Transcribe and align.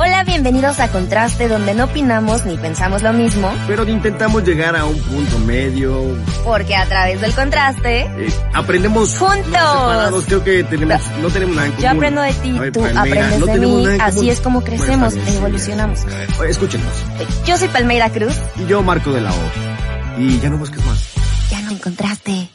Hola, 0.00 0.22
bienvenidos 0.22 0.78
a 0.78 0.92
Contraste, 0.92 1.48
donde 1.48 1.74
no 1.74 1.86
opinamos 1.86 2.46
ni 2.46 2.56
pensamos 2.56 3.02
lo 3.02 3.12
mismo, 3.12 3.52
pero 3.66 3.82
intentamos 3.82 4.44
llegar 4.44 4.76
a 4.76 4.84
un 4.84 4.96
punto 4.96 5.40
medio. 5.40 6.16
Porque 6.44 6.76
a 6.76 6.86
través 6.86 7.20
del 7.20 7.34
contraste 7.34 8.02
eh, 8.02 8.32
aprendemos 8.54 9.18
juntos. 9.18 9.44
Separados. 9.44 10.24
Creo 10.26 10.44
que 10.44 10.62
tenemos, 10.62 11.02
no, 11.20 11.28
tenemos 11.30 11.56
nada 11.56 11.66
en 11.66 11.72
común. 11.72 11.84
Yo 11.84 11.90
aprendo 11.90 12.22
de 12.22 12.32
ti, 12.32 12.60
tú 12.72 12.84
aprendes 12.84 13.44
de 13.44 13.58
mí, 13.58 13.86
así 14.00 14.30
es 14.30 14.40
como 14.40 14.62
crecemos 14.62 15.16
e 15.16 15.36
evolucionamos. 15.36 16.04
escúchenos. 16.46 16.92
Yo 17.44 17.56
soy 17.56 17.66
Palmeira 17.66 18.08
Cruz. 18.10 18.36
Y 18.54 18.66
yo 18.66 18.80
Marco 18.84 19.10
de 19.10 19.20
la 19.20 19.32
O. 19.32 20.20
Y 20.20 20.38
ya 20.38 20.48
no 20.48 20.58
busques 20.58 20.84
más. 20.86 21.12
Ya 21.50 21.60
no 21.62 21.72
encontraste. 21.72 22.48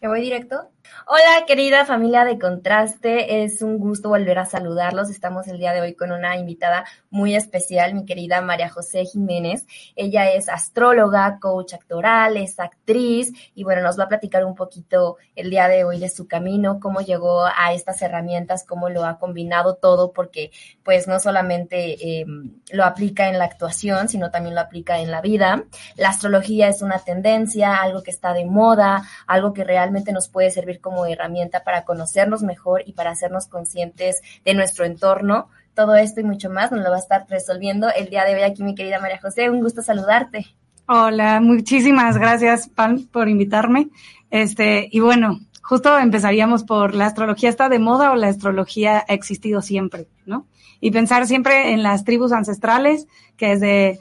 ¿Me 0.00 0.08
voy 0.08 0.20
directo? 0.20 0.71
Hola 1.06 1.46
querida 1.46 1.84
familia 1.84 2.24
de 2.24 2.38
Contraste, 2.38 3.42
es 3.42 3.60
un 3.60 3.78
gusto 3.78 4.08
volver 4.08 4.38
a 4.38 4.44
saludarlos. 4.44 5.10
Estamos 5.10 5.48
el 5.48 5.58
día 5.58 5.72
de 5.72 5.80
hoy 5.80 5.94
con 5.94 6.12
una 6.12 6.36
invitada 6.36 6.84
muy 7.10 7.34
especial, 7.34 7.92
mi 7.94 8.04
querida 8.04 8.40
María 8.40 8.68
José 8.68 9.04
Jiménez. 9.04 9.66
Ella 9.96 10.30
es 10.30 10.48
astróloga, 10.48 11.38
coach 11.40 11.74
actoral, 11.74 12.36
es 12.36 12.60
actriz 12.60 13.32
y 13.54 13.64
bueno, 13.64 13.82
nos 13.82 13.98
va 13.98 14.04
a 14.04 14.08
platicar 14.08 14.44
un 14.44 14.54
poquito 14.54 15.16
el 15.34 15.50
día 15.50 15.66
de 15.66 15.82
hoy 15.84 15.98
de 15.98 16.08
su 16.08 16.28
camino, 16.28 16.78
cómo 16.78 17.00
llegó 17.00 17.46
a 17.46 17.72
estas 17.72 18.00
herramientas, 18.02 18.64
cómo 18.64 18.88
lo 18.88 19.04
ha 19.04 19.18
combinado 19.18 19.74
todo, 19.74 20.12
porque 20.12 20.52
pues 20.84 21.08
no 21.08 21.18
solamente 21.18 22.20
eh, 22.20 22.26
lo 22.70 22.84
aplica 22.84 23.28
en 23.28 23.38
la 23.38 23.46
actuación, 23.46 24.08
sino 24.08 24.30
también 24.30 24.54
lo 24.54 24.60
aplica 24.60 25.00
en 25.00 25.10
la 25.10 25.20
vida. 25.20 25.64
La 25.96 26.10
astrología 26.10 26.68
es 26.68 26.80
una 26.80 27.00
tendencia, 27.00 27.82
algo 27.82 28.04
que 28.04 28.12
está 28.12 28.32
de 28.32 28.44
moda, 28.44 29.02
algo 29.26 29.52
que 29.52 29.64
realmente 29.64 30.12
nos 30.12 30.28
puede 30.28 30.50
servir 30.50 30.80
como 30.80 30.91
como 30.92 31.06
herramienta 31.06 31.64
para 31.64 31.84
conocernos 31.84 32.42
mejor 32.42 32.82
y 32.84 32.92
para 32.92 33.10
hacernos 33.10 33.46
conscientes 33.46 34.20
de 34.44 34.54
nuestro 34.54 34.84
entorno. 34.84 35.48
Todo 35.74 35.96
esto 35.96 36.20
y 36.20 36.24
mucho 36.24 36.50
más 36.50 36.70
nos 36.70 36.82
lo 36.82 36.90
va 36.90 36.96
a 36.96 37.00
estar 37.00 37.24
resolviendo 37.30 37.88
el 37.88 38.10
día 38.10 38.24
de 38.24 38.34
hoy 38.34 38.42
aquí 38.42 38.62
mi 38.62 38.74
querida 38.74 39.00
María 39.00 39.18
José. 39.18 39.48
Un 39.48 39.62
gusto 39.62 39.80
saludarte. 39.80 40.46
Hola, 40.86 41.40
muchísimas 41.40 42.18
gracias, 42.18 42.68
Pan, 42.68 43.08
por 43.10 43.30
invitarme. 43.30 43.88
Este, 44.30 44.88
y 44.90 45.00
bueno, 45.00 45.40
justo 45.62 45.98
empezaríamos 45.98 46.64
por 46.64 46.94
la 46.94 47.06
astrología 47.06 47.48
está 47.48 47.70
de 47.70 47.78
moda 47.78 48.12
o 48.12 48.16
la 48.16 48.28
astrología 48.28 49.02
ha 49.08 49.14
existido 49.14 49.62
siempre, 49.62 50.08
¿no? 50.26 50.46
Y 50.80 50.90
pensar 50.90 51.26
siempre 51.26 51.72
en 51.72 51.82
las 51.82 52.04
tribus 52.04 52.32
ancestrales, 52.32 53.06
que 53.38 53.52
es 53.52 53.60
de 53.60 53.98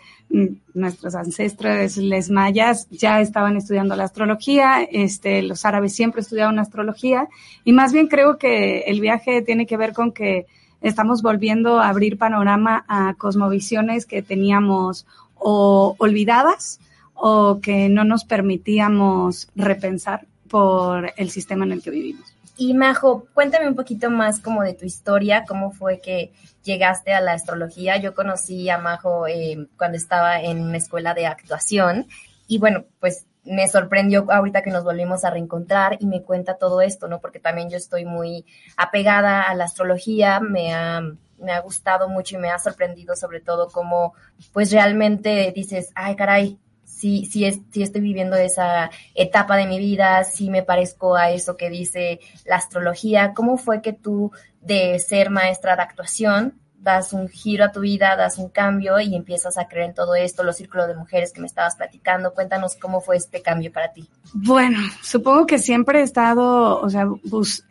nuestros 0.74 1.16
ancestros, 1.16 1.98
les 1.98 2.30
mayas, 2.30 2.88
ya 2.90 3.22
estaban 3.22 3.58
estudiando 3.58 3.96
la 3.96 4.06
astrología, 4.06 4.84
este, 4.84 5.42
los 5.42 5.66
árabes 5.66 5.94
siempre 5.94 6.22
estudiaban 6.22 6.60
astrología, 6.60 7.28
y 7.64 7.74
más 7.74 7.92
bien 7.92 8.08
creo 8.08 8.38
que 8.38 8.82
el 8.82 9.02
viaje 9.02 9.42
tiene 9.42 9.66
que 9.66 9.78
ver 9.78 9.94
con 9.94 10.12
que 10.12 10.46
estamos 10.82 11.22
volviendo 11.22 11.80
a 11.80 11.90
abrir 11.90 12.18
panorama 12.18 12.86
a 12.88 13.14
cosmovisiones 13.16 14.06
que 14.06 14.22
teníamos 14.22 15.06
o 15.36 15.96
olvidadas 15.98 16.80
o 17.14 17.60
que 17.62 17.90
no 17.90 18.04
nos 18.04 18.24
permitíamos 18.24 19.50
repensar 19.56 20.28
por 20.50 21.14
el 21.18 21.30
sistema 21.30 21.66
en 21.66 21.74
el 21.74 21.82
que 21.82 21.92
vivimos. 21.92 22.31
Y 22.64 22.76
Majo, 22.76 23.26
cuéntame 23.34 23.68
un 23.68 23.74
poquito 23.74 24.12
más 24.12 24.40
como 24.40 24.62
de 24.62 24.76
tu 24.76 24.86
historia, 24.86 25.46
cómo 25.48 25.72
fue 25.72 26.00
que 26.00 26.32
llegaste 26.62 27.12
a 27.12 27.20
la 27.20 27.34
astrología. 27.34 27.98
Yo 27.98 28.14
conocí 28.14 28.70
a 28.70 28.78
Majo 28.78 29.26
eh, 29.26 29.68
cuando 29.78 29.98
estaba 29.98 30.40
en 30.40 30.62
una 30.62 30.78
escuela 30.78 31.16
de 31.16 31.26
actuación 31.26 32.06
y 32.48 32.60
bueno, 32.60 32.86
pues 33.00 33.26
me 33.44 33.68
sorprendió 33.68 34.32
ahorita 34.32 34.62
que 34.62 34.70
nos 34.70 34.84
volvimos 34.84 35.26
a 35.26 35.32
reencontrar 35.32 35.98
y 36.00 36.06
me 36.06 36.22
cuenta 36.22 36.60
todo 36.60 36.82
esto, 36.82 37.08
¿no? 37.08 37.20
Porque 37.20 37.40
también 37.40 37.72
yo 37.72 37.78
estoy 37.78 38.06
muy 38.06 38.46
apegada 38.78 39.42
a 39.42 39.56
la 39.56 39.64
astrología, 39.64 40.40
me 40.40 40.72
ha, 40.72 41.02
me 41.40 41.54
ha 41.54 41.62
gustado 41.62 42.10
mucho 42.10 42.36
y 42.36 42.42
me 42.42 42.52
ha 42.52 42.60
sorprendido 42.60 43.16
sobre 43.16 43.40
todo 43.40 43.70
cómo 43.70 44.14
pues 44.54 44.72
realmente 44.72 45.52
dices, 45.56 45.92
ay 45.96 46.16
caray, 46.16 46.60
sí, 47.02 47.26
sí, 47.26 47.46
es, 47.46 47.60
sí 47.72 47.82
estoy 47.82 48.02
viviendo 48.02 48.36
esa 48.36 48.92
etapa 49.16 49.58
de 49.58 49.66
mi 49.66 49.80
vida, 49.80 50.24
sí 50.24 50.52
me 50.52 50.62
parezco 50.62 51.16
a 51.16 51.32
eso 51.32 51.58
que 51.58 51.72
dice 51.72 52.20
la 52.46 52.58
astrología. 52.58 53.34
¿Cómo 53.34 53.58
fue 53.58 53.82
que 53.82 53.92
tú, 53.92 54.32
de 54.62 55.00
ser 55.00 55.32
maestra 55.32 55.76
de 55.76 55.82
actuación, 55.82 56.54
das 56.78 57.14
un 57.14 57.28
giro 57.28 57.66
a 57.66 57.72
tu 57.72 57.80
vida, 57.80 58.16
das 58.16 58.38
un 58.38 58.50
cambio 58.50 59.00
y 59.00 59.16
empiezas 59.16 59.58
a 59.58 59.68
creer 59.68 59.90
en 59.90 59.96
todo 59.96 60.14
esto, 60.14 60.44
los 60.44 60.58
círculos 60.58 60.88
de 60.88 60.96
mujeres 60.96 61.32
que 61.32 61.42
me 61.42 61.48
estabas 61.48 61.76
platicando. 61.76 62.34
Cuéntanos 62.34 62.76
cómo 62.76 63.02
fue 63.02 63.18
este 63.18 63.42
cambio 63.42 63.72
para 63.72 63.92
ti. 63.94 64.08
Bueno, 64.34 64.78
supongo 65.02 65.48
que 65.48 65.58
siempre 65.58 66.00
he 66.00 66.04
estado, 66.04 66.80
o 66.80 66.90
sea, 66.90 67.08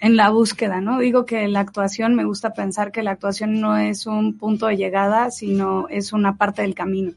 en 0.01 0.17
la 0.17 0.31
búsqueda, 0.31 0.81
¿no? 0.81 0.99
Digo 0.99 1.25
que 1.25 1.47
la 1.47 1.61
actuación, 1.61 2.17
me 2.17 2.25
gusta 2.25 2.53
pensar 2.53 2.91
que 2.91 3.05
la 3.05 3.13
actuación 3.13 3.61
no 3.61 3.77
es 3.77 4.07
un 4.07 4.39
punto 4.39 4.67
de 4.67 4.77
llegada, 4.77 5.31
sino 5.31 5.89
es 5.89 6.13
una 6.13 6.37
parte 6.37 6.63
del 6.63 6.75
camino 6.75 7.13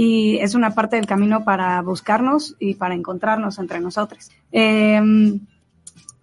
y 0.00 0.38
es 0.38 0.54
una 0.54 0.76
parte 0.76 0.94
del 0.94 1.06
camino 1.06 1.42
para 1.42 1.82
buscarnos 1.82 2.54
y 2.60 2.74
para 2.74 2.94
encontrarnos 2.94 3.58
entre 3.58 3.80
nosotros. 3.80 4.30
Em, 4.52 5.40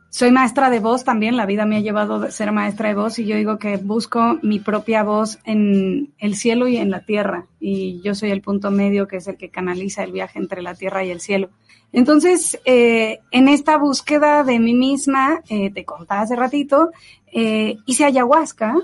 soy 0.09 0.31
maestra 0.31 0.69
de 0.69 0.80
voz 0.80 1.03
también, 1.03 1.36
la 1.36 1.46
vida 1.46 1.66
me 1.66 1.75
ha 1.75 1.81
llevado 1.81 2.24
a 2.24 2.31
ser 2.31 2.53
maestra 2.53 2.88
de 2.88 2.96
voz 2.96 3.19
y 3.19 3.25
yo 3.25 3.36
digo 3.36 3.59
que 3.59 3.75
busco 3.75 4.40
mi 4.41 4.59
propia 4.59 5.03
voz 5.03 5.40
en 5.44 6.13
el 6.19 6.38
cielo 6.38 6.69
y 6.69 6.78
en 6.78 6.90
la 6.90 7.02
tierra 7.02 7.47
y 7.59 8.00
yo 8.02 8.16
soy 8.16 8.31
el 8.31 8.40
punto 8.40 8.72
medio 8.72 9.09
que 9.09 9.18
es 9.18 9.28
el 9.28 9.36
que 9.36 9.50
canaliza 9.50 10.06
el 10.06 10.13
viaje 10.13 10.40
entre 10.40 10.62
la 10.62 10.74
tierra 10.74 11.03
y 11.03 11.12
el 11.12 11.19
cielo. 11.19 11.50
Entonces, 11.92 12.57
eh, 12.63 13.19
en 13.31 13.50
esta 13.50 13.78
búsqueda 13.78 14.46
de 14.46 14.57
mí 14.57 14.74
misma, 14.74 15.42
eh, 15.50 15.69
te 15.69 15.84
contaba 15.84 16.22
hace 16.22 16.38
ratito, 16.38 16.92
eh, 17.30 17.75
hice 17.86 18.06
ayahuasca 18.06 18.78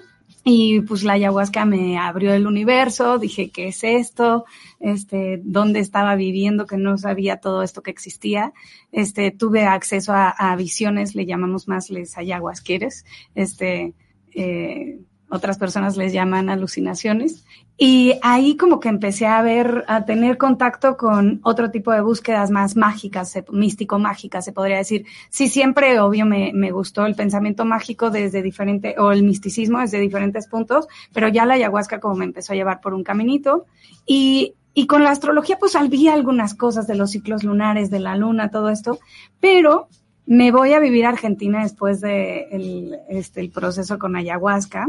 y 0.44 0.82
pues 0.82 1.04
la 1.04 1.14
ayahuasca 1.14 1.66
me 1.66 2.00
abrió 2.00 2.34
el 2.34 2.48
universo, 2.48 3.20
dije, 3.20 3.52
¿qué 3.52 3.68
es 3.68 3.84
esto? 3.84 4.46
Este, 4.80 5.40
¿dónde 5.44 5.80
estaba 5.80 6.16
viviendo 6.16 6.66
que 6.66 6.78
no 6.78 6.98
sabía 6.98 7.38
todo 7.38 7.62
esto 7.62 7.84
que 7.84 7.92
existía? 7.92 8.54
Este, 8.92 9.30
tuve 9.32 9.66
acceso 9.66 10.14
a, 10.16 10.56
visiones, 10.56 11.14
le 11.14 11.26
llamamos 11.26 11.68
más 11.68 11.92
les 11.92 12.18
ayahuasqueres, 12.18 13.06
este, 13.36 13.94
eh, 14.34 15.00
otras 15.32 15.58
personas 15.58 15.98
les 15.98 16.12
llaman 16.14 16.50
alucinaciones. 16.50 17.46
Y 17.78 18.14
ahí 18.22 18.58
como 18.58 18.80
que 18.80 18.90
empecé 18.90 19.26
a 19.26 19.42
ver, 19.42 19.86
a 19.88 20.06
tener 20.06 20.38
contacto 20.38 20.98
con 20.98 21.40
otro 21.44 21.72
tipo 21.72 21.92
de 21.92 22.02
búsquedas 22.02 22.52
más 22.52 22.76
mágicas, 22.76 23.34
místico-mágicas, 23.50 24.46
se 24.46 24.52
podría 24.52 24.78
decir. 24.78 25.06
Sí, 25.30 25.48
siempre, 25.48 26.00
obvio, 26.00 26.26
me, 26.26 26.52
me 26.54 26.72
gustó 26.72 27.06
el 27.06 27.16
pensamiento 27.16 27.66
mágico 27.66 28.12
desde 28.12 28.44
diferente, 28.44 28.96
o 29.00 29.12
el 29.12 29.24
misticismo 29.24 29.80
desde 29.80 30.00
diferentes 30.00 30.48
puntos, 30.48 30.88
pero 31.14 31.30
ya 31.30 31.46
la 31.46 31.56
ayahuasca 31.56 32.00
como 32.00 32.16
me 32.16 32.26
empezó 32.26 32.54
a 32.54 32.58
llevar 32.58 32.82
por 32.82 32.94
un 32.94 33.04
caminito. 33.04 33.66
Y, 34.06 34.54
y 34.74 34.86
con 34.86 35.04
la 35.04 35.12
astrología, 35.12 35.58
pues 35.58 35.76
había 35.76 36.14
algunas 36.14 36.54
cosas 36.54 36.88
de 36.88 36.96
los 36.96 37.12
ciclos 37.12 37.44
lunares, 37.44 37.90
de 37.90 38.00
la 38.00 38.16
luna, 38.16 38.52
todo 38.52 38.70
esto, 38.70 39.00
pero 39.40 39.88
me 40.26 40.52
voy 40.52 40.74
a 40.74 40.80
vivir 40.80 41.06
a 41.06 41.10
Argentina 41.10 41.64
después 41.64 42.00
de 42.02 42.48
el, 42.52 43.00
este, 43.10 43.42
el 43.42 43.50
proceso 43.50 43.98
con 43.98 44.16
ayahuasca 44.16 44.88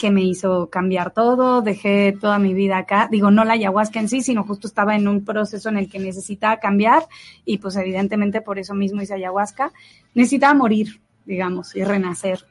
que 0.00 0.10
me 0.10 0.22
hizo 0.22 0.70
cambiar 0.70 1.12
todo, 1.12 1.60
dejé 1.60 2.16
toda 2.18 2.38
mi 2.38 2.54
vida 2.54 2.78
acá, 2.78 3.06
digo, 3.10 3.30
no 3.30 3.44
la 3.44 3.52
ayahuasca 3.52 4.00
en 4.00 4.08
sí, 4.08 4.22
sino 4.22 4.44
justo 4.44 4.66
estaba 4.66 4.96
en 4.96 5.06
un 5.06 5.26
proceso 5.26 5.68
en 5.68 5.76
el 5.76 5.90
que 5.90 5.98
necesitaba 5.98 6.58
cambiar 6.58 7.02
y 7.44 7.58
pues 7.58 7.76
evidentemente 7.76 8.40
por 8.40 8.58
eso 8.58 8.74
mismo 8.74 9.02
hice 9.02 9.12
ayahuasca, 9.12 9.72
necesitaba 10.14 10.54
morir, 10.54 11.02
digamos, 11.26 11.76
y 11.76 11.84
renacer. 11.84 12.46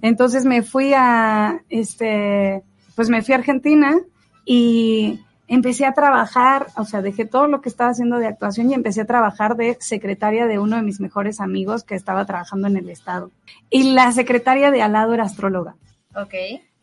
Entonces 0.00 0.46
me 0.46 0.62
fui 0.62 0.94
a, 0.96 1.60
este, 1.68 2.62
pues 2.96 3.10
me 3.10 3.20
fui 3.20 3.34
a 3.34 3.38
Argentina 3.38 4.00
y 4.46 5.20
empecé 5.46 5.84
a 5.84 5.92
trabajar, 5.92 6.68
o 6.78 6.84
sea, 6.86 7.02
dejé 7.02 7.26
todo 7.26 7.48
lo 7.48 7.60
que 7.60 7.68
estaba 7.68 7.90
haciendo 7.90 8.18
de 8.18 8.28
actuación 8.28 8.70
y 8.70 8.74
empecé 8.74 9.02
a 9.02 9.06
trabajar 9.06 9.56
de 9.56 9.76
secretaria 9.78 10.46
de 10.46 10.58
uno 10.58 10.76
de 10.76 10.82
mis 10.82 11.00
mejores 11.00 11.38
amigos 11.38 11.84
que 11.84 11.96
estaba 11.96 12.24
trabajando 12.24 12.66
en 12.66 12.78
el 12.78 12.88
Estado. 12.88 13.30
Y 13.68 13.92
la 13.92 14.10
secretaria 14.12 14.70
de 14.70 14.80
al 14.80 14.92
lado 14.92 15.12
era 15.12 15.24
astróloga. 15.24 15.76
Ok. 16.16 16.34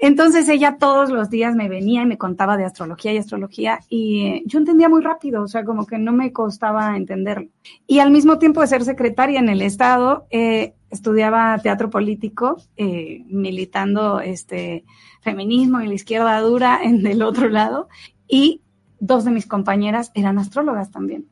Entonces 0.03 0.49
ella 0.49 0.77
todos 0.79 1.11
los 1.11 1.29
días 1.29 1.55
me 1.55 1.69
venía 1.69 2.01
y 2.01 2.07
me 2.07 2.17
contaba 2.17 2.57
de 2.57 2.65
astrología 2.65 3.13
y 3.13 3.17
astrología 3.17 3.81
y 3.87 4.41
yo 4.47 4.57
entendía 4.57 4.89
muy 4.89 5.01
rápido, 5.01 5.43
o 5.43 5.47
sea, 5.47 5.63
como 5.63 5.85
que 5.85 5.99
no 5.99 6.11
me 6.11 6.33
costaba 6.33 6.97
entenderlo. 6.97 7.49
Y 7.85 7.99
al 7.99 8.09
mismo 8.09 8.39
tiempo 8.39 8.61
de 8.61 8.67
ser 8.67 8.83
secretaria 8.83 9.39
en 9.39 9.47
el 9.47 9.61
Estado, 9.61 10.25
eh, 10.31 10.73
estudiaba 10.89 11.55
teatro 11.59 11.91
político, 11.91 12.57
eh, 12.77 13.23
militando 13.27 14.21
este 14.21 14.85
feminismo 15.21 15.81
y 15.81 15.87
la 15.87 15.93
izquierda 15.93 16.39
dura 16.39 16.79
en 16.81 17.05
el 17.05 17.21
otro 17.21 17.47
lado 17.47 17.87
y 18.27 18.61
dos 18.99 19.23
de 19.23 19.29
mis 19.29 19.45
compañeras 19.45 20.11
eran 20.15 20.39
astrólogas 20.39 20.89
también. 20.89 21.27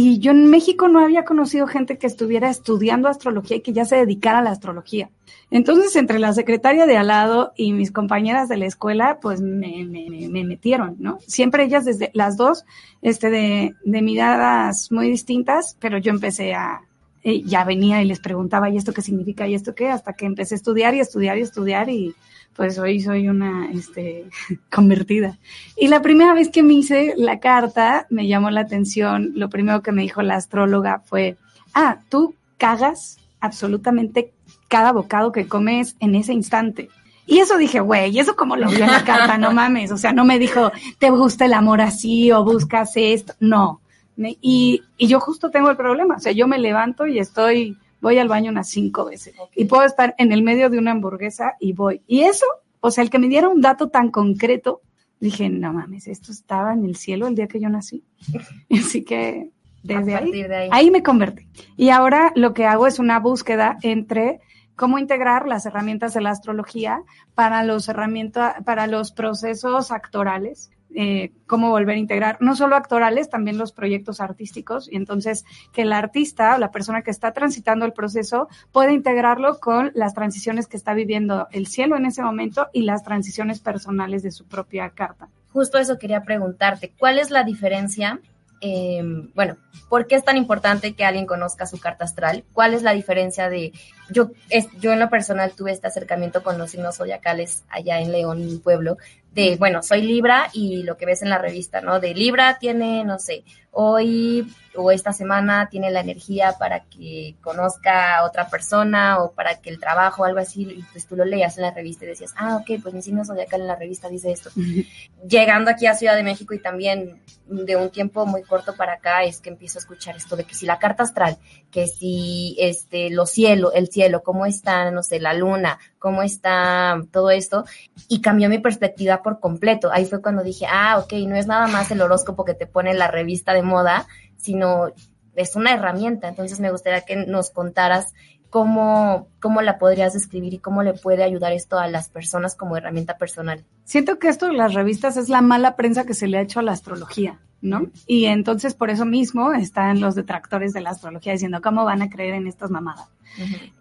Y 0.00 0.20
yo 0.20 0.30
en 0.30 0.48
México 0.48 0.86
no 0.86 1.00
había 1.00 1.24
conocido 1.24 1.66
gente 1.66 1.98
que 1.98 2.06
estuviera 2.06 2.48
estudiando 2.48 3.08
astrología 3.08 3.56
y 3.56 3.62
que 3.62 3.72
ya 3.72 3.84
se 3.84 3.96
dedicara 3.96 4.38
a 4.38 4.42
la 4.42 4.52
astrología. 4.52 5.10
Entonces, 5.50 5.96
entre 5.96 6.20
la 6.20 6.32
secretaria 6.32 6.86
de 6.86 6.96
al 6.96 7.08
lado 7.08 7.52
y 7.56 7.72
mis 7.72 7.90
compañeras 7.90 8.48
de 8.48 8.58
la 8.58 8.66
escuela, 8.66 9.18
pues 9.20 9.40
me, 9.40 9.84
me, 9.84 10.44
metieron, 10.44 10.94
¿no? 11.00 11.18
Siempre 11.26 11.64
ellas 11.64 11.84
desde 11.84 12.12
las 12.14 12.36
dos, 12.36 12.64
este, 13.02 13.28
de, 13.28 13.74
de 13.84 14.02
miradas 14.02 14.92
muy 14.92 15.10
distintas, 15.10 15.76
pero 15.80 15.98
yo 15.98 16.12
empecé 16.12 16.54
a, 16.54 16.82
eh, 17.24 17.42
ya 17.42 17.64
venía 17.64 18.00
y 18.00 18.06
les 18.06 18.20
preguntaba, 18.20 18.70
¿y 18.70 18.76
esto 18.76 18.92
qué 18.92 19.02
significa? 19.02 19.48
¿Y 19.48 19.54
esto 19.54 19.74
qué? 19.74 19.88
Hasta 19.88 20.12
que 20.12 20.26
empecé 20.26 20.54
a 20.54 20.58
estudiar 20.58 20.94
y 20.94 21.00
estudiar 21.00 21.38
y 21.38 21.40
estudiar 21.40 21.90
y 21.90 22.14
pues 22.58 22.76
hoy 22.80 23.00
soy 23.00 23.28
una 23.28 23.70
este, 23.70 24.24
convertida. 24.70 25.38
Y 25.76 25.86
la 25.86 26.02
primera 26.02 26.34
vez 26.34 26.48
que 26.50 26.64
me 26.64 26.74
hice 26.74 27.14
la 27.16 27.38
carta, 27.38 28.08
me 28.10 28.26
llamó 28.26 28.50
la 28.50 28.62
atención, 28.62 29.30
lo 29.36 29.48
primero 29.48 29.80
que 29.80 29.92
me 29.92 30.02
dijo 30.02 30.22
la 30.22 30.34
astróloga 30.34 31.00
fue, 31.04 31.36
ah, 31.72 32.00
tú 32.08 32.34
cagas 32.56 33.18
absolutamente 33.38 34.32
cada 34.66 34.90
bocado 34.90 35.30
que 35.30 35.46
comes 35.46 35.94
en 36.00 36.16
ese 36.16 36.32
instante. 36.32 36.88
Y 37.26 37.38
eso 37.38 37.58
dije, 37.58 37.78
güey, 37.78 38.18
eso 38.18 38.34
como 38.34 38.56
lo 38.56 38.68
vio 38.68 38.84
en 38.84 38.90
la 38.90 39.04
carta, 39.04 39.38
no 39.38 39.52
mames. 39.52 39.92
O 39.92 39.96
sea, 39.96 40.12
no 40.12 40.24
me 40.24 40.40
dijo, 40.40 40.72
te 40.98 41.10
gusta 41.10 41.44
el 41.44 41.52
amor 41.52 41.80
así 41.80 42.32
o 42.32 42.42
buscas 42.42 42.90
esto. 42.96 43.34
No. 43.38 43.80
Y, 44.16 44.82
y 44.96 45.06
yo 45.06 45.20
justo 45.20 45.52
tengo 45.52 45.70
el 45.70 45.76
problema. 45.76 46.16
O 46.16 46.18
sea, 46.20 46.32
yo 46.32 46.48
me 46.48 46.58
levanto 46.58 47.06
y 47.06 47.20
estoy 47.20 47.78
voy 48.00 48.18
al 48.18 48.28
baño 48.28 48.50
unas 48.50 48.68
cinco 48.68 49.06
veces 49.06 49.34
y 49.54 49.64
puedo 49.66 49.84
estar 49.84 50.14
en 50.18 50.32
el 50.32 50.42
medio 50.42 50.70
de 50.70 50.78
una 50.78 50.92
hamburguesa 50.92 51.54
y 51.60 51.72
voy. 51.72 52.02
Y 52.06 52.22
eso, 52.22 52.46
o 52.80 52.90
sea, 52.90 53.02
el 53.02 53.10
que 53.10 53.18
me 53.18 53.28
diera 53.28 53.48
un 53.48 53.60
dato 53.60 53.88
tan 53.88 54.10
concreto, 54.10 54.82
dije, 55.20 55.48
no 55.48 55.72
mames, 55.72 56.08
esto 56.08 56.32
estaba 56.32 56.72
en 56.72 56.84
el 56.84 56.96
cielo 56.96 57.26
el 57.26 57.34
día 57.34 57.48
que 57.48 57.60
yo 57.60 57.68
nací. 57.68 58.04
Así 58.70 59.04
que 59.04 59.50
desde 59.82 60.14
ahí, 60.14 60.42
ahí, 60.42 60.68
ahí 60.70 60.90
me 60.90 61.02
convertí. 61.02 61.46
Y 61.76 61.90
ahora 61.90 62.32
lo 62.34 62.54
que 62.54 62.66
hago 62.66 62.86
es 62.86 62.98
una 62.98 63.18
búsqueda 63.18 63.78
entre 63.82 64.40
cómo 64.78 64.98
integrar 64.98 65.46
las 65.46 65.66
herramientas 65.66 66.14
de 66.14 66.20
la 66.20 66.30
astrología 66.30 67.02
para 67.34 67.64
los 67.64 67.88
herramientas, 67.88 68.54
para 68.64 68.86
los 68.86 69.12
procesos 69.12 69.90
actorales, 69.90 70.70
eh, 70.94 71.32
cómo 71.46 71.70
volver 71.70 71.96
a 71.96 71.98
integrar 71.98 72.38
no 72.40 72.56
solo 72.56 72.76
actorales, 72.76 73.28
también 73.28 73.58
los 73.58 73.72
proyectos 73.72 74.20
artísticos 74.20 74.88
y 74.90 74.96
entonces 74.96 75.44
que 75.72 75.82
el 75.82 75.92
artista 75.92 76.54
o 76.54 76.58
la 76.58 76.70
persona 76.70 77.02
que 77.02 77.10
está 77.10 77.32
transitando 77.32 77.84
el 77.84 77.92
proceso 77.92 78.48
pueda 78.72 78.92
integrarlo 78.92 79.60
con 79.60 79.90
las 79.94 80.14
transiciones 80.14 80.66
que 80.66 80.76
está 80.76 80.94
viviendo 80.94 81.46
el 81.52 81.66
cielo 81.66 81.96
en 81.96 82.06
ese 82.06 82.22
momento 82.22 82.68
y 82.72 82.82
las 82.82 83.02
transiciones 83.02 83.60
personales 83.60 84.22
de 84.22 84.30
su 84.30 84.46
propia 84.46 84.90
carta. 84.90 85.28
Justo 85.52 85.78
eso 85.78 85.98
quería 85.98 86.22
preguntarte, 86.22 86.92
¿cuál 86.98 87.18
es 87.18 87.30
la 87.30 87.44
diferencia 87.44 88.20
eh, 88.60 89.02
bueno, 89.34 89.56
¿por 89.88 90.06
qué 90.06 90.16
es 90.16 90.24
tan 90.24 90.36
importante 90.36 90.94
que 90.94 91.04
alguien 91.04 91.26
conozca 91.26 91.66
su 91.66 91.78
carta 91.78 92.04
astral? 92.04 92.44
¿Cuál 92.52 92.74
es 92.74 92.82
la 92.82 92.92
diferencia 92.92 93.48
de, 93.48 93.72
yo, 94.10 94.32
yo 94.80 94.92
en 94.92 95.00
lo 95.00 95.08
personal 95.10 95.52
tuve 95.52 95.72
este 95.72 95.86
acercamiento 95.86 96.42
con 96.42 96.58
los 96.58 96.72
signos 96.72 96.96
zodiacales 96.96 97.64
allá 97.68 98.00
en 98.00 98.12
León, 98.12 98.44
mi 98.44 98.56
pueblo, 98.58 98.96
de, 99.32 99.56
bueno, 99.56 99.82
soy 99.82 100.02
Libra 100.02 100.48
y 100.52 100.82
lo 100.82 100.96
que 100.96 101.06
ves 101.06 101.22
en 101.22 101.30
la 101.30 101.38
revista, 101.38 101.80
¿no? 101.80 102.00
De 102.00 102.14
Libra 102.14 102.58
tiene, 102.58 103.04
no 103.04 103.18
sé, 103.18 103.44
hoy 103.70 104.46
o 104.74 104.90
esta 104.90 105.12
semana 105.12 105.68
tiene 105.68 105.90
la 105.90 106.00
energía 106.00 106.54
para 106.58 106.84
que 106.84 107.34
conozca 107.40 108.16
a 108.16 108.24
otra 108.24 108.48
persona 108.48 109.18
o 109.22 109.32
para 109.32 109.60
que 109.60 109.70
el 109.70 109.80
trabajo 109.80 110.24
algo 110.24 110.38
así, 110.38 110.62
y 110.62 110.82
pues 110.92 111.06
tú 111.06 111.16
lo 111.16 111.24
leías 111.24 111.56
en 111.58 111.62
la 111.62 111.72
revista 111.72 112.04
y 112.04 112.08
decías, 112.08 112.32
ah, 112.36 112.56
ok, 112.56 112.80
pues 112.82 112.94
mi 112.94 113.02
signo 113.02 113.24
zodiacal 113.24 113.60
en 113.60 113.66
la 113.66 113.76
revista 113.76 114.08
dice 114.08 114.30
esto. 114.30 114.50
Llegando 115.28 115.70
aquí 115.70 115.86
a 115.86 115.94
Ciudad 115.94 116.14
de 116.14 116.22
México 116.22 116.54
y 116.54 116.60
también 116.60 117.20
de 117.46 117.76
un 117.76 117.90
tiempo 117.90 118.24
muy 118.26 118.42
corto 118.42 118.76
para 118.76 118.94
acá 118.94 119.24
es 119.24 119.40
que 119.40 119.50
empiezo 119.50 119.78
a 119.78 119.80
escuchar 119.80 120.16
esto 120.16 120.36
de 120.36 120.44
que 120.44 120.54
si 120.54 120.66
la 120.66 120.78
carta 120.78 121.02
astral, 121.02 121.38
que 121.70 121.86
si 121.86 122.56
este, 122.58 123.10
los 123.10 123.30
cielos, 123.30 123.72
el 123.74 123.88
cielo, 123.88 124.22
cómo 124.22 124.46
está, 124.46 124.90
no 124.90 125.02
sé, 125.02 125.18
la 125.18 125.34
luna, 125.34 125.78
cómo 125.98 126.22
está 126.22 127.00
todo 127.10 127.30
esto, 127.30 127.64
y 128.08 128.20
cambió 128.20 128.48
mi 128.48 128.58
perspectiva 128.58 129.17
por 129.22 129.40
completo. 129.40 129.90
Ahí 129.92 130.04
fue 130.04 130.22
cuando 130.22 130.42
dije, 130.42 130.66
ah, 130.70 130.98
ok, 130.98 131.12
no 131.26 131.36
es 131.36 131.46
nada 131.46 131.66
más 131.66 131.90
el 131.90 132.00
horóscopo 132.00 132.44
que 132.44 132.54
te 132.54 132.66
pone 132.66 132.94
la 132.94 133.08
revista 133.08 133.52
de 133.52 133.62
moda, 133.62 134.06
sino 134.36 134.88
es 135.34 135.56
una 135.56 135.74
herramienta. 135.74 136.28
Entonces 136.28 136.60
me 136.60 136.70
gustaría 136.70 137.02
que 137.02 137.16
nos 137.16 137.50
contaras 137.50 138.14
cómo, 138.50 139.28
cómo 139.40 139.62
la 139.62 139.78
podrías 139.78 140.14
describir 140.14 140.54
y 140.54 140.58
cómo 140.58 140.82
le 140.82 140.94
puede 140.94 141.22
ayudar 141.22 141.52
esto 141.52 141.78
a 141.78 141.88
las 141.88 142.08
personas 142.08 142.54
como 142.54 142.76
herramienta 142.76 143.18
personal. 143.18 143.64
Siento 143.84 144.18
que 144.18 144.28
esto 144.28 144.46
de 144.46 144.54
las 144.54 144.74
revistas 144.74 145.16
es 145.16 145.28
la 145.28 145.42
mala 145.42 145.76
prensa 145.76 146.04
que 146.04 146.14
se 146.14 146.26
le 146.26 146.38
ha 146.38 146.42
hecho 146.42 146.60
a 146.60 146.62
la 146.62 146.72
astrología. 146.72 147.40
¿no? 147.60 147.90
Y 148.06 148.26
entonces 148.26 148.74
por 148.74 148.90
eso 148.90 149.04
mismo 149.04 149.52
están 149.52 150.00
los 150.00 150.14
detractores 150.14 150.72
de 150.72 150.80
la 150.80 150.90
astrología 150.90 151.32
diciendo, 151.32 151.60
¿cómo 151.60 151.84
van 151.84 152.02
a 152.02 152.10
creer 152.10 152.34
en 152.34 152.46
estas 152.46 152.70
mamadas? 152.70 153.08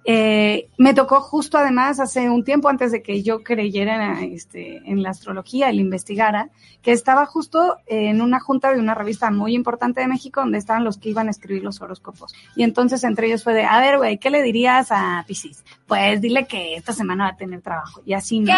Eh, 0.05 0.69
me 0.77 0.93
tocó 0.93 1.19
justo 1.21 1.57
además 1.57 1.99
hace 1.99 2.29
un 2.29 2.43
tiempo 2.43 2.69
antes 2.69 2.91
de 2.91 3.01
que 3.01 3.23
yo 3.23 3.43
creyera 3.43 4.21
este, 4.21 4.77
en 4.85 5.03
la 5.03 5.09
astrología 5.09 5.71
y 5.71 5.75
la 5.75 5.81
investigara, 5.81 6.49
que 6.81 6.91
estaba 6.91 7.25
justo 7.25 7.77
en 7.87 8.21
una 8.21 8.39
junta 8.39 8.73
de 8.73 8.79
una 8.79 8.93
revista 8.93 9.31
muy 9.31 9.55
importante 9.55 10.01
de 10.01 10.07
México 10.07 10.41
donde 10.41 10.57
estaban 10.57 10.83
los 10.83 10.97
que 10.97 11.09
iban 11.09 11.27
a 11.27 11.31
escribir 11.31 11.63
los 11.63 11.81
horóscopos. 11.81 12.33
Y 12.55 12.63
entonces 12.63 13.03
entre 13.03 13.27
ellos 13.27 13.43
fue 13.43 13.53
de, 13.53 13.65
a 13.65 13.79
ver, 13.79 13.97
güey, 13.97 14.17
¿qué 14.17 14.29
le 14.29 14.41
dirías 14.43 14.87
a 14.91 15.23
Pisces? 15.27 15.63
Pues 15.85 16.21
dile 16.21 16.47
que 16.47 16.75
esta 16.75 16.93
semana 16.93 17.25
va 17.25 17.29
a 17.31 17.37
tener 17.37 17.61
trabajo. 17.61 18.01
Y 18.05 18.13
así, 18.13 18.39
¿no? 18.39 18.53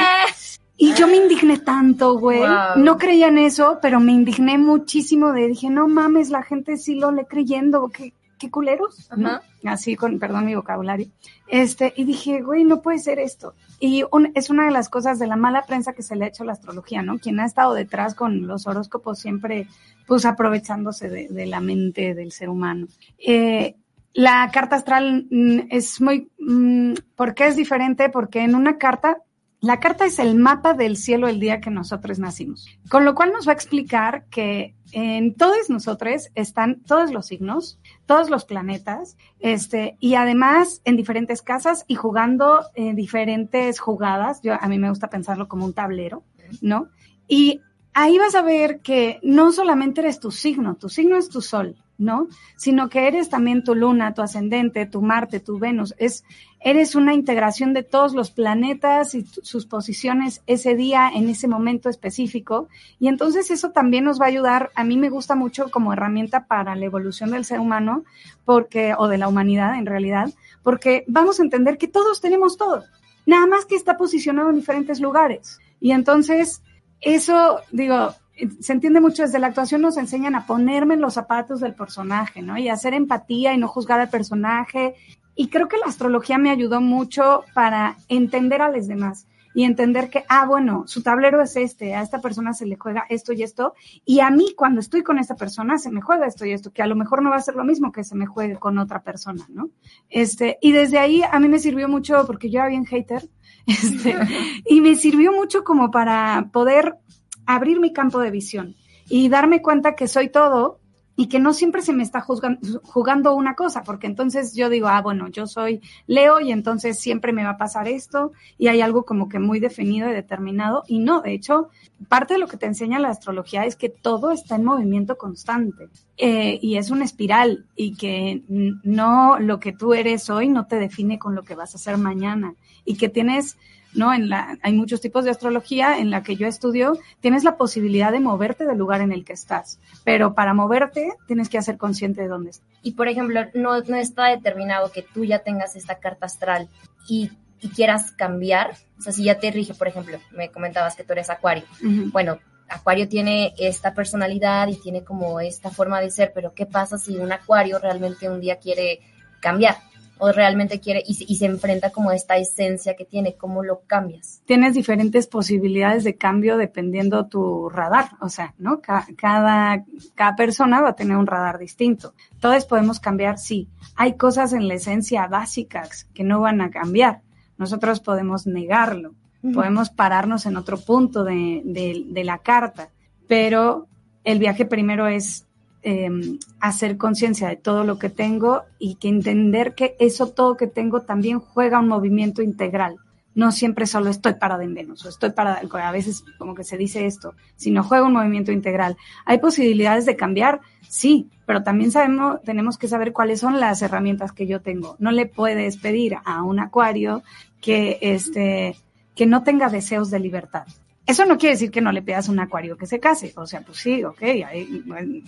Y 0.82 0.94
yo 0.94 1.08
me 1.08 1.18
indigné 1.18 1.60
tanto, 1.60 2.18
güey. 2.18 2.42
No 2.78 2.98
creía 2.98 3.28
en 3.28 3.38
eso, 3.38 3.80
pero 3.82 4.00
me 4.00 4.14
indigné 4.14 4.58
muchísimo 4.58 5.34
de, 5.34 5.48
dije, 5.48 5.70
no 5.70 5.90
mames, 5.90 6.30
la 6.30 6.42
gente 6.42 6.78
sí 6.78 6.96
lo 6.96 7.12
le 7.12 7.26
creyendo, 7.26 7.90
qué, 7.90 8.14
qué 8.40 8.50
culeros, 8.50 9.10
¿no? 9.16 9.40
Así 9.66 9.96
con, 9.96 10.18
perdón 10.18 10.46
mi 10.46 10.56
vocabulario. 10.56 11.08
Este, 11.48 11.94
y 11.96 12.06
dije, 12.06 12.42
güey, 12.42 12.64
no 12.64 12.82
puede 12.82 12.98
ser 12.98 13.20
esto. 13.20 13.54
Y 13.80 14.04
es 14.34 14.50
una 14.50 14.66
de 14.66 14.72
las 14.72 14.90
cosas 14.90 15.20
de 15.20 15.28
la 15.28 15.36
mala 15.36 15.66
prensa 15.66 15.94
que 15.94 16.02
se 16.02 16.16
le 16.16 16.26
ha 16.26 16.28
hecho 16.30 16.44
a 16.44 16.48
la 16.48 16.54
astrología, 16.54 17.04
¿no? 17.04 17.20
Quien 17.20 17.40
ha 17.40 17.46
estado 17.46 17.74
detrás 17.74 18.16
con 18.16 18.48
los 18.48 18.66
horóscopos 18.66 19.20
siempre, 19.20 19.68
pues 20.08 20.26
aprovechándose 20.26 21.10
de, 21.10 21.46
la 21.46 21.60
mente 21.60 22.16
del 22.16 22.32
ser 22.32 22.50
humano. 22.50 22.88
Eh, 23.20 23.76
la 24.14 24.50
carta 24.52 24.78
astral 24.78 25.28
mm, 25.30 25.60
es 25.70 26.02
muy, 26.02 26.32
mm, 26.40 26.94
¿por 27.16 27.36
qué 27.36 27.48
es 27.48 27.56
diferente? 27.56 28.10
Porque 28.10 28.42
en 28.42 28.56
una 28.56 28.78
carta 28.78 29.18
la 29.62 29.80
carta 29.80 30.06
es 30.06 30.20
el 30.20 30.36
mapa 30.36 30.74
del 30.74 30.96
cielo 30.96 31.28
el 31.28 31.40
día 31.40 31.60
que 31.60 31.70
nosotros 31.70 32.18
nacimos, 32.18 32.68
con 32.90 33.04
lo 33.04 33.14
cual 33.14 33.34
nos 33.34 33.48
va 33.48 33.52
a 33.52 33.56
explicar 33.56 34.26
que 34.30 34.76
en 34.92 35.36
todos 35.36 35.70
nosotros 35.70 36.30
están 36.34 36.82
todos 36.82 37.12
los 37.12 37.28
signos, 37.28 37.80
todos 38.06 38.30
los 38.30 38.46
planetas, 38.46 39.18
este, 39.40 39.98
y 40.00 40.16
además 40.16 40.82
en 40.86 40.96
diferentes 40.96 41.42
casas 41.42 41.84
y 41.88 41.96
jugando 41.96 42.62
en 42.74 42.96
diferentes 42.96 43.80
jugadas. 43.80 44.42
Yo, 44.42 44.54
a 44.60 44.68
mí 44.68 44.80
me 44.80 44.90
gusta 44.90 45.10
pensarlo 45.10 45.48
como 45.48 45.66
un 45.66 45.74
tablero, 45.74 46.24
¿no? 46.62 46.88
Y 47.28 47.62
ahí 47.94 48.18
vas 48.18 48.36
a 48.36 48.42
ver 48.42 48.80
que 48.80 49.20
no 49.24 49.52
solamente 49.52 50.02
eres 50.02 50.20
tu 50.20 50.32
signo, 50.32 50.76
tu 50.76 50.90
signo 50.90 51.18
es 51.18 51.30
tu 51.30 51.42
sol, 51.42 51.76
¿no? 51.98 52.28
Sino 52.56 52.90
que 52.90 53.08
eres 53.08 53.30
también 53.30 53.64
tu 53.64 53.76
luna, 53.76 54.14
tu 54.14 54.22
ascendente, 54.22 54.86
tu 54.86 55.02
Marte, 55.02 55.42
tu 55.42 55.60
Venus. 55.60 55.94
Es, 55.98 56.24
eres 56.62 56.96
una 56.96 57.14
integración 57.14 57.74
de 57.74 57.84
todos 57.84 58.14
los 58.14 58.32
planetas 58.32 59.16
y 59.16 59.26
sus 59.26 59.66
posiciones 59.66 60.42
ese 60.46 60.76
día, 60.76 61.10
en 61.14 61.30
ese 61.30 61.48
momento 61.48 61.90
específico. 61.90 62.68
Y 63.00 63.08
entonces 63.08 63.50
eso 63.52 63.72
también 63.72 64.04
nos 64.04 64.20
va 64.20 64.26
a 64.26 64.30
ayudar. 64.30 64.72
A 64.76 64.84
mí 64.84 64.98
me 64.98 65.10
gusta 65.10 65.36
mucho 65.36 65.72
como 65.72 65.94
herramienta 65.94 66.46
para 66.46 66.76
la 66.76 66.86
evolución 66.86 67.32
del 67.32 67.46
ser 67.46 67.60
humano, 67.60 68.04
porque, 68.44 68.94
o 68.98 69.08
de 69.08 69.18
la 69.18 69.28
humanidad 69.28 69.76
en 69.76 69.86
realidad, 69.86 70.30
porque 70.64 71.06
vamos 71.08 71.40
a 71.40 71.44
entender 71.44 71.78
que 71.78 71.88
todos 71.88 72.20
tenemos 72.20 72.58
todo. 72.58 72.84
Nada 73.26 73.46
más 73.48 73.66
que 73.66 73.76
está 73.76 73.98
posicionado 73.98 74.50
en 74.50 74.56
diferentes 74.56 75.00
lugares. 75.00 75.60
Y 75.80 75.92
entonces, 75.92 76.62
eso, 77.00 77.62
digo, 77.72 78.14
se 78.60 78.74
entiende 78.74 79.02
mucho 79.02 79.24
desde 79.24 79.40
la 79.40 79.48
actuación, 79.48 79.82
nos 79.82 79.98
enseñan 79.98 80.36
a 80.36 80.46
ponerme 80.46 80.94
en 80.94 81.02
los 81.02 81.14
zapatos 81.14 81.60
del 81.60 81.74
personaje, 81.74 82.42
¿no? 82.42 82.58
Y 82.58 82.70
hacer 82.70 82.94
empatía 82.94 83.54
y 83.54 83.58
no 83.58 83.68
juzgar 83.68 84.00
al 84.00 84.10
personaje. 84.10 84.96
Y 85.40 85.48
creo 85.48 85.70
que 85.70 85.78
la 85.78 85.86
astrología 85.86 86.38
me 86.38 86.50
ayudó 86.50 86.82
mucho 86.82 87.46
para 87.54 87.96
entender 88.10 88.62
a 88.62 88.70
los 88.70 88.90
demás 88.90 89.26
y 89.54 89.64
entender 89.64 90.10
que, 90.10 90.26
ah, 90.28 90.46
bueno, 90.46 90.84
su 90.86 91.02
tablero 91.02 91.42
es 91.42 91.56
este, 91.56 91.96
a 91.96 92.02
esta 92.02 92.20
persona 92.20 92.52
se 92.52 92.66
le 92.66 92.76
juega 92.76 93.06
esto 93.08 93.32
y 93.32 93.42
esto, 93.42 93.74
y 94.04 94.20
a 94.20 94.32
mí 94.32 94.54
cuando 94.54 94.82
estoy 94.82 95.02
con 95.02 95.18
esta 95.18 95.38
persona 95.38 95.78
se 95.78 95.92
me 95.92 96.02
juega 96.02 96.28
esto 96.28 96.46
y 96.46 96.52
esto, 96.52 96.74
que 96.74 96.82
a 96.82 96.88
lo 96.88 96.98
mejor 96.98 97.24
no 97.24 97.30
va 97.30 97.38
a 97.38 97.42
ser 97.42 97.56
lo 97.56 97.64
mismo 97.64 97.94
que 97.94 98.04
se 98.04 98.16
me 98.16 98.26
juegue 98.26 98.58
con 98.58 98.78
otra 98.80 99.02
persona, 99.02 99.46
¿no? 99.48 99.70
Este, 100.10 100.58
y 100.62 100.74
desde 100.74 101.00
ahí 101.00 101.22
a 101.24 101.40
mí 101.40 101.48
me 101.48 101.60
sirvió 101.60 101.88
mucho 101.88 102.26
porque 102.28 102.50
yo 102.50 102.60
era 102.60 102.68
bien 102.68 102.84
hater, 102.84 103.24
Este, 103.66 104.18
y 104.66 104.82
me 104.82 104.98
sirvió 104.98 105.32
mucho 105.32 105.64
como 105.64 105.90
para 105.90 106.50
poder 106.52 106.98
abrir 107.46 107.80
mi 107.80 107.94
campo 107.94 108.20
de 108.20 108.32
visión 108.32 108.76
y 109.08 109.30
darme 109.30 109.62
cuenta 109.62 109.96
que 109.96 110.10
soy 110.10 110.28
todo 110.28 110.82
y 111.20 111.28
que 111.28 111.40
no 111.40 111.52
siempre 111.52 111.82
se 111.82 111.92
me 111.92 112.02
está 112.02 112.22
jugando 112.22 113.34
una 113.36 113.54
cosa, 113.54 113.84
porque 113.84 114.08
entonces 114.08 114.56
yo 114.56 114.70
digo, 114.70 114.88
ah, 114.88 115.02
bueno, 115.02 115.28
yo 115.28 115.48
soy 115.48 115.82
Leo 116.08 116.40
y 116.40 116.54
entonces 116.54 116.98
siempre 116.98 117.34
me 117.34 117.44
va 117.44 117.50
a 117.50 117.58
pasar 117.58 117.90
esto 117.90 118.32
y 118.58 118.70
hay 118.70 118.80
algo 118.80 119.04
como 119.04 119.28
que 119.28 119.38
muy 119.38 119.60
definido 119.60 120.10
y 120.10 120.14
determinado 120.14 120.84
y 120.88 121.00
no, 121.00 121.20
de 121.20 121.34
hecho, 121.34 121.72
parte 122.08 122.36
de 122.36 122.40
lo 122.40 122.48
que 122.48 122.56
te 122.56 122.68
enseña 122.68 123.00
la 123.00 123.10
astrología 123.10 123.66
es 123.66 123.76
que 123.76 123.90
todo 123.90 124.32
está 124.32 124.56
en 124.56 124.64
movimiento 124.64 125.18
constante 125.18 125.90
eh, 126.16 126.58
y 126.62 126.78
es 126.78 126.90
una 126.90 127.04
espiral 127.04 127.66
y 127.76 127.98
que 127.98 128.44
no 128.48 129.40
lo 129.40 129.60
que 129.60 129.74
tú 129.74 129.94
eres 129.94 130.30
hoy 130.30 130.48
no 130.48 130.68
te 130.68 130.78
define 130.78 131.20
con 131.20 131.36
lo 131.36 131.44
que 131.44 131.56
vas 131.56 131.74
a 131.74 131.80
hacer 131.80 131.98
mañana 131.98 132.56
y 132.86 132.96
que 132.96 133.10
tienes 133.10 133.58
¿no? 133.94 134.14
En 134.14 134.30
la, 134.30 134.58
hay 134.62 134.74
muchos 134.74 135.02
tipos 135.02 135.26
de 135.26 135.32
astrología 135.32 136.00
en 136.00 136.10
la 136.10 136.24
que 136.24 136.36
yo 136.36 136.48
estudio, 136.48 136.98
tienes 137.20 137.44
la 137.44 137.58
posibilidad 137.58 138.12
de 138.12 138.20
moverte 138.20 138.66
del 138.66 138.78
lugar 138.78 139.02
en 139.02 139.12
el 139.12 139.26
que 139.26 139.34
estás, 139.34 139.80
pero 140.04 140.34
para 140.34 140.54
moverte 140.54 141.14
tienes 141.28 141.50
que 141.50 141.58
hacer 141.58 141.78
consciente 141.78 142.22
de 142.22 142.28
dónde 142.28 142.52
estás. 142.52 142.68
Y 142.82 142.92
por 142.94 143.08
ejemplo, 143.08 143.42
no, 143.54 143.80
no 143.82 143.96
está 143.96 144.26
determinado 144.28 144.92
que 144.92 145.02
tú 145.02 145.26
ya 145.26 145.40
tengas 145.40 145.76
esta 145.76 146.00
carta 146.00 146.28
astral 146.28 146.70
y, 147.08 147.32
y, 147.62 147.70
quieras 147.70 148.12
cambiar, 148.12 148.76
o 148.98 149.02
sea, 149.02 149.14
si 149.14 149.24
ya 149.24 149.40
te 149.40 149.52
rige, 149.52 149.74
por 149.74 149.88
ejemplo, 149.88 150.20
me 150.32 150.50
comentabas 150.50 150.96
que 150.96 151.04
tú 151.04 151.14
eres 151.14 151.30
acuario, 151.30 151.64
bueno, 152.12 152.40
Acuario 152.70 153.10
tiene 153.10 153.54
esta 153.58 153.94
personalidad 153.94 154.68
y 154.68 154.80
tiene 154.80 155.04
como 155.04 155.40
esta 155.40 155.72
forma 155.72 156.00
de 156.00 156.12
ser, 156.12 156.32
pero 156.34 156.54
¿qué 156.54 156.66
pasa 156.66 156.98
si 156.98 157.18
un 157.18 157.32
Acuario 157.32 157.80
realmente 157.80 158.30
un 158.30 158.40
día 158.40 158.58
quiere 158.58 159.00
cambiar? 159.40 159.78
O 160.20 160.32
realmente 160.32 160.80
quiere 160.80 161.02
y, 161.06 161.14
se 161.14 161.46
enfrenta 161.46 161.92
como 161.92 162.10
a 162.10 162.16
esta 162.16 162.38
esencia 162.38 162.96
que 162.96 163.06
tiene, 163.06 163.36
¿cómo 163.36 163.64
lo 163.64 163.82
cambias? 163.88 164.42
Tienes 164.46 164.74
diferentes 164.74 165.28
posibilidades 165.28 166.04
de 166.04 166.18
cambio 166.18 166.58
dependiendo 166.58 167.28
tu 167.28 167.70
radar, 167.70 168.10
o 168.22 168.30
sea, 168.30 168.54
¿no? 168.58 168.82
Cada, 168.82 169.86
cada 170.16 170.36
persona 170.36 170.82
va 170.82 170.90
a 170.90 170.96
tener 170.96 171.16
un 171.16 171.26
radar 171.26 171.58
distinto. 171.58 172.14
Todos 172.40 172.66
podemos 172.66 173.00
cambiar, 173.00 173.38
sí. 173.38 173.70
Hay 173.96 174.18
cosas 174.18 174.54
en 174.54 174.68
la 174.68 174.76
esencia 174.76 175.26
básicas 175.28 176.08
que 176.14 176.24
no 176.24 176.42
van 176.42 176.60
a 176.62 176.70
cambiar. 176.70 177.22
Nosotros 177.58 178.02
podemos 178.02 178.46
negarlo, 178.46 179.16
podemos 179.54 179.90
pararnos 179.90 180.46
en 180.46 180.58
otro 180.58 180.78
punto 180.78 181.24
de, 181.24 181.62
de 181.64 182.24
la 182.24 182.40
carta, 182.40 182.90
pero 183.28 183.88
el 184.24 184.40
viaje 184.40 184.66
primero 184.66 185.08
es 185.08 185.49
Em, 185.82 186.40
hacer 186.60 186.98
conciencia 186.98 187.48
de 187.48 187.56
todo 187.56 187.86
lo 187.86 188.00
que 188.00 188.10
tengo 188.10 188.64
y 188.80 188.96
que 188.96 189.08
entender 189.08 189.76
que 189.76 189.96
eso 189.98 190.28
todo 190.28 190.58
que 190.58 190.68
tengo 190.68 191.04
también 191.04 191.40
juega 191.40 191.80
un 191.80 191.88
movimiento 191.88 192.42
integral. 192.42 192.98
No 193.34 193.54
siempre 193.54 193.86
solo 193.86 194.10
estoy 194.10 194.34
parada 194.34 194.66
en 194.66 194.76
o 194.78 195.08
estoy 195.08 195.30
para 195.32 195.62
a 195.62 195.92
veces 195.94 196.26
como 196.38 196.54
que 196.54 196.66
se 196.66 196.76
dice 196.76 197.06
esto, 197.06 197.34
sino 197.56 197.82
juega 197.82 198.08
un 198.08 198.12
movimiento 198.12 198.52
integral. 198.52 198.98
¿Hay 199.26 199.38
posibilidades 199.38 200.06
de 200.06 200.18
cambiar? 200.18 200.60
Sí, 200.90 201.30
pero 201.46 201.64
también 201.64 201.92
sabemos, 201.92 202.42
tenemos 202.44 202.78
que 202.78 202.90
saber 202.90 203.14
cuáles 203.14 203.40
son 203.40 203.62
las 203.62 203.82
herramientas 203.82 204.34
que 204.34 204.48
yo 204.48 204.60
tengo. 204.60 204.98
No 205.00 205.12
le 205.12 205.28
puedes 205.28 205.78
pedir 205.78 206.18
a 206.26 206.44
un 206.44 206.60
acuario 206.60 207.24
que, 207.62 208.00
este, 208.02 208.76
que 209.16 209.26
no 209.26 209.44
tenga 209.44 209.70
deseos 209.70 210.10
de 210.12 210.20
libertad. 210.20 210.66
Eso 211.10 211.26
no 211.26 211.40
quiere 211.40 211.56
decir 211.56 211.72
que 211.72 211.82
no 211.82 211.92
le 211.92 212.04
pidas 212.04 212.30
un 212.30 212.40
acuario 212.40 212.78
que 212.78 212.86
se 212.86 213.00
case. 213.00 213.34
O 213.36 213.48
sea, 213.48 213.62
pues 213.62 213.80
sí, 213.80 214.04
ok, 214.04 214.22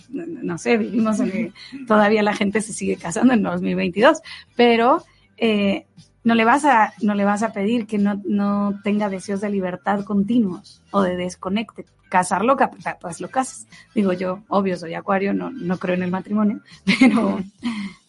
no 0.08 0.56
sé, 0.56 0.76
vivimos 0.76 1.18
en 1.18 1.30
que 1.32 1.52
todavía 1.88 2.22
la 2.22 2.36
gente 2.36 2.60
se 2.60 2.72
sigue 2.72 2.94
casando 2.94 3.34
en 3.34 3.42
2022, 3.42 4.22
pero 4.54 5.02
eh, 5.36 5.86
no 6.22 6.36
le 6.36 6.44
vas 6.44 6.64
a, 6.66 6.94
no 7.02 7.16
le 7.16 7.24
vas 7.24 7.42
a 7.42 7.52
pedir 7.52 7.88
que 7.88 7.98
no, 7.98 8.22
no 8.24 8.80
tenga 8.84 9.08
deseos 9.08 9.40
de 9.40 9.50
libertad 9.50 10.04
continuos 10.04 10.80
o 10.92 11.02
de 11.02 11.16
desconecte. 11.16 11.84
Casarlo, 12.08 12.56
pues 13.00 13.20
lo 13.20 13.28
casas. 13.28 13.66
Digo 13.92 14.12
yo, 14.12 14.44
obvio, 14.46 14.76
soy 14.76 14.94
acuario, 14.94 15.34
no, 15.34 15.50
no 15.50 15.78
creo 15.78 15.96
en 15.96 16.04
el 16.04 16.12
matrimonio, 16.12 16.60
pero, 17.00 17.40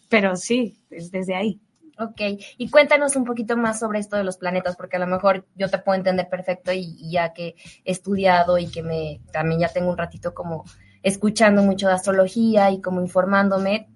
pero 0.08 0.36
sí, 0.36 0.78
es 0.90 1.10
desde 1.10 1.34
ahí. 1.34 1.58
Ok, 1.98 2.20
y 2.58 2.70
cuéntanos 2.70 3.14
un 3.14 3.24
poquito 3.24 3.56
más 3.56 3.78
sobre 3.78 4.00
esto 4.00 4.16
de 4.16 4.24
los 4.24 4.36
planetas, 4.36 4.76
porque 4.76 4.96
a 4.96 5.00
lo 5.00 5.06
mejor 5.06 5.46
yo 5.54 5.68
te 5.68 5.78
puedo 5.78 5.96
entender 5.96 6.28
perfecto 6.28 6.72
y, 6.72 7.10
ya 7.10 7.32
que 7.32 7.54
he 7.84 7.92
estudiado 7.92 8.58
y 8.58 8.66
que 8.66 8.82
me 8.82 9.20
también 9.32 9.60
ya 9.60 9.68
tengo 9.68 9.90
un 9.90 9.96
ratito 9.96 10.34
como 10.34 10.64
escuchando 11.04 11.62
mucho 11.62 11.86
de 11.86 11.92
astrología 11.92 12.70
y 12.70 12.80
como 12.80 13.00
informándome, 13.00 13.88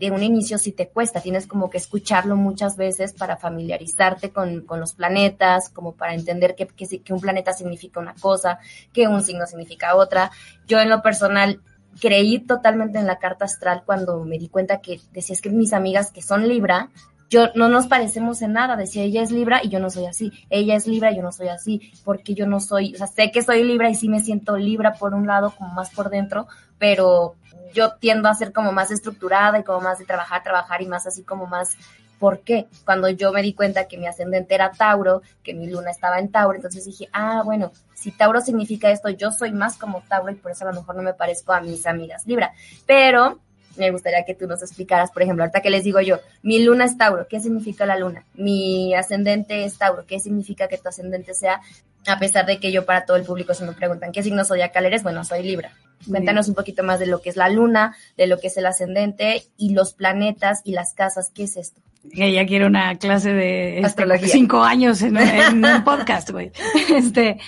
de 0.00 0.10
un 0.10 0.22
inicio 0.22 0.58
sí 0.58 0.72
te 0.72 0.88
cuesta, 0.88 1.20
tienes 1.20 1.46
como 1.46 1.68
que 1.68 1.76
escucharlo 1.76 2.36
muchas 2.36 2.76
veces 2.76 3.12
para 3.12 3.36
familiarizarte 3.36 4.30
con, 4.32 4.62
con 4.62 4.80
los 4.80 4.94
planetas, 4.94 5.68
como 5.68 5.92
para 5.92 6.14
entender 6.14 6.54
que, 6.54 6.66
que, 6.66 7.02
que 7.02 7.12
un 7.12 7.20
planeta 7.20 7.52
significa 7.52 8.00
una 8.00 8.14
cosa, 8.14 8.58
que 8.94 9.06
un 9.06 9.22
signo 9.22 9.46
significa 9.46 9.94
otra. 9.94 10.30
Yo 10.66 10.80
en 10.80 10.88
lo 10.88 11.02
personal 11.02 11.60
creí 12.00 12.40
totalmente 12.40 12.98
en 12.98 13.06
la 13.06 13.18
carta 13.18 13.44
astral 13.44 13.82
cuando 13.84 14.24
me 14.24 14.38
di 14.38 14.48
cuenta 14.48 14.80
que 14.80 15.00
decías 15.12 15.40
que 15.40 15.50
mis 15.50 15.72
amigas 15.72 16.10
que 16.10 16.22
son 16.22 16.48
Libra, 16.48 16.90
yo 17.30 17.48
no 17.54 17.68
nos 17.68 17.86
parecemos 17.86 18.42
en 18.42 18.52
nada, 18.52 18.76
decía 18.76 19.02
ella 19.02 19.22
es 19.22 19.30
Libra 19.30 19.60
y 19.62 19.68
yo 19.68 19.80
no 19.80 19.90
soy 19.90 20.06
así, 20.06 20.32
ella 20.50 20.76
es 20.76 20.86
Libra 20.86 21.12
y 21.12 21.16
yo 21.16 21.22
no 21.22 21.32
soy 21.32 21.48
así, 21.48 21.92
porque 22.04 22.34
yo 22.34 22.46
no 22.46 22.60
soy, 22.60 22.94
o 22.94 22.98
sea, 22.98 23.06
sé 23.06 23.30
que 23.30 23.42
soy 23.42 23.64
Libra 23.64 23.90
y 23.90 23.94
sí 23.94 24.08
me 24.08 24.20
siento 24.20 24.56
Libra 24.56 24.94
por 24.94 25.14
un 25.14 25.26
lado, 25.26 25.52
como 25.56 25.72
más 25.72 25.90
por 25.90 26.10
dentro, 26.10 26.46
pero 26.78 27.34
yo 27.72 27.94
tiendo 27.94 28.28
a 28.28 28.34
ser 28.34 28.52
como 28.52 28.72
más 28.72 28.90
estructurada 28.90 29.58
y 29.58 29.64
como 29.64 29.80
más 29.80 29.98
de 29.98 30.04
trabajar, 30.04 30.42
trabajar 30.42 30.82
y 30.82 30.86
más 30.86 31.06
así 31.06 31.22
como 31.22 31.46
más 31.46 31.76
¿Por 32.18 32.40
qué? 32.40 32.68
Cuando 32.84 33.08
yo 33.10 33.32
me 33.32 33.42
di 33.42 33.52
cuenta 33.52 33.86
que 33.86 33.98
mi 33.98 34.06
ascendente 34.06 34.54
era 34.54 34.70
Tauro, 34.70 35.22
que 35.42 35.52
mi 35.52 35.68
luna 35.68 35.90
estaba 35.90 36.18
en 36.18 36.30
Tauro, 36.30 36.56
entonces 36.56 36.84
dije, 36.84 37.08
ah, 37.12 37.42
bueno, 37.44 37.72
si 37.92 38.12
Tauro 38.12 38.40
significa 38.40 38.90
esto, 38.90 39.10
yo 39.10 39.30
soy 39.30 39.52
más 39.52 39.76
como 39.76 40.00
Tauro 40.02 40.32
y 40.32 40.36
por 40.36 40.52
eso 40.52 40.66
a 40.66 40.72
lo 40.72 40.80
mejor 40.80 40.96
no 40.96 41.02
me 41.02 41.14
parezco 41.14 41.52
a 41.52 41.60
mis 41.60 41.86
amigas 41.86 42.26
Libra. 42.26 42.52
Pero 42.86 43.40
me 43.76 43.90
gustaría 43.90 44.24
que 44.24 44.34
tú 44.34 44.46
nos 44.46 44.62
explicaras, 44.62 45.10
por 45.10 45.22
ejemplo, 45.22 45.44
ahorita 45.44 45.60
que 45.60 45.70
les 45.70 45.84
digo 45.84 46.00
yo, 46.00 46.20
mi 46.42 46.62
luna 46.62 46.84
es 46.84 46.96
Tauro, 46.96 47.26
¿qué 47.28 47.40
significa 47.40 47.86
la 47.86 47.98
luna? 47.98 48.24
Mi 48.34 48.94
ascendente 48.94 49.64
es 49.64 49.78
Tauro, 49.78 50.04
¿qué 50.06 50.20
significa 50.20 50.68
que 50.68 50.78
tu 50.78 50.88
ascendente 50.88 51.34
sea? 51.34 51.60
A 52.06 52.18
pesar 52.18 52.46
de 52.46 52.58
que 52.58 52.70
yo 52.70 52.84
para 52.84 53.06
todo 53.06 53.16
el 53.16 53.24
público 53.24 53.54
se 53.54 53.64
me 53.64 53.72
preguntan, 53.72 54.12
¿qué 54.12 54.22
signo 54.22 54.44
zodiacal 54.44 54.84
eres? 54.86 55.02
Bueno, 55.02 55.24
soy 55.24 55.42
Libra. 55.42 55.72
Cuéntanos 56.08 56.48
un 56.48 56.54
poquito 56.54 56.82
más 56.82 57.00
de 57.00 57.06
lo 57.06 57.22
que 57.22 57.30
es 57.30 57.36
la 57.36 57.48
luna, 57.48 57.96
de 58.16 58.26
lo 58.26 58.38
que 58.38 58.48
es 58.48 58.56
el 58.58 58.66
ascendente 58.66 59.44
y 59.56 59.72
los 59.72 59.94
planetas 59.94 60.60
y 60.64 60.72
las 60.72 60.92
casas. 60.92 61.30
¿Qué 61.34 61.44
es 61.44 61.56
esto? 61.56 61.80
Ella 62.12 62.44
quiere 62.44 62.66
una 62.66 62.98
clase 62.98 63.32
de 63.32 63.78
este, 63.80 64.28
cinco 64.28 64.62
años 64.62 65.00
en, 65.00 65.16
en 65.16 65.64
un 65.64 65.84
podcast, 65.84 66.30
güey. 66.30 66.52
Este, 66.94 67.38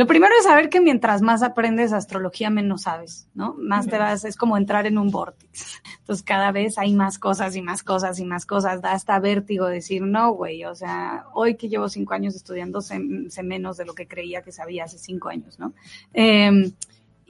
lo 0.00 0.06
primero 0.06 0.32
es 0.38 0.44
saber 0.44 0.70
que 0.70 0.80
mientras 0.80 1.20
más 1.20 1.42
aprendes 1.42 1.92
astrología, 1.92 2.48
menos 2.48 2.84
sabes, 2.84 3.28
¿no? 3.34 3.54
Más 3.58 3.86
te 3.86 3.98
vas, 3.98 4.24
es 4.24 4.34
como 4.34 4.56
entrar 4.56 4.86
en 4.86 4.96
un 4.96 5.10
vórtice. 5.10 5.62
Entonces 5.98 6.24
cada 6.24 6.52
vez 6.52 6.78
hay 6.78 6.94
más 6.94 7.18
cosas 7.18 7.54
y 7.54 7.60
más 7.60 7.82
cosas 7.82 8.18
y 8.18 8.24
más 8.24 8.46
cosas. 8.46 8.80
Da 8.80 8.92
hasta 8.92 9.18
vértigo 9.18 9.66
decir, 9.66 10.00
no, 10.00 10.32
güey, 10.32 10.64
o 10.64 10.74
sea, 10.74 11.26
hoy 11.34 11.54
que 11.54 11.68
llevo 11.68 11.90
cinco 11.90 12.14
años 12.14 12.34
estudiando, 12.34 12.80
sé, 12.80 12.98
menos 13.42 13.76
de 13.76 13.84
lo 13.84 13.94
que 13.94 14.08
creía 14.08 14.40
que 14.40 14.52
sabía 14.52 14.84
hace 14.84 14.96
cinco 14.96 15.28
años, 15.28 15.58
¿no? 15.58 15.74
Eh, 16.14 16.72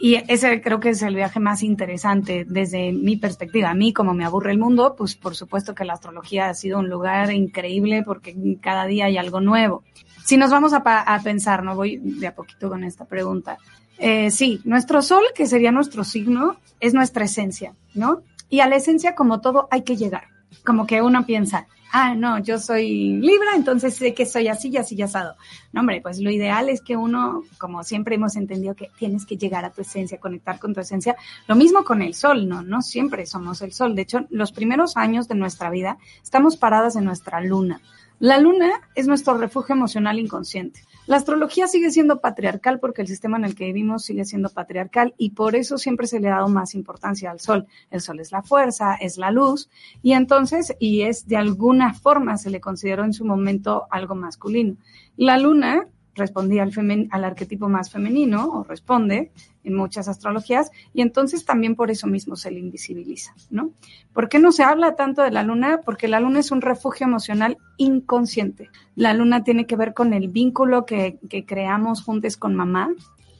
y 0.03 0.15
ese 0.29 0.63
creo 0.63 0.81
que 0.81 0.89
es 0.89 1.03
el 1.03 1.15
viaje 1.15 1.41
más 1.41 1.63
interesante 1.63 2.47
desde 2.49 2.91
mi 2.91 3.19
perspectiva. 3.19 3.69
A 3.69 3.75
mí, 3.75 3.93
como 3.93 4.15
me 4.15 4.25
aburre 4.25 4.51
el 4.51 4.59
mundo, 4.59 4.95
pues 4.97 5.15
por 5.15 5.37
supuesto 5.37 5.75
que 5.75 5.85
la 5.85 5.93
astrología 5.93 6.49
ha 6.49 6.55
sido 6.55 6.79
un 6.79 6.89
lugar 6.89 7.31
increíble 7.35 8.03
porque 8.03 8.35
cada 8.63 8.87
día 8.87 9.05
hay 9.05 9.19
algo 9.19 9.43
nuevo. 9.43 9.85
Si 10.25 10.39
nos 10.39 10.51
vamos 10.51 10.73
a, 10.73 11.21
pensar, 11.23 11.63
no 11.63 11.77
voy 11.77 11.99
de 11.99 12.27
a 12.29 12.35
poquito 12.35 12.71
con 12.71 12.83
esta 12.83 13.05
pregunta. 13.05 13.59
Eh, 13.99 14.31
sí, 14.31 14.63
nuestro 14.65 15.03
sol, 15.03 15.23
que 15.35 15.47
sería 15.47 15.71
nuestro 15.71 16.03
signo, 16.03 16.57
es 16.81 16.95
nuestra 16.95 17.27
esencia, 17.27 17.75
¿no? 17.93 18.23
Y 18.49 18.61
a 18.61 18.69
la 18.69 18.77
esencia, 18.77 19.15
como 19.15 19.43
todo, 19.43 19.69
hay 19.71 19.83
que 19.83 19.99
llegar. 19.99 20.29
Como 20.65 20.87
que 20.87 21.03
uno 21.03 21.25
piensa, 21.25 21.67
ah, 21.93 22.15
no, 22.15 22.39
yo 22.39 22.59
soy 22.59 23.19
Libra, 23.21 23.55
entonces 23.55 23.95
sé 23.95 24.15
que 24.15 24.27
soy 24.27 24.49
así 24.49 24.69
y 24.69 24.77
así 24.77 24.95
y 24.95 25.03
asado. 25.03 25.37
No, 25.73 25.81
hombre, 25.81 26.01
pues 26.01 26.21
lo 26.21 26.31
ideal 26.31 26.69
es 26.69 26.81
que 26.81 26.97
uno, 26.97 27.43
como 27.59 27.83
siempre 27.85 28.15
hemos 28.15 28.37
entendido 28.37 28.75
que 28.75 28.91
tienes 28.99 29.27
que 29.27 29.37
llegar 29.37 29.65
a 29.65 29.71
tu 29.71 29.83
esencia, 29.83 30.19
conectar 30.19 30.59
con 30.59 30.75
tu 30.75 30.81
esencia. 30.81 31.17
Lo 31.47 31.57
mismo 31.57 31.85
con 31.85 32.03
el 32.03 32.15
sol, 32.15 32.49
no, 32.49 32.63
no 32.63 32.83
siempre 32.83 33.27
somos 33.27 33.63
el 33.63 33.73
sol. 33.73 33.95
De 33.95 34.03
hecho, 34.03 34.27
los 34.31 34.53
primeros 34.53 34.97
años 34.97 35.29
de 35.29 35.35
nuestra 35.35 35.71
vida 35.71 35.99
estamos 36.23 36.57
paradas 36.57 36.97
en 36.97 37.05
nuestra 37.05 37.41
luna. 37.41 37.81
La 38.19 38.39
luna 38.39 38.83
es 38.95 39.07
nuestro 39.07 39.39
refugio 39.39 39.75
emocional 39.75 40.19
inconsciente. 40.19 40.83
La 41.11 41.17
astrología 41.17 41.67
sigue 41.67 41.91
siendo 41.91 42.21
patriarcal 42.21 42.79
porque 42.79 43.03
el 43.03 43.09
sistema 43.09 43.37
en 43.37 43.45
el 43.45 43.57
que 43.57 43.65
vivimos 43.65 44.05
sigue 44.05 44.25
siendo 44.25 44.49
patriarcal 44.49 45.13
y 45.19 45.31
por 45.31 45.57
eso 45.57 45.77
siempre 45.77 46.07
se 46.07 46.21
le 46.21 46.29
ha 46.29 46.37
dado 46.37 46.49
más 46.49 46.73
importancia 46.77 47.33
al 47.33 47.41
sol. 47.41 47.67
El 47.91 48.01
sol 48.01 48.21
es 48.21 48.31
la 48.31 48.45
fuerza, 48.45 48.95
es 48.95 49.19
la 49.19 49.33
luz 49.33 49.69
y 50.05 50.13
entonces, 50.13 50.73
y 50.79 51.03
es 51.03 51.27
de 51.27 51.37
alguna 51.37 51.95
forma 51.95 52.39
se 52.39 52.49
le 52.49 52.61
consideró 52.61 53.03
en 53.03 53.13
su 53.13 53.25
momento 53.25 53.89
algo 53.91 54.15
masculino. 54.15 54.77
La 55.17 55.37
luna 55.37 55.89
respondía 56.15 56.63
al, 56.63 56.73
al 57.11 57.25
arquetipo 57.25 57.69
más 57.69 57.91
femenino 57.91 58.49
o 58.49 58.65
responde 58.65 59.31
en 59.65 59.75
muchas 59.75 60.09
astrologías 60.09 60.71
y 60.93 61.03
entonces 61.03 61.45
también 61.45 61.77
por 61.77 61.91
eso 61.91 62.07
mismo 62.07 62.37
se 62.37 62.51
le 62.51 62.61
invisibiliza, 62.61 63.35
¿no? 63.51 63.71
¿Por 64.13 64.29
qué 64.29 64.39
no 64.39 64.53
se 64.53 64.63
habla 64.63 64.97
tanto 64.97 65.23
de 65.23 65.31
la 65.31 65.43
luna? 65.43 65.81
Porque 65.85 66.09
la 66.09 66.21
luna 66.21 66.41
es 66.41 66.51
un 66.51 66.61
refugio 66.61 67.07
emocional 67.07 67.59
inconsciente. 67.77 68.71
La 68.97 69.15
luna 69.15 69.45
tiene 69.45 69.67
que 69.67 69.77
ver 69.77 69.95
con 69.95 70.13
el 70.13 70.29
vínculo 70.29 70.85
que, 70.87 71.19
que 71.29 71.45
creamos 71.45 72.03
juntos 72.03 72.37
con 72.37 72.55
mamá. 72.55 72.91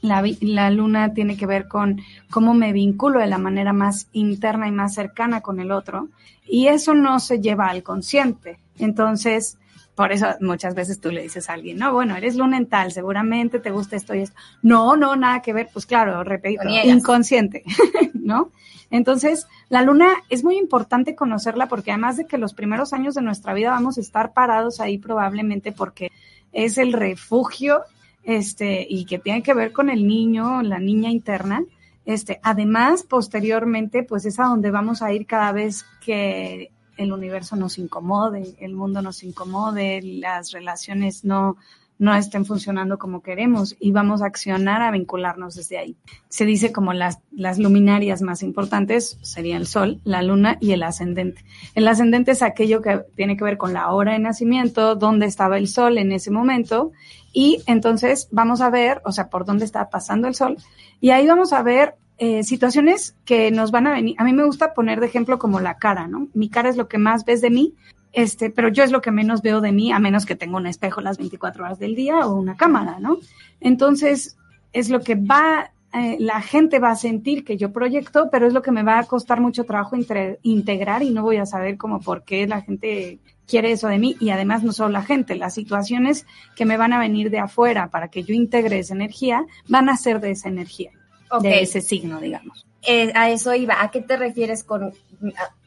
La, 0.01 0.23
la, 0.41 0.71
luna 0.71 1.13
tiene 1.13 1.37
que 1.37 1.45
ver 1.45 1.67
con 1.67 2.01
cómo 2.31 2.53
me 2.53 2.73
vinculo 2.73 3.19
de 3.19 3.27
la 3.27 3.37
manera 3.37 3.71
más 3.71 4.07
interna 4.13 4.67
y 4.67 4.71
más 4.71 4.95
cercana 4.95 5.41
con 5.41 5.59
el 5.59 5.71
otro. 5.71 6.09
Y 6.47 6.67
eso 6.67 6.95
no 6.95 7.19
se 7.19 7.39
lleva 7.39 7.67
al 7.67 7.83
consciente. 7.83 8.59
Entonces, 8.79 9.59
por 9.95 10.11
eso 10.11 10.27
muchas 10.39 10.73
veces 10.73 10.99
tú 10.99 11.11
le 11.11 11.21
dices 11.21 11.49
a 11.49 11.53
alguien, 11.53 11.77
no, 11.77 11.93
bueno, 11.93 12.15
eres 12.15 12.35
lunental, 12.35 12.91
seguramente 12.91 13.59
te 13.59 13.71
gusta 13.71 13.95
esto 13.95 14.15
y 14.15 14.19
esto. 14.19 14.35
No, 14.61 14.95
no, 14.95 15.15
nada 15.15 15.41
que 15.41 15.53
ver. 15.53 15.69
Pues 15.71 15.85
claro, 15.85 16.23
repito, 16.23 16.63
inconsciente, 16.83 17.63
¿no? 18.13 18.51
Entonces, 18.89 19.47
la 19.69 19.81
luna 19.81 20.15
es 20.29 20.43
muy 20.43 20.57
importante 20.57 21.15
conocerla 21.15 21.67
porque 21.67 21.91
además 21.91 22.17
de 22.17 22.25
que 22.25 22.37
los 22.37 22.53
primeros 22.53 22.93
años 22.93 23.15
de 23.15 23.21
nuestra 23.21 23.53
vida 23.53 23.71
vamos 23.71 23.97
a 23.97 24.01
estar 24.01 24.33
parados 24.33 24.79
ahí 24.79 24.97
probablemente 24.97 25.71
porque 25.71 26.11
es 26.51 26.77
el 26.77 26.93
refugio, 26.93 27.81
este, 28.23 28.85
y 28.87 29.05
que 29.05 29.19
tiene 29.19 29.43
que 29.43 29.53
ver 29.53 29.71
con 29.71 29.89
el 29.89 30.07
niño, 30.07 30.61
la 30.61 30.79
niña 30.79 31.09
interna. 31.09 31.63
Este, 32.05 32.39
además, 32.43 33.03
posteriormente, 33.03 34.03
pues 34.03 34.25
es 34.25 34.39
a 34.39 34.45
donde 34.45 34.71
vamos 34.71 35.01
a 35.01 35.13
ir 35.13 35.25
cada 35.25 35.51
vez 35.51 35.85
que 36.03 36.71
el 36.97 37.13
universo 37.13 37.55
nos 37.55 37.77
incomode, 37.77 38.55
el 38.59 38.75
mundo 38.75 39.01
nos 39.01 39.23
incomode, 39.23 40.01
las 40.01 40.51
relaciones 40.51 41.23
no, 41.23 41.57
no 42.01 42.15
estén 42.15 42.45
funcionando 42.45 42.97
como 42.97 43.21
queremos 43.21 43.75
y 43.79 43.91
vamos 43.91 44.23
a 44.23 44.25
accionar 44.25 44.81
a 44.81 44.89
vincularnos 44.89 45.53
desde 45.53 45.77
ahí. 45.77 45.97
Se 46.29 46.47
dice 46.47 46.71
como 46.71 46.93
las, 46.93 47.19
las 47.31 47.59
luminarias 47.59 48.23
más 48.23 48.41
importantes 48.41 49.19
serían 49.21 49.61
el 49.61 49.67
sol, 49.67 50.01
la 50.03 50.23
luna 50.23 50.57
y 50.59 50.71
el 50.71 50.81
ascendente. 50.81 51.45
El 51.75 51.87
ascendente 51.87 52.31
es 52.31 52.41
aquello 52.41 52.81
que 52.81 53.01
tiene 53.15 53.37
que 53.37 53.43
ver 53.43 53.59
con 53.59 53.73
la 53.73 53.91
hora 53.91 54.13
de 54.13 54.19
nacimiento, 54.19 54.95
dónde 54.95 55.27
estaba 55.27 55.59
el 55.59 55.67
sol 55.67 55.99
en 55.99 56.11
ese 56.11 56.31
momento 56.31 56.91
y 57.33 57.61
entonces 57.67 58.29
vamos 58.31 58.61
a 58.61 58.71
ver, 58.71 58.99
o 59.05 59.11
sea, 59.11 59.29
por 59.29 59.45
dónde 59.45 59.65
está 59.65 59.87
pasando 59.91 60.27
el 60.27 60.33
sol 60.33 60.57
y 61.01 61.11
ahí 61.11 61.27
vamos 61.27 61.53
a 61.53 61.61
ver 61.61 61.97
eh, 62.23 62.43
situaciones 62.43 63.15
que 63.25 63.49
nos 63.49 63.71
van 63.71 63.87
a 63.87 63.93
venir. 63.93 64.15
A 64.19 64.23
mí 64.23 64.31
me 64.31 64.45
gusta 64.45 64.75
poner 64.75 64.99
de 64.99 65.07
ejemplo 65.07 65.39
como 65.39 65.59
la 65.59 65.79
cara, 65.79 66.07
¿no? 66.07 66.27
Mi 66.35 66.49
cara 66.49 66.69
es 66.69 66.77
lo 66.77 66.87
que 66.87 66.99
más 66.99 67.25
ves 67.25 67.41
de 67.41 67.49
mí, 67.49 67.73
este, 68.13 68.51
pero 68.51 68.69
yo 68.69 68.83
es 68.83 68.91
lo 68.91 69.01
que 69.01 69.09
menos 69.09 69.41
veo 69.41 69.59
de 69.59 69.71
mí, 69.71 69.91
a 69.91 69.97
menos 69.97 70.27
que 70.27 70.35
tenga 70.35 70.57
un 70.57 70.67
espejo 70.67 71.01
las 71.01 71.17
24 71.17 71.63
horas 71.63 71.79
del 71.79 71.95
día 71.95 72.19
o 72.27 72.35
una 72.35 72.55
cámara, 72.55 72.99
¿no? 72.99 73.17
Entonces, 73.59 74.37
es 74.71 74.91
lo 74.91 74.99
que 74.99 75.15
va, 75.15 75.71
eh, 75.93 76.17
la 76.19 76.41
gente 76.41 76.77
va 76.77 76.91
a 76.91 76.95
sentir 76.95 77.43
que 77.43 77.57
yo 77.57 77.73
proyecto, 77.73 78.29
pero 78.31 78.45
es 78.45 78.53
lo 78.53 78.61
que 78.61 78.71
me 78.71 78.83
va 78.83 78.99
a 78.99 79.05
costar 79.05 79.41
mucho 79.41 79.63
trabajo 79.63 79.95
integrar 80.43 81.01
y 81.01 81.09
no 81.09 81.23
voy 81.23 81.37
a 81.37 81.47
saber 81.47 81.75
cómo 81.75 82.01
por 82.01 82.23
qué 82.23 82.45
la 82.45 82.61
gente 82.61 83.17
quiere 83.47 83.71
eso 83.71 83.87
de 83.87 83.97
mí 83.97 84.15
y 84.19 84.29
además 84.29 84.61
no 84.61 84.73
solo 84.73 84.89
la 84.89 85.01
gente, 85.01 85.35
las 85.35 85.55
situaciones 85.55 86.27
que 86.55 86.65
me 86.65 86.77
van 86.77 86.93
a 86.93 86.99
venir 86.99 87.31
de 87.31 87.39
afuera 87.39 87.89
para 87.89 88.09
que 88.09 88.21
yo 88.21 88.35
integre 88.35 88.77
esa 88.77 88.93
energía 88.93 89.43
van 89.67 89.89
a 89.89 89.97
ser 89.97 90.19
de 90.19 90.29
esa 90.29 90.47
energía 90.47 90.91
de 91.39 91.61
ese 91.61 91.81
signo, 91.81 92.19
digamos. 92.19 92.65
Eh, 92.83 93.11
a 93.15 93.29
eso 93.29 93.53
iba. 93.53 93.81
¿A 93.81 93.91
qué 93.91 94.01
te 94.01 94.17
refieres 94.17 94.63
con, 94.63 94.93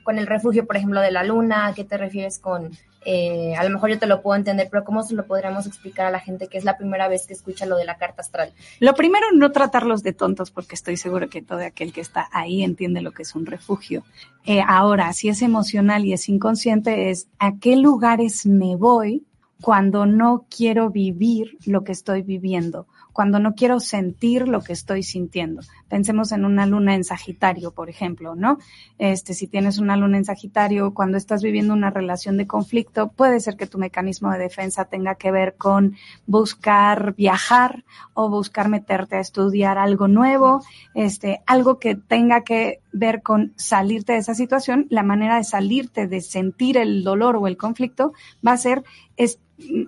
con 0.03 0.19
el 0.19 0.27
refugio, 0.27 0.67
por 0.67 0.77
ejemplo, 0.77 1.01
de 1.01 1.13
la 1.13 1.25
luna? 1.25 1.67
¿A 1.67 1.75
qué 1.75 1.85
te 1.85 1.97
refieres 1.97 2.39
con, 2.39 2.73
eh, 3.05 3.55
a 3.57 3.65
lo 3.65 3.71
mejor 3.71 3.91
yo 3.91 3.99
te 3.99 4.07
lo 4.07 4.23
puedo 4.23 4.37
entender, 4.37 4.69
pero 4.71 4.85
¿cómo 4.85 5.03
se 5.03 5.15
lo 5.15 5.27
podríamos 5.27 5.67
explicar 5.67 6.07
a 6.07 6.11
la 6.11 6.21
gente 6.21 6.49
que 6.49 6.57
es 6.57 6.65
la 6.65 6.79
primera 6.79 7.09
vez 7.09 7.27
que 7.27 7.35
escucha 7.35 7.67
lo 7.67 7.77
de 7.77 7.85
la 7.85 7.97
carta 7.97 8.23
astral? 8.23 8.53
Lo 8.81 8.95
primero, 8.95 9.27
no 9.33 9.53
tratarlos 9.53 10.03
de 10.03 10.13
tontos, 10.13 10.51
porque 10.51 10.75
estoy 10.75 10.97
seguro 10.97 11.29
que 11.29 11.43
todo 11.43 11.61
aquel 11.61 11.93
que 11.93 12.01
está 12.01 12.29
ahí 12.33 12.63
entiende 12.63 13.03
lo 13.03 13.13
que 13.13 13.23
es 13.23 13.35
un 13.35 13.47
refugio. 13.47 14.05
Eh, 14.47 14.63
ahora, 14.67 15.13
si 15.13 15.29
es 15.29 15.43
emocional 15.43 16.05
y 16.05 16.15
es 16.15 16.29
inconsciente, 16.29 17.11
es 17.11 17.29
a 17.39 17.59
qué 17.59 17.77
lugares 17.77 18.47
me 18.47 18.77
voy 18.77 19.25
cuando 19.61 20.07
no 20.07 20.47
quiero 20.55 20.91
vivir 20.91 21.57
lo 21.67 21.85
que 21.85 21.93
estoy 21.93 22.23
viviendo 22.23 22.87
cuando 23.15 23.39
no 23.39 23.55
quiero 23.55 23.79
sentir 23.79 24.49
lo 24.49 24.61
que 24.61 24.73
estoy 24.73 25.05
sintiendo. 25.05 25.63
Pensemos 25.89 26.33
en 26.33 26.45
una 26.45 26.67
luna 26.67 26.97
en 26.97 27.05
Sagitario, 27.05 27.71
por 27.71 27.89
ejemplo, 27.89 28.35
¿no? 28.35 28.59
Este, 28.99 29.35
si 29.35 29.47
tienes 29.47 29.79
una 29.79 29.97
luna 29.97 30.19
en 30.19 30.25
Sagitario, 30.25 30.93
cuando 30.93 31.17
estás 31.17 31.41
viviendo 31.41 31.73
una 31.73 31.91
relación 31.91 32.37
de 32.37 32.49
conflicto, 32.49 33.13
puede 33.13 33.39
ser 33.39 33.57
que 33.57 33.69
tu 33.69 33.79
mecanismo 33.79 34.33
de 34.33 34.41
defensa 34.41 34.87
tenga 34.87 35.15
que 35.15 35.31
ver 35.31 35.55
con 35.57 35.95
buscar 36.27 37.15
viajar 37.15 37.85
o 38.15 38.29
buscar 38.29 38.69
meterte 38.69 39.15
a 39.15 39.21
estudiar 39.21 39.79
algo 39.79 40.09
nuevo, 40.09 40.65
este, 40.95 41.41
algo 41.47 41.79
que 41.79 41.95
tenga 41.95 42.43
que 42.43 42.81
ver 42.93 43.23
con 43.23 43.53
salirte 43.55 44.15
de 44.15 44.19
esa 44.19 44.35
situación. 44.35 44.89
La 44.91 45.05
manera 45.05 45.37
de 45.37 45.45
salirte, 45.45 46.09
de 46.09 46.21
sentir 46.21 46.77
el 46.79 47.05
dolor 47.05 47.37
o 47.37 47.47
el 47.47 47.57
conflicto, 47.57 48.13
va 48.45 48.53
a 48.53 48.57
ser 48.57 48.83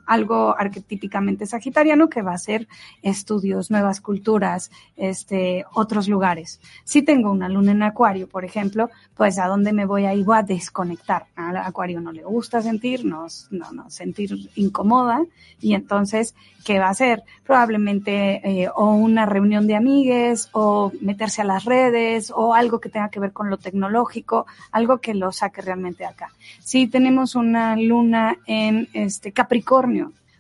algo 0.07 0.55
arquetípicamente 0.57 1.47
sagitariano 1.47 2.09
que 2.09 2.23
va 2.23 2.35
a 2.35 2.39
ser 2.39 2.69
estudios, 3.03 3.71
nuevas 3.71 4.01
culturas, 4.01 4.71
este, 4.97 5.65
otros 5.75 6.09
lugares. 6.09 6.61
Si 6.85 7.03
tengo 7.03 7.31
una 7.31 7.49
luna 7.49 7.73
en 7.73 7.83
acuario, 7.83 8.29
por 8.29 8.45
ejemplo, 8.45 8.91
pues 9.17 9.39
a 9.39 9.47
dónde 9.47 9.73
me 9.73 9.87
voy 9.87 10.05
a 10.05 10.15
ir 10.15 10.27
a 10.33 10.43
desconectar. 10.43 11.27
Al 11.37 11.57
acuario 11.57 12.01
no 12.01 12.13
le 12.13 12.25
gusta 12.25 12.63
sentir, 12.63 13.05
no, 13.05 13.27
no, 13.51 13.73
no 13.73 13.91
sentir 13.91 14.51
incomoda 14.57 15.25
y 15.61 15.75
entonces, 15.75 16.35
¿qué 16.65 16.79
va 16.79 16.87
a 16.87 16.91
hacer? 16.91 17.23
Probablemente 17.45 18.41
eh, 18.45 18.69
o 18.75 18.91
una 18.95 19.25
reunión 19.25 19.67
de 19.67 19.77
amigues 19.77 20.49
o 20.53 20.93
meterse 21.01 21.43
a 21.43 21.45
las 21.45 21.65
redes 21.65 22.33
o 22.35 22.55
algo 22.55 22.81
que 22.81 22.89
tenga 22.89 23.09
que 23.09 23.21
ver 23.21 23.33
con 23.33 23.51
lo 23.51 23.57
tecnológico, 23.57 24.47
algo 24.73 24.99
que 24.99 25.15
lo 25.15 25.33
saque 25.33 25.63
realmente 25.63 26.05
acá. 26.05 26.33
Si 26.61 26.87
tenemos 26.89 27.35
una 27.35 27.77
luna 27.77 28.37
en 28.47 28.89
este 28.93 29.33
Capricornio, 29.33 29.56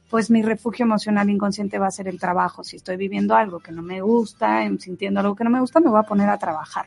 pues 0.08 0.30
mi 0.30 0.42
refugio 0.42 0.84
emocional 0.84 1.28
inconsciente 1.30 1.78
va 1.78 1.88
a 1.88 1.90
ser 1.90 2.08
el 2.08 2.18
trabajo. 2.18 2.62
Si 2.62 2.76
estoy 2.76 2.96
viviendo 2.96 3.34
algo 3.34 3.60
que 3.60 3.72
no 3.72 3.82
me 3.82 4.00
gusta, 4.00 4.62
sintiendo 4.78 5.20
algo 5.20 5.34
que 5.34 5.44
no 5.44 5.50
me 5.50 5.60
gusta, 5.60 5.80
me 5.80 5.90
voy 5.90 5.98
a 5.98 6.04
poner 6.04 6.28
a 6.28 6.38
trabajar. 6.38 6.86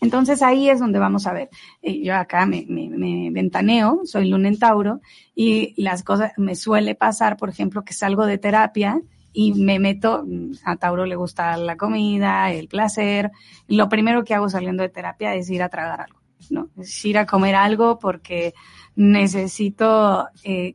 Entonces 0.00 0.42
ahí 0.42 0.70
es 0.70 0.78
donde 0.78 0.98
vamos 0.98 1.26
a 1.26 1.32
ver. 1.32 1.48
Eh, 1.82 2.02
yo 2.02 2.14
acá 2.14 2.46
me, 2.46 2.64
me, 2.68 3.30
ventaneo, 3.30 4.02
soy 4.04 4.28
luna 4.28 4.48
en 4.48 4.58
Tauro, 4.58 5.00
y 5.34 5.74
las 5.82 6.02
cosas, 6.04 6.32
me 6.36 6.54
suele 6.54 6.94
pasar, 6.94 7.36
por 7.36 7.48
ejemplo, 7.48 7.84
que 7.84 7.92
salgo 7.92 8.26
de 8.26 8.38
terapia 8.38 9.00
y 9.32 9.54
me 9.54 9.78
meto, 9.78 10.24
a 10.64 10.76
Tauro 10.76 11.04
le 11.04 11.16
gusta 11.16 11.56
la 11.56 11.76
comida, 11.76 12.50
el 12.52 12.68
placer, 12.68 13.30
lo 13.66 13.88
primero 13.88 14.24
que 14.24 14.34
hago 14.34 14.48
saliendo 14.48 14.82
de 14.82 14.88
terapia 14.88 15.34
es 15.34 15.50
ir 15.50 15.62
a 15.62 15.68
tragar 15.68 16.00
algo, 16.00 16.20
¿no? 16.50 16.68
Es 16.78 17.04
ir 17.04 17.18
a 17.18 17.26
comer 17.26 17.54
algo 17.54 17.98
porque 17.98 18.54
necesito, 18.96 20.28
eh, 20.44 20.74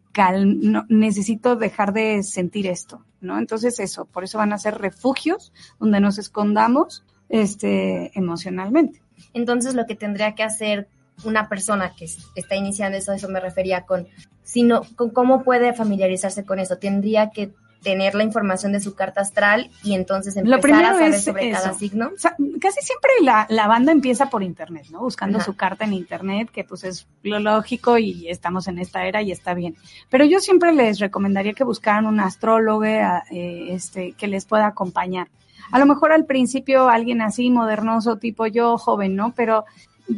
necesito 0.89 1.56
dejar 1.56 1.93
de 1.93 2.23
sentir 2.23 2.67
esto, 2.67 3.04
¿no? 3.21 3.38
Entonces 3.38 3.80
eso, 3.80 4.06
por 4.06 4.23
eso 4.23 4.38
van 4.38 4.54
a 4.54 4.58
ser 4.58 4.78
refugios 4.78 5.52
donde 5.80 5.99
nos 5.99 6.17
escondamos 6.17 7.04
este, 7.30 8.17
emocionalmente. 8.17 9.02
Entonces 9.34 9.76
lo 9.76 9.86
que 9.86 9.95
tendría 9.95 10.36
que 10.36 10.43
hacer 10.43 10.88
una 11.23 11.49
persona 11.49 11.93
que 11.95 12.08
está 12.36 12.56
iniciando 12.56 12.97
eso, 12.97 13.13
eso 13.13 13.30
me 13.30 13.39
refería 13.39 13.86
con, 13.86 14.08
sino, 14.43 14.82
con 14.95 15.10
cómo 15.10 15.43
puede 15.43 15.73
familiarizarse 15.73 16.45
con 16.45 16.60
eso. 16.60 16.78
Tendría 16.78 17.30
que 17.30 17.54
tener 17.84 18.15
la 18.15 18.24
información 18.24 18.72
de 18.72 18.80
su 18.80 18.96
carta 18.96 19.22
astral 19.22 19.69
y 19.84 19.93
entonces 19.93 20.36
empezar 20.38 20.86
a 20.86 20.93
saber 20.93 21.19
sobre 21.19 21.52
cada 21.52 21.74
signo? 21.74 22.12
casi 22.60 22.82
siempre 22.82 23.12
la, 23.22 23.46
la, 23.50 23.67
banda 23.67 23.91
empieza 23.91 24.30
por 24.30 24.41
internet, 24.41 24.88
¿no? 24.89 25.00
Buscando 25.02 25.39
su 25.41 25.56
carta 25.56 25.84
en 25.84 25.93
internet, 25.93 26.50
que 26.52 26.63
pues 26.63 26.84
es 26.86 27.08
lo 27.24 27.39
lógico 27.39 27.98
y 27.98 28.28
estamos 28.30 28.67
en 28.67 28.80
esta 28.80 29.06
era 29.06 29.22
y 29.22 29.32
está 29.32 29.54
bien. 29.54 29.76
Pero 30.10 30.26
yo 30.26 30.39
siempre 30.39 30.72
les 30.74 31.00
recomendaría 31.00 31.54
que 31.54 31.63
buscaran 31.63 32.06
un 32.06 32.19
astrólogo 32.19 32.86
eh, 32.86 33.74
este, 33.74 34.13
que 34.13 34.28
les 34.28 34.46
pueda 34.46 34.67
acompañar. 34.67 35.28
A 35.72 35.80
lo 35.80 35.86
mejor 35.86 36.12
al 36.12 36.26
principio 36.26 36.89
alguien 36.89 37.22
así 37.22 37.50
modernoso, 37.50 38.17
tipo 38.17 38.48
yo, 38.48 38.78
joven, 38.78 39.15
¿no? 39.15 39.34
Pero 39.36 39.65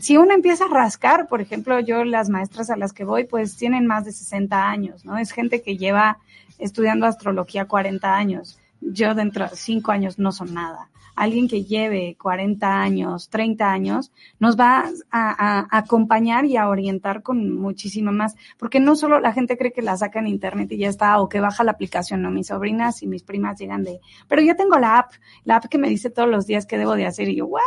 si 0.02 0.18
uno 0.18 0.34
empieza 0.34 0.66
a 0.66 0.70
rascar, 0.70 1.28
por 1.28 1.42
ejemplo, 1.42 1.80
yo 1.80 2.04
las 2.04 2.30
maestras 2.30 2.70
a 2.70 2.78
las 2.78 2.94
que 2.94 3.04
voy, 3.04 3.26
pues 3.26 3.56
tienen 3.56 3.86
más 3.86 4.06
de 4.06 4.12
60 4.12 4.68
años, 4.68 5.06
¿no? 5.06 5.18
Es 5.18 5.32
gente 5.32 5.62
que 5.62 5.78
lleva 5.78 6.18
estudiando 6.58 7.06
astrología 7.06 7.66
40 7.66 8.16
años. 8.16 8.58
Yo 8.82 9.14
dentro 9.14 9.48
de 9.48 9.56
5 9.56 9.92
años 9.92 10.20
no 10.20 10.32
son 10.32 10.54
nada. 10.54 10.90
Alguien 11.16 11.48
que 11.48 11.64
lleve 11.64 12.18
40 12.22 12.82
años, 12.82 13.30
30 13.30 13.72
años, 13.72 14.12
nos 14.40 14.60
va 14.60 14.90
a, 15.12 15.68
acompañar 15.78 16.46
y 16.46 16.58
a 16.58 16.68
orientar 16.70 17.24
con 17.24 17.56
muchísimo 17.56 18.12
más. 18.12 18.36
Porque 18.58 18.80
no 18.80 18.96
solo 18.96 19.20
la 19.20 19.34
gente 19.34 19.58
cree 19.58 19.72
que 19.72 19.82
la 19.82 19.98
saca 19.98 20.20
en 20.20 20.28
internet 20.28 20.72
y 20.72 20.78
ya 20.78 20.90
está, 20.90 21.20
o 21.20 21.30
que 21.30 21.40
baja 21.40 21.64
la 21.64 21.72
aplicación, 21.72 22.22
no, 22.22 22.32
mis 22.32 22.48
sobrinas 22.48 23.02
y 23.04 23.08
mis 23.08 23.24
primas 23.24 23.60
llegan 23.60 23.84
de, 23.84 24.00
pero 24.28 24.42
yo 24.42 24.56
tengo 24.56 24.78
la 24.78 25.00
app, 25.00 25.12
la 25.44 25.58
app 25.58 25.66
que 25.66 25.78
me 25.78 25.90
dice 25.90 26.10
todos 26.10 26.30
los 26.30 26.46
días 26.46 26.66
qué 26.66 26.78
debo 26.78 26.96
de 26.96 27.06
hacer 27.06 27.30
y 27.30 27.36
yo, 27.36 27.48
what? 27.48 27.62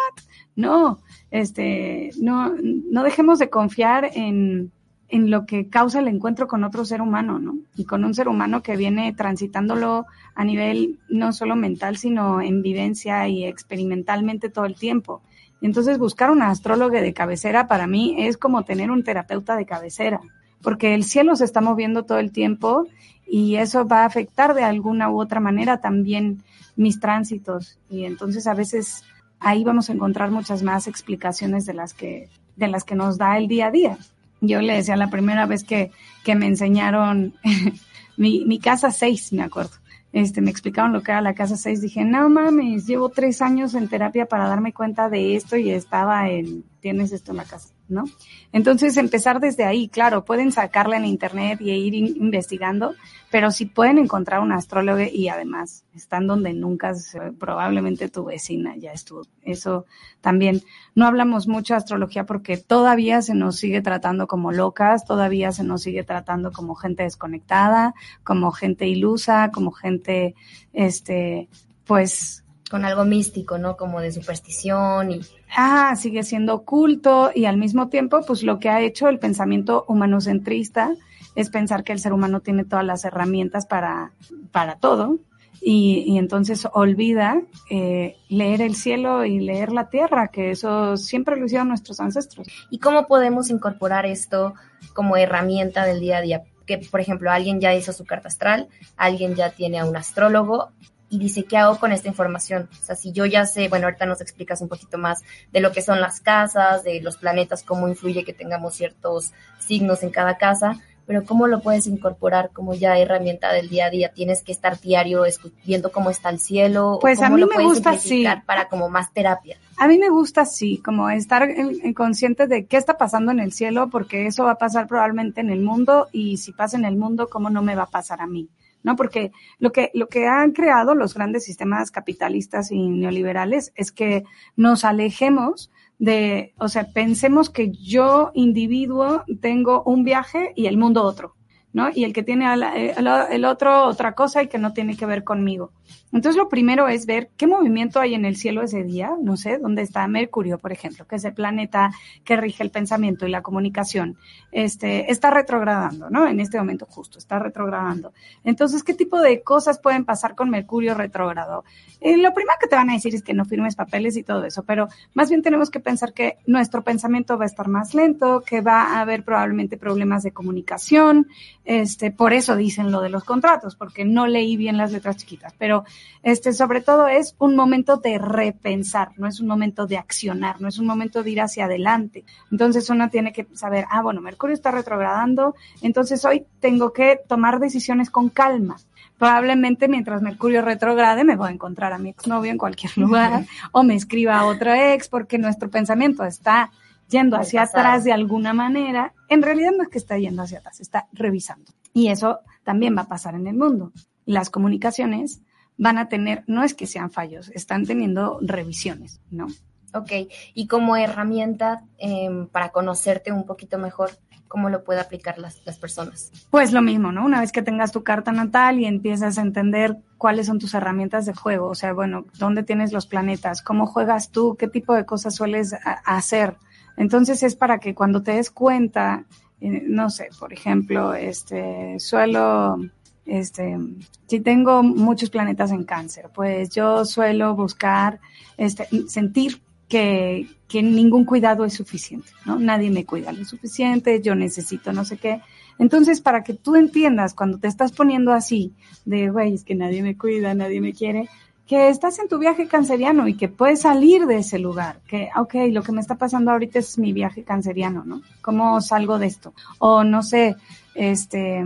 No, 0.56 1.00
este, 1.30 2.10
no, 2.20 2.54
no 2.60 3.02
dejemos 3.02 3.38
de 3.38 3.50
confiar 3.50 4.10
en, 4.14 4.72
en 5.08 5.30
lo 5.30 5.46
que 5.46 5.68
causa 5.68 6.00
el 6.00 6.08
encuentro 6.08 6.46
con 6.46 6.64
otro 6.64 6.84
ser 6.84 7.00
humano, 7.00 7.38
¿no? 7.38 7.56
Y 7.76 7.84
con 7.84 8.04
un 8.04 8.14
ser 8.14 8.28
humano 8.28 8.62
que 8.62 8.76
viene 8.76 9.12
transitándolo 9.14 10.06
a 10.34 10.44
nivel 10.44 10.98
no 11.08 11.32
solo 11.32 11.56
mental, 11.56 11.96
sino 11.96 12.42
en 12.42 12.60
vivencia 12.60 13.26
y 13.26 13.44
experimentalmente 13.44 14.50
todo 14.50 14.66
el 14.66 14.74
tiempo. 14.74 15.22
Entonces, 15.62 15.98
buscar 15.98 16.30
un 16.30 16.42
astrólogo 16.42 16.92
de 16.92 17.14
cabecera 17.14 17.66
para 17.66 17.86
mí 17.86 18.16
es 18.18 18.36
como 18.36 18.64
tener 18.64 18.90
un 18.90 19.02
terapeuta 19.02 19.56
de 19.56 19.66
cabecera, 19.66 20.20
porque 20.62 20.94
el 20.94 21.04
cielo 21.04 21.36
se 21.36 21.44
está 21.44 21.60
moviendo 21.60 22.04
todo 22.04 22.18
el 22.18 22.30
tiempo 22.30 22.86
y 23.26 23.56
eso 23.56 23.86
va 23.86 24.02
a 24.02 24.06
afectar 24.06 24.54
de 24.54 24.62
alguna 24.62 25.10
u 25.10 25.20
otra 25.20 25.40
manera 25.40 25.80
también 25.80 26.42
mis 26.76 27.00
tránsitos. 27.00 27.78
Y 27.88 28.04
entonces, 28.04 28.46
a 28.46 28.54
veces 28.54 29.04
ahí 29.40 29.64
vamos 29.64 29.88
a 29.88 29.94
encontrar 29.94 30.30
muchas 30.30 30.62
más 30.62 30.86
explicaciones 30.86 31.64
de 31.64 31.74
las 31.74 31.94
que, 31.94 32.28
de 32.56 32.68
las 32.68 32.84
que 32.84 32.94
nos 32.94 33.16
da 33.16 33.38
el 33.38 33.48
día 33.48 33.68
a 33.68 33.70
día. 33.70 33.98
Yo 34.40 34.60
le 34.60 34.74
decía 34.74 34.96
la 34.96 35.10
primera 35.10 35.46
vez 35.46 35.64
que, 35.64 35.90
que 36.24 36.34
me 36.34 36.46
enseñaron 36.46 37.34
mi, 38.16 38.44
mi 38.44 38.58
casa 38.58 38.90
6, 38.90 39.32
me 39.32 39.42
acuerdo. 39.42 39.76
Este, 40.12 40.40
me 40.40 40.50
explicaron 40.50 40.92
lo 40.92 41.02
que 41.02 41.12
era 41.12 41.20
la 41.20 41.34
casa 41.34 41.56
6, 41.56 41.82
dije, 41.82 42.04
no 42.04 42.28
mames, 42.30 42.86
llevo 42.86 43.10
tres 43.10 43.42
años 43.42 43.74
en 43.74 43.88
terapia 43.88 44.26
para 44.26 44.48
darme 44.48 44.72
cuenta 44.72 45.10
de 45.10 45.36
esto 45.36 45.56
y 45.56 45.70
estaba 45.70 46.30
en, 46.30 46.64
tienes 46.80 47.12
esto 47.12 47.32
en 47.32 47.36
la 47.36 47.44
casa. 47.44 47.74
¿No? 47.88 48.04
Entonces, 48.52 48.96
empezar 48.96 49.40
desde 49.40 49.64
ahí, 49.64 49.88
claro, 49.88 50.24
pueden 50.24 50.52
sacarla 50.52 50.96
en 50.96 51.04
internet 51.04 51.60
y 51.60 51.70
ir 51.70 51.94
investigando, 51.94 52.94
pero 53.30 53.50
si 53.50 53.66
pueden 53.66 53.98
encontrar 53.98 54.40
un 54.40 54.52
astrólogo 54.52 55.00
y 55.00 55.28
además 55.28 55.84
están 55.94 56.26
donde 56.26 56.52
nunca, 56.54 56.92
probablemente 57.38 58.08
tu 58.08 58.24
vecina 58.24 58.76
ya 58.76 58.92
estuvo. 58.92 59.22
Eso 59.42 59.86
también, 60.20 60.62
no 60.94 61.06
hablamos 61.06 61.48
mucho 61.48 61.74
de 61.74 61.78
astrología 61.78 62.24
porque 62.24 62.56
todavía 62.56 63.20
se 63.22 63.34
nos 63.34 63.56
sigue 63.56 63.82
tratando 63.82 64.26
como 64.26 64.52
locas, 64.52 65.04
todavía 65.04 65.52
se 65.52 65.64
nos 65.64 65.82
sigue 65.82 66.04
tratando 66.04 66.52
como 66.52 66.74
gente 66.74 67.02
desconectada, 67.02 67.94
como 68.24 68.50
gente 68.52 68.86
ilusa, 68.86 69.50
como 69.50 69.72
gente, 69.72 70.34
este, 70.72 71.48
pues 71.84 72.44
con 72.70 72.84
algo 72.84 73.04
místico, 73.04 73.58
¿no? 73.58 73.76
Como 73.76 74.00
de 74.00 74.12
superstición 74.12 75.12
y... 75.12 75.20
Ah, 75.56 75.94
sigue 75.96 76.22
siendo 76.22 76.54
oculto 76.54 77.30
y 77.34 77.46
al 77.46 77.56
mismo 77.56 77.88
tiempo, 77.88 78.20
pues 78.26 78.42
lo 78.42 78.58
que 78.58 78.68
ha 78.68 78.80
hecho 78.80 79.08
el 79.08 79.18
pensamiento 79.18 79.84
humanocentrista 79.88 80.94
es 81.34 81.50
pensar 81.50 81.84
que 81.84 81.92
el 81.92 82.00
ser 82.00 82.12
humano 82.12 82.40
tiene 82.40 82.64
todas 82.64 82.84
las 82.84 83.04
herramientas 83.04 83.66
para, 83.66 84.12
para 84.52 84.76
todo 84.76 85.18
y, 85.60 86.04
y 86.06 86.18
entonces 86.18 86.66
olvida 86.72 87.40
eh, 87.70 88.16
leer 88.28 88.62
el 88.62 88.74
cielo 88.74 89.24
y 89.24 89.40
leer 89.40 89.72
la 89.72 89.88
tierra, 89.88 90.28
que 90.28 90.50
eso 90.50 90.96
siempre 90.96 91.36
lo 91.36 91.46
hicieron 91.46 91.68
nuestros 91.68 92.00
ancestros. 92.00 92.46
¿Y 92.70 92.78
cómo 92.78 93.06
podemos 93.06 93.50
incorporar 93.50 94.06
esto 94.06 94.54
como 94.94 95.16
herramienta 95.16 95.84
del 95.84 96.00
día 96.00 96.18
a 96.18 96.22
día? 96.22 96.42
Que, 96.66 96.78
por 96.78 97.00
ejemplo, 97.00 97.30
alguien 97.30 97.60
ya 97.60 97.74
hizo 97.74 97.92
su 97.92 98.04
carta 98.04 98.28
astral, 98.28 98.68
alguien 98.96 99.34
ya 99.34 99.50
tiene 99.50 99.78
a 99.78 99.86
un 99.86 99.96
astrólogo, 99.96 100.70
y 101.10 101.18
dice, 101.18 101.44
¿qué 101.44 101.56
hago 101.56 101.78
con 101.78 101.92
esta 101.92 102.08
información? 102.08 102.68
O 102.70 102.84
sea, 102.84 102.96
si 102.96 103.12
yo 103.12 103.24
ya 103.26 103.46
sé, 103.46 103.68
bueno, 103.68 103.86
ahorita 103.86 104.06
nos 104.06 104.20
explicas 104.20 104.60
un 104.60 104.68
poquito 104.68 104.98
más 104.98 105.22
de 105.52 105.60
lo 105.60 105.72
que 105.72 105.82
son 105.82 106.00
las 106.00 106.20
casas, 106.20 106.84
de 106.84 107.00
los 107.00 107.16
planetas, 107.16 107.62
cómo 107.62 107.88
influye 107.88 108.24
que 108.24 108.32
tengamos 108.32 108.74
ciertos 108.74 109.32
signos 109.58 110.02
en 110.02 110.10
cada 110.10 110.36
casa, 110.36 110.78
pero 111.08 111.24
¿cómo 111.24 111.46
lo 111.46 111.62
puedes 111.62 111.86
incorporar 111.86 112.50
como 112.52 112.74
ya 112.74 112.98
herramienta 112.98 113.50
del 113.54 113.70
día 113.70 113.86
a 113.86 113.90
día? 113.90 114.12
Tienes 114.12 114.42
que 114.42 114.52
estar 114.52 114.78
diario 114.78 115.22
viendo 115.64 115.90
cómo 115.90 116.10
está 116.10 116.28
el 116.28 116.38
cielo. 116.38 116.98
Pues 117.00 117.22
a 117.22 117.30
mí 117.30 117.42
me 117.46 117.64
gusta 117.64 117.90
así. 117.92 118.26
Para 118.44 118.68
como 118.68 118.90
más 118.90 119.10
terapia. 119.14 119.56
A 119.78 119.88
mí 119.88 119.96
me 119.96 120.10
gusta 120.10 120.42
así, 120.42 120.82
como 120.84 121.08
estar 121.08 121.44
en, 121.44 121.94
consciente 121.94 122.46
de 122.46 122.66
qué 122.66 122.76
está 122.76 122.98
pasando 122.98 123.32
en 123.32 123.40
el 123.40 123.52
cielo, 123.52 123.88
porque 123.88 124.26
eso 124.26 124.44
va 124.44 124.52
a 124.52 124.58
pasar 124.58 124.86
probablemente 124.86 125.40
en 125.40 125.48
el 125.48 125.60
mundo 125.60 126.08
y 126.12 126.36
si 126.36 126.52
pasa 126.52 126.76
en 126.76 126.84
el 126.84 126.96
mundo, 126.96 127.30
¿cómo 127.30 127.48
no 127.48 127.62
me 127.62 127.74
va 127.74 127.84
a 127.84 127.90
pasar 127.90 128.20
a 128.20 128.26
mí? 128.26 128.50
¿No? 128.82 128.96
Porque 128.96 129.32
lo 129.58 129.72
que, 129.72 129.90
lo 129.94 130.08
que 130.08 130.26
han 130.26 130.52
creado 130.52 130.94
los 130.94 131.14
grandes 131.14 131.44
sistemas 131.44 131.90
capitalistas 131.90 132.70
y 132.70 132.88
neoliberales 132.88 133.72
es 133.74 133.92
que 133.92 134.24
nos 134.56 134.84
alejemos 134.84 135.70
de, 135.98 136.54
o 136.58 136.68
sea, 136.68 136.92
pensemos 136.92 137.50
que 137.50 137.70
yo, 137.72 138.30
individuo, 138.34 139.24
tengo 139.40 139.82
un 139.82 140.04
viaje 140.04 140.52
y 140.54 140.66
el 140.66 140.76
mundo 140.76 141.02
otro. 141.02 141.37
¿No? 141.72 141.90
Y 141.94 142.04
el 142.04 142.12
que 142.12 142.22
tiene 142.22 142.46
el 142.52 143.44
otro 143.44 143.84
otra 143.84 144.12
cosa 144.12 144.42
y 144.42 144.48
que 144.48 144.58
no 144.58 144.72
tiene 144.72 144.96
que 144.96 145.06
ver 145.06 145.24
conmigo. 145.24 145.70
Entonces 146.12 146.36
lo 146.36 146.48
primero 146.48 146.88
es 146.88 147.06
ver 147.06 147.30
qué 147.36 147.46
movimiento 147.46 148.00
hay 148.00 148.14
en 148.14 148.24
el 148.24 148.36
cielo 148.36 148.62
ese 148.62 148.82
día, 148.82 149.12
no 149.20 149.36
sé, 149.36 149.58
dónde 149.58 149.82
está 149.82 150.06
Mercurio, 150.08 150.58
por 150.58 150.72
ejemplo, 150.72 151.06
que 151.06 151.16
es 151.16 151.24
el 151.24 151.34
planeta 151.34 151.90
que 152.24 152.36
rige 152.36 152.62
el 152.62 152.70
pensamiento 152.70 153.26
y 153.26 153.30
la 153.30 153.42
comunicación. 153.42 154.16
Este, 154.50 155.10
está 155.12 155.30
retrogradando, 155.30 156.08
¿no? 156.08 156.26
En 156.26 156.40
este 156.40 156.58
momento 156.58 156.86
justo, 156.86 157.18
está 157.18 157.38
retrogradando. 157.38 158.12
Entonces, 158.44 158.82
¿qué 158.82 158.94
tipo 158.94 159.20
de 159.20 159.42
cosas 159.42 159.78
pueden 159.78 160.04
pasar 160.04 160.34
con 160.34 160.48
Mercurio 160.48 160.94
retrógrado? 160.94 161.64
Eh, 162.00 162.16
lo 162.16 162.32
primero 162.32 162.56
que 162.60 162.68
te 162.68 162.76
van 162.76 162.88
a 162.90 162.94
decir 162.94 163.14
es 163.14 163.22
que 163.22 163.34
no 163.34 163.44
firmes 163.44 163.76
papeles 163.76 164.16
y 164.16 164.22
todo 164.22 164.44
eso, 164.44 164.62
pero 164.62 164.88
más 165.12 165.28
bien 165.28 165.42
tenemos 165.42 165.68
que 165.70 165.80
pensar 165.80 166.14
que 166.14 166.38
nuestro 166.46 166.82
pensamiento 166.82 167.36
va 167.36 167.44
a 167.44 167.46
estar 167.46 167.68
más 167.68 167.92
lento, 167.92 168.42
que 168.46 168.62
va 168.62 168.94
a 168.94 169.00
haber 169.00 169.24
probablemente 169.24 169.76
problemas 169.76 170.22
de 170.22 170.32
comunicación, 170.32 171.26
este, 171.68 172.10
por 172.10 172.32
eso 172.32 172.56
dicen 172.56 172.90
lo 172.90 173.02
de 173.02 173.10
los 173.10 173.24
contratos, 173.24 173.76
porque 173.76 174.06
no 174.06 174.26
leí 174.26 174.56
bien 174.56 174.78
las 174.78 174.90
letras 174.90 175.18
chiquitas, 175.18 175.52
pero 175.58 175.84
este, 176.22 176.54
sobre 176.54 176.80
todo 176.80 177.08
es 177.08 177.36
un 177.38 177.54
momento 177.54 177.98
de 177.98 178.16
repensar, 178.16 179.10
no 179.18 179.26
es 179.26 179.38
un 179.38 179.48
momento 179.48 179.86
de 179.86 179.98
accionar, 179.98 180.62
no 180.62 180.68
es 180.68 180.78
un 180.78 180.86
momento 180.86 181.22
de 181.22 181.30
ir 181.30 181.42
hacia 181.42 181.66
adelante. 181.66 182.24
Entonces 182.50 182.88
uno 182.88 183.10
tiene 183.10 183.34
que 183.34 183.46
saber, 183.52 183.84
ah, 183.90 184.00
bueno, 184.00 184.22
Mercurio 184.22 184.54
está 184.54 184.70
retrogradando, 184.70 185.54
entonces 185.82 186.24
hoy 186.24 186.46
tengo 186.58 186.94
que 186.94 187.20
tomar 187.28 187.60
decisiones 187.60 188.08
con 188.08 188.30
calma. 188.30 188.78
Probablemente 189.18 189.88
mientras 189.88 190.22
Mercurio 190.22 190.62
retrograde 190.62 191.22
me 191.22 191.36
voy 191.36 191.48
a 191.50 191.52
encontrar 191.52 191.92
a 191.92 191.98
mi 191.98 192.08
exnovio 192.08 192.50
en 192.50 192.56
cualquier 192.56 192.96
lugar 192.96 193.44
o 193.72 193.82
me 193.82 193.94
escriba 193.94 194.38
a 194.38 194.46
otra 194.46 194.94
ex 194.94 195.08
porque 195.08 195.36
nuestro 195.36 195.68
pensamiento 195.68 196.24
está 196.24 196.70
yendo 197.08 197.36
hacia 197.36 197.62
atrás 197.62 198.04
de 198.04 198.12
alguna 198.12 198.52
manera, 198.52 199.14
en 199.28 199.42
realidad 199.42 199.72
no 199.76 199.82
es 199.82 199.88
que 199.88 199.98
está 199.98 200.18
yendo 200.18 200.42
hacia 200.42 200.58
atrás, 200.58 200.80
está 200.80 201.08
revisando. 201.12 201.72
Y 201.92 202.08
eso 202.08 202.40
también 202.64 202.96
va 202.96 203.02
a 203.02 203.08
pasar 203.08 203.34
en 203.34 203.46
el 203.46 203.56
mundo. 203.56 203.92
Las 204.24 204.50
comunicaciones 204.50 205.40
van 205.76 205.98
a 205.98 206.08
tener, 206.08 206.44
no 206.46 206.64
es 206.64 206.74
que 206.74 206.86
sean 206.86 207.10
fallos, 207.10 207.50
están 207.54 207.86
teniendo 207.86 208.38
revisiones, 208.42 209.20
¿no? 209.30 209.46
Ok, 209.94 210.12
y 210.52 210.66
como 210.66 210.96
herramienta 210.96 211.84
em, 211.96 212.46
para 212.46 212.70
conocerte 212.70 213.32
un 213.32 213.46
poquito 213.46 213.78
mejor, 213.78 214.10
¿cómo 214.46 214.68
lo 214.68 214.84
pueden 214.84 215.02
aplicar 215.02 215.38
las, 215.38 215.64
las 215.64 215.78
personas? 215.78 216.30
Pues 216.50 216.72
lo 216.72 216.82
mismo, 216.82 217.10
¿no? 217.10 217.24
Una 217.24 217.40
vez 217.40 217.52
que 217.52 217.62
tengas 217.62 217.92
tu 217.92 218.02
carta 218.02 218.32
natal 218.32 218.80
y 218.80 218.84
empiezas 218.84 219.38
a 219.38 219.42
entender 219.42 219.96
cuáles 220.18 220.46
son 220.46 220.58
tus 220.58 220.74
herramientas 220.74 221.24
de 221.24 221.34
juego, 221.34 221.68
o 221.68 221.74
sea, 221.74 221.94
bueno, 221.94 222.26
dónde 222.38 222.64
tienes 222.64 222.92
los 222.92 223.06
planetas, 223.06 223.62
cómo 223.62 223.86
juegas 223.86 224.30
tú, 224.30 224.56
qué 224.58 224.68
tipo 224.68 224.94
de 224.94 225.06
cosas 225.06 225.34
sueles 225.34 225.74
hacer, 226.04 226.56
entonces 226.98 227.42
es 227.42 227.54
para 227.54 227.78
que 227.78 227.94
cuando 227.94 228.22
te 228.22 228.32
des 228.32 228.50
cuenta, 228.50 229.24
eh, 229.60 229.82
no 229.86 230.10
sé, 230.10 230.28
por 230.38 230.52
ejemplo, 230.52 231.14
este, 231.14 231.98
suelo, 232.00 232.76
este, 233.24 233.78
si 234.26 234.40
tengo 234.40 234.82
muchos 234.82 235.30
planetas 235.30 235.70
en 235.70 235.84
cáncer, 235.84 236.30
pues 236.34 236.70
yo 236.70 237.04
suelo 237.04 237.54
buscar, 237.54 238.20
este, 238.56 238.88
sentir 239.08 239.62
que, 239.88 240.48
que 240.66 240.82
ningún 240.82 241.24
cuidado 241.24 241.64
es 241.64 241.74
suficiente, 241.74 242.28
¿no? 242.44 242.58
Nadie 242.58 242.90
me 242.90 243.06
cuida 243.06 243.32
lo 243.32 243.44
suficiente, 243.44 244.20
yo 244.20 244.34
necesito 244.34 244.92
no 244.92 245.04
sé 245.04 245.16
qué. 245.16 245.40
Entonces, 245.78 246.20
para 246.20 246.42
que 246.42 246.54
tú 246.54 246.74
entiendas 246.74 247.34
cuando 247.34 247.58
te 247.58 247.68
estás 247.68 247.92
poniendo 247.92 248.32
así, 248.32 248.74
de, 249.04 249.30
güey, 249.30 249.54
es 249.54 249.64
que 249.64 249.76
nadie 249.76 250.02
me 250.02 250.16
cuida, 250.18 250.52
nadie 250.52 250.80
me 250.80 250.92
quiere, 250.92 251.28
que 251.68 251.90
estás 251.90 252.18
en 252.18 252.28
tu 252.28 252.38
viaje 252.38 252.66
canceriano 252.66 253.28
y 253.28 253.34
que 253.34 253.48
puedes 253.48 253.82
salir 253.82 254.26
de 254.26 254.38
ese 254.38 254.58
lugar, 254.58 255.00
que, 255.06 255.28
ok, 255.36 255.54
lo 255.70 255.82
que 255.82 255.92
me 255.92 256.00
está 256.00 256.14
pasando 256.14 256.50
ahorita 256.50 256.78
es 256.78 256.98
mi 256.98 257.12
viaje 257.12 257.44
canceriano, 257.44 258.04
¿no? 258.06 258.22
¿Cómo 258.40 258.80
salgo 258.80 259.18
de 259.18 259.26
esto? 259.26 259.52
O 259.78 260.02
no 260.02 260.22
sé, 260.22 260.56
este, 260.94 261.62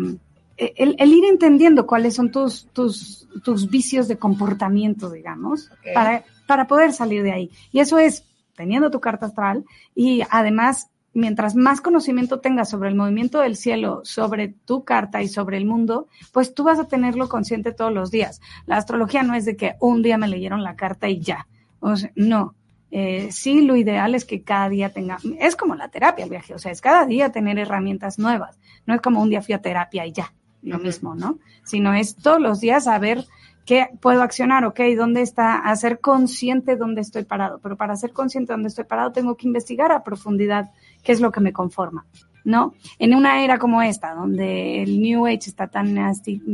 el, 0.57 1.13
ir 1.13 1.25
entendiendo 1.25 1.87
cuáles 1.87 2.17
son 2.17 2.33
tus, 2.33 2.67
tus, 2.73 3.29
tus 3.45 3.71
vicios 3.71 4.09
de 4.09 4.19
comportamiento, 4.19 5.09
digamos, 5.09 5.71
para, 5.95 6.25
para 6.49 6.67
poder 6.67 6.93
salir 6.93 7.23
de 7.23 7.33
ahí. 7.33 7.51
Y 7.71 7.79
eso 7.79 7.97
es 7.97 8.25
teniendo 8.57 8.91
tu 8.91 9.01
carta 9.01 9.27
astral 9.27 9.65
y 9.95 10.23
además 10.31 10.89
mientras 11.15 11.55
más 11.55 11.81
conocimiento 11.81 12.41
tengas 12.41 12.71
sobre 12.71 12.89
el 12.89 12.95
movimiento 12.95 13.41
del 13.41 13.57
cielo, 13.57 14.01
sobre 14.05 14.49
tu 14.49 14.85
carta 14.85 15.23
y 15.23 15.29
sobre 15.29 15.57
el 15.57 15.67
mundo, 15.67 16.09
pues 16.33 16.55
tú 16.55 16.65
vas 16.65 16.79
a 16.79 16.89
tenerlo 16.89 17.29
consciente 17.29 17.73
todos 17.73 17.93
los 17.93 18.11
días. 18.11 18.41
La 18.67 18.77
astrología 18.77 19.23
no 19.23 19.35
es 19.35 19.45
de 19.45 19.57
que 19.57 19.75
un 19.81 20.03
día 20.03 20.19
me 20.19 20.29
leyeron 20.29 20.63
la 20.63 20.77
carta 20.77 21.09
y 21.09 21.21
ya. 21.21 21.47
O 21.81 21.97
sea, 21.97 22.11
no. 22.15 22.55
Eh, 22.91 23.29
sí, 23.33 23.63
lo 23.63 23.77
ideal 23.77 24.15
es 24.15 24.27
que 24.27 24.43
cada 24.43 24.69
día 24.69 24.91
tenga, 24.91 25.19
es 25.39 25.57
como 25.57 25.75
la 25.75 25.89
terapia, 25.89 26.25
el 26.25 26.31
viaje, 26.31 26.55
o 26.55 26.59
sea, 26.59 26.71
es 26.71 26.83
cada 26.83 27.07
día 27.07 27.33
tener 27.33 27.59
herramientas 27.59 28.19
nuevas. 28.19 28.59
No 28.87 28.95
es 28.95 29.01
como 29.01 29.23
un 29.23 29.31
día 29.31 29.41
fui 29.41 29.55
a 29.55 29.63
terapia 29.63 30.07
y 30.07 30.13
ya, 30.13 30.35
lo 30.61 30.79
mismo, 30.79 31.15
¿no? 31.15 31.39
Sino 31.65 31.95
es 31.95 32.17
todos 32.17 32.39
los 32.39 32.61
días 32.61 32.85
saber 32.85 33.25
¿Qué 33.65 33.91
puedo 34.01 34.23
accionar? 34.23 34.65
Ok, 34.65 34.81
¿dónde 34.97 35.23
está? 35.23 35.57
Hacer 35.57 36.01
consciente 36.01 36.77
dónde 36.77 37.01
estoy 37.01 37.25
parado. 37.25 37.61
Pero 37.61 37.77
para 37.77 37.95
ser 37.95 38.13
consciente 38.13 38.53
dónde 38.53 38.69
estoy 38.69 38.85
parado 38.85 39.13
tengo 39.13 39.37
que 39.37 39.47
investigar 39.47 39.93
a 39.93 40.03
profundidad 40.03 40.71
qué 41.03 41.13
es 41.13 41.21
lo 41.21 41.31
que 41.33 41.41
me 41.41 41.53
conforma. 41.53 42.07
¿no? 42.45 42.75
En 42.99 43.15
una 43.15 43.45
era 43.45 43.59
como 43.59 43.83
esta, 43.83 44.15
donde 44.15 44.83
el 44.83 45.01
New 45.01 45.27
Age 45.27 45.47
está 45.47 45.69
tan, 45.69 45.95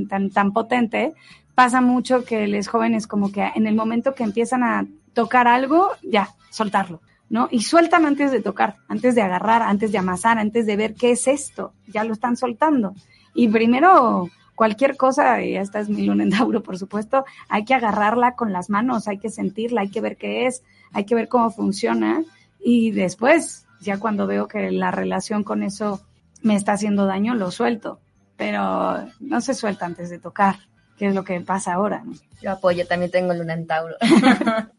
tan, 0.08 0.30
tan 0.30 0.52
potente, 0.52 1.14
pasa 1.54 1.80
mucho 1.80 2.24
que 2.24 2.46
los 2.46 2.68
jóvenes 2.68 3.06
como 3.06 3.32
que 3.32 3.50
en 3.54 3.66
el 3.66 3.74
momento 3.74 4.14
que 4.14 4.24
empiezan 4.24 4.62
a 4.62 4.86
tocar 5.12 5.48
algo, 5.48 5.90
ya, 6.02 6.28
soltarlo, 6.50 7.00
¿no? 7.30 7.48
Y 7.50 7.62
sueltan 7.62 8.06
antes 8.06 8.30
de 8.30 8.40
tocar, 8.40 8.76
antes 8.88 9.14
de 9.14 9.22
agarrar, 9.22 9.62
antes 9.62 9.92
de 9.92 9.98
amasar, 9.98 10.38
antes 10.38 10.66
de 10.66 10.76
ver 10.76 10.94
qué 10.94 11.12
es 11.12 11.26
esto, 11.26 11.72
ya 11.86 12.04
lo 12.04 12.12
están 12.12 12.36
soltando. 12.36 12.94
Y 13.34 13.48
primero, 13.48 14.28
cualquier 14.54 14.96
cosa, 14.96 15.42
y 15.42 15.56
esta 15.56 15.80
es 15.80 15.88
mi 15.88 16.04
luna 16.04 16.24
en 16.24 16.30
Tauro, 16.30 16.62
por 16.62 16.78
supuesto, 16.78 17.24
hay 17.48 17.64
que 17.64 17.74
agarrarla 17.74 18.34
con 18.34 18.52
las 18.52 18.70
manos, 18.70 19.08
hay 19.08 19.18
que 19.18 19.30
sentirla, 19.30 19.82
hay 19.82 19.90
que 19.90 20.00
ver 20.00 20.16
qué 20.16 20.46
es, 20.46 20.62
hay 20.92 21.04
que 21.04 21.14
ver 21.14 21.28
cómo 21.28 21.50
funciona 21.50 22.22
y 22.60 22.90
después, 22.90 23.67
ya 23.80 23.98
cuando 23.98 24.26
veo 24.26 24.48
que 24.48 24.70
la 24.70 24.90
relación 24.90 25.44
con 25.44 25.62
eso 25.62 26.00
me 26.42 26.54
está 26.54 26.72
haciendo 26.72 27.06
daño, 27.06 27.34
lo 27.34 27.50
suelto, 27.50 28.00
pero 28.36 29.06
no 29.20 29.40
se 29.40 29.54
suelta 29.54 29.86
antes 29.86 30.10
de 30.10 30.18
tocar, 30.18 30.56
que 30.96 31.08
es 31.08 31.14
lo 31.14 31.24
que 31.24 31.40
pasa 31.40 31.74
ahora. 31.74 32.04
Yo 32.40 32.52
apoyo, 32.52 32.86
también 32.86 33.10
tengo 33.10 33.34
luna 33.34 33.54
en 33.54 33.66
Tauro. 33.66 33.96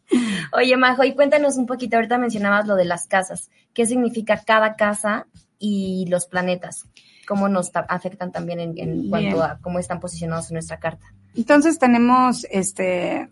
Oye, 0.54 0.78
Majo, 0.78 1.04
y 1.04 1.14
cuéntanos 1.14 1.58
un 1.58 1.66
poquito, 1.66 1.98
ahorita 1.98 2.18
mencionabas 2.18 2.66
lo 2.68 2.76
de 2.76 2.86
las 2.86 3.08
casas. 3.08 3.50
¿Qué 3.74 3.86
significa 3.86 4.42
cada 4.46 4.76
casa 4.76 5.28
y 5.58 6.06
los 6.10 6.26
planetas? 6.26 6.86
¿Cómo 7.28 7.48
nos 7.48 7.72
afectan 7.74 8.32
también 8.32 8.60
en, 8.60 8.78
en 8.78 9.10
cuanto 9.10 9.44
a 9.44 9.60
cómo 9.62 9.78
están 9.78 10.00
posicionados 10.00 10.50
en 10.50 10.56
nuestra 10.56 10.80
carta? 10.80 11.14
Entonces 11.40 11.80
tenemos 11.80 12.46
este 12.52 13.30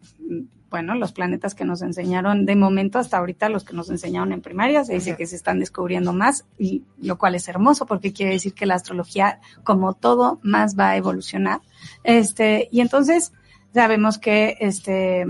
bueno, 0.70 0.96
los 0.96 1.14
planetas 1.14 1.56
que 1.56 1.66
nos 1.66 1.82
enseñaron 1.82 2.46
de 2.46 2.56
momento 2.56 3.00
hasta 3.00 3.18
ahorita, 3.18 3.50
los 3.50 3.64
que 3.64 3.74
nos 3.74 3.90
enseñaron 3.90 4.34
en 4.34 4.42
primaria, 4.42 4.84
se 4.84 4.94
dice 4.94 5.16
que 5.16 5.26
se 5.26 5.36
están 5.36 5.60
descubriendo 5.60 6.12
más, 6.14 6.46
y 6.58 6.84
lo 7.02 7.18
cual 7.18 7.36
es 7.36 7.48
hermoso 7.48 7.86
porque 7.86 8.12
quiere 8.12 8.34
decir 8.34 8.54
que 8.54 8.66
la 8.66 8.76
astrología, 8.76 9.40
como 9.64 9.94
todo, 9.94 10.40
más 10.44 10.78
va 10.78 10.90
a 10.90 10.98
evolucionar. 10.98 11.62
Este, 12.04 12.68
y 12.72 12.82
entonces 12.82 13.32
sabemos 13.74 14.18
que 14.18 14.58
este, 14.60 15.26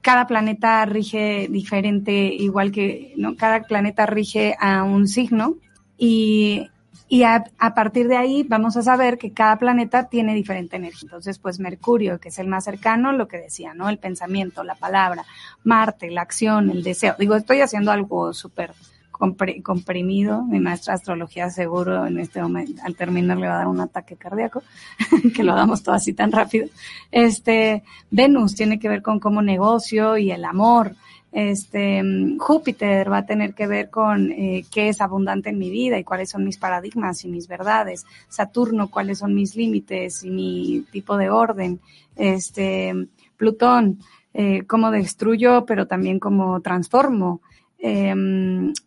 cada 0.00 0.26
planeta 0.26 0.84
rige 0.86 1.48
diferente, 1.50 2.12
igual 2.12 2.72
que, 2.72 3.12
¿no? 3.18 3.36
Cada 3.36 3.62
planeta 3.62 4.06
rige 4.06 4.56
a 4.58 4.84
un 4.84 5.06
signo 5.06 5.56
y 5.98 6.70
y 7.08 7.22
a, 7.22 7.44
partir 7.74 8.06
de 8.06 8.16
ahí 8.16 8.42
vamos 8.42 8.76
a 8.76 8.82
saber 8.82 9.16
que 9.16 9.32
cada 9.32 9.58
planeta 9.58 10.08
tiene 10.08 10.34
diferente 10.34 10.76
energía. 10.76 11.00
Entonces, 11.04 11.38
pues 11.38 11.58
Mercurio, 11.58 12.20
que 12.20 12.28
es 12.28 12.38
el 12.38 12.48
más 12.48 12.64
cercano, 12.64 13.12
lo 13.12 13.28
que 13.28 13.38
decía, 13.38 13.72
¿no? 13.72 13.88
El 13.88 13.98
pensamiento, 13.98 14.62
la 14.62 14.74
palabra, 14.74 15.24
Marte, 15.64 16.10
la 16.10 16.22
acción, 16.22 16.70
el 16.70 16.82
deseo. 16.82 17.14
Digo, 17.18 17.34
estoy 17.34 17.62
haciendo 17.62 17.92
algo 17.92 18.32
súper 18.34 18.72
comprimido. 19.62 20.44
Mi 20.44 20.60
maestra 20.60 20.92
de 20.92 20.96
astrología 20.96 21.50
seguro 21.50 22.06
en 22.06 22.18
este 22.18 22.40
momento, 22.40 22.82
al 22.84 22.94
terminar 22.94 23.38
le 23.38 23.48
va 23.48 23.54
a 23.54 23.58
dar 23.58 23.66
un 23.66 23.80
ataque 23.80 24.16
cardíaco, 24.16 24.62
que 25.34 25.42
lo 25.42 25.54
damos 25.54 25.82
todo 25.82 25.94
así 25.94 26.12
tan 26.12 26.30
rápido. 26.30 26.68
Este, 27.10 27.82
Venus 28.10 28.54
tiene 28.54 28.78
que 28.78 28.88
ver 28.88 29.02
con 29.02 29.18
cómo 29.18 29.42
negocio 29.42 30.18
y 30.18 30.30
el 30.30 30.44
amor. 30.44 30.94
Este, 31.30 32.02
Júpiter 32.38 33.10
va 33.12 33.18
a 33.18 33.26
tener 33.26 33.54
que 33.54 33.66
ver 33.66 33.90
con 33.90 34.32
eh, 34.32 34.64
qué 34.72 34.88
es 34.88 35.00
abundante 35.00 35.50
en 35.50 35.58
mi 35.58 35.70
vida 35.70 35.98
y 35.98 36.04
cuáles 36.04 36.30
son 36.30 36.44
mis 36.44 36.58
paradigmas 36.58 37.24
y 37.24 37.28
mis 37.28 37.48
verdades. 37.48 38.06
Saturno, 38.28 38.88
cuáles 38.90 39.18
son 39.18 39.34
mis 39.34 39.54
límites 39.54 40.24
y 40.24 40.30
mi 40.30 40.84
tipo 40.90 41.16
de 41.16 41.30
orden. 41.30 41.80
Este, 42.16 42.94
Plutón, 43.36 43.98
eh, 44.34 44.62
cómo 44.66 44.90
destruyo, 44.90 45.64
pero 45.66 45.86
también 45.86 46.18
cómo 46.18 46.60
transformo 46.60 47.40
eh, 47.78 48.14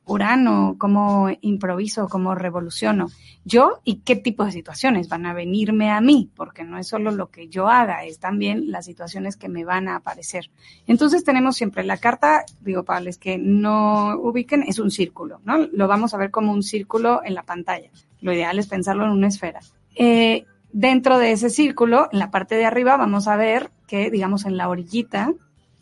Urano, 0.05 0.75
cómo 0.77 1.29
improviso, 1.41 2.09
cómo 2.09 2.35
revoluciono 2.35 3.07
yo 3.43 3.79
y 3.83 4.01
qué 4.01 4.15
tipo 4.15 4.45
de 4.45 4.51
situaciones 4.51 5.09
van 5.09 5.25
a 5.25 5.33
venirme 5.33 5.89
a 5.89 6.01
mí, 6.01 6.29
porque 6.35 6.63
no 6.63 6.77
es 6.77 6.87
solo 6.87 7.11
lo 7.11 7.31
que 7.31 7.47
yo 7.47 7.67
haga, 7.67 8.03
es 8.03 8.19
también 8.19 8.69
las 8.71 8.85
situaciones 8.85 9.37
que 9.37 9.49
me 9.49 9.65
van 9.65 9.87
a 9.87 9.95
aparecer. 9.95 10.51
Entonces 10.87 11.23
tenemos 11.23 11.55
siempre 11.55 11.83
la 11.83 11.97
carta, 11.97 12.45
digo 12.59 12.83
para 12.83 12.99
los 12.99 13.17
que 13.17 13.37
no 13.37 14.15
ubiquen, 14.17 14.63
es 14.67 14.79
un 14.79 14.91
círculo, 14.91 15.41
¿no? 15.43 15.57
Lo 15.57 15.87
vamos 15.87 16.13
a 16.13 16.17
ver 16.17 16.29
como 16.29 16.51
un 16.51 16.63
círculo 16.63 17.21
en 17.23 17.33
la 17.33 17.43
pantalla. 17.43 17.89
Lo 18.19 18.33
ideal 18.33 18.59
es 18.59 18.67
pensarlo 18.67 19.05
en 19.05 19.11
una 19.11 19.27
esfera. 19.27 19.61
Eh, 19.95 20.45
dentro 20.71 21.17
de 21.17 21.31
ese 21.31 21.49
círculo, 21.49 22.09
en 22.11 22.19
la 22.19 22.29
parte 22.29 22.55
de 22.55 22.65
arriba, 22.65 22.97
vamos 22.97 23.27
a 23.27 23.35
ver 23.37 23.71
que, 23.87 24.11
digamos, 24.11 24.45
en 24.45 24.57
la 24.57 24.69
orillita, 24.69 25.33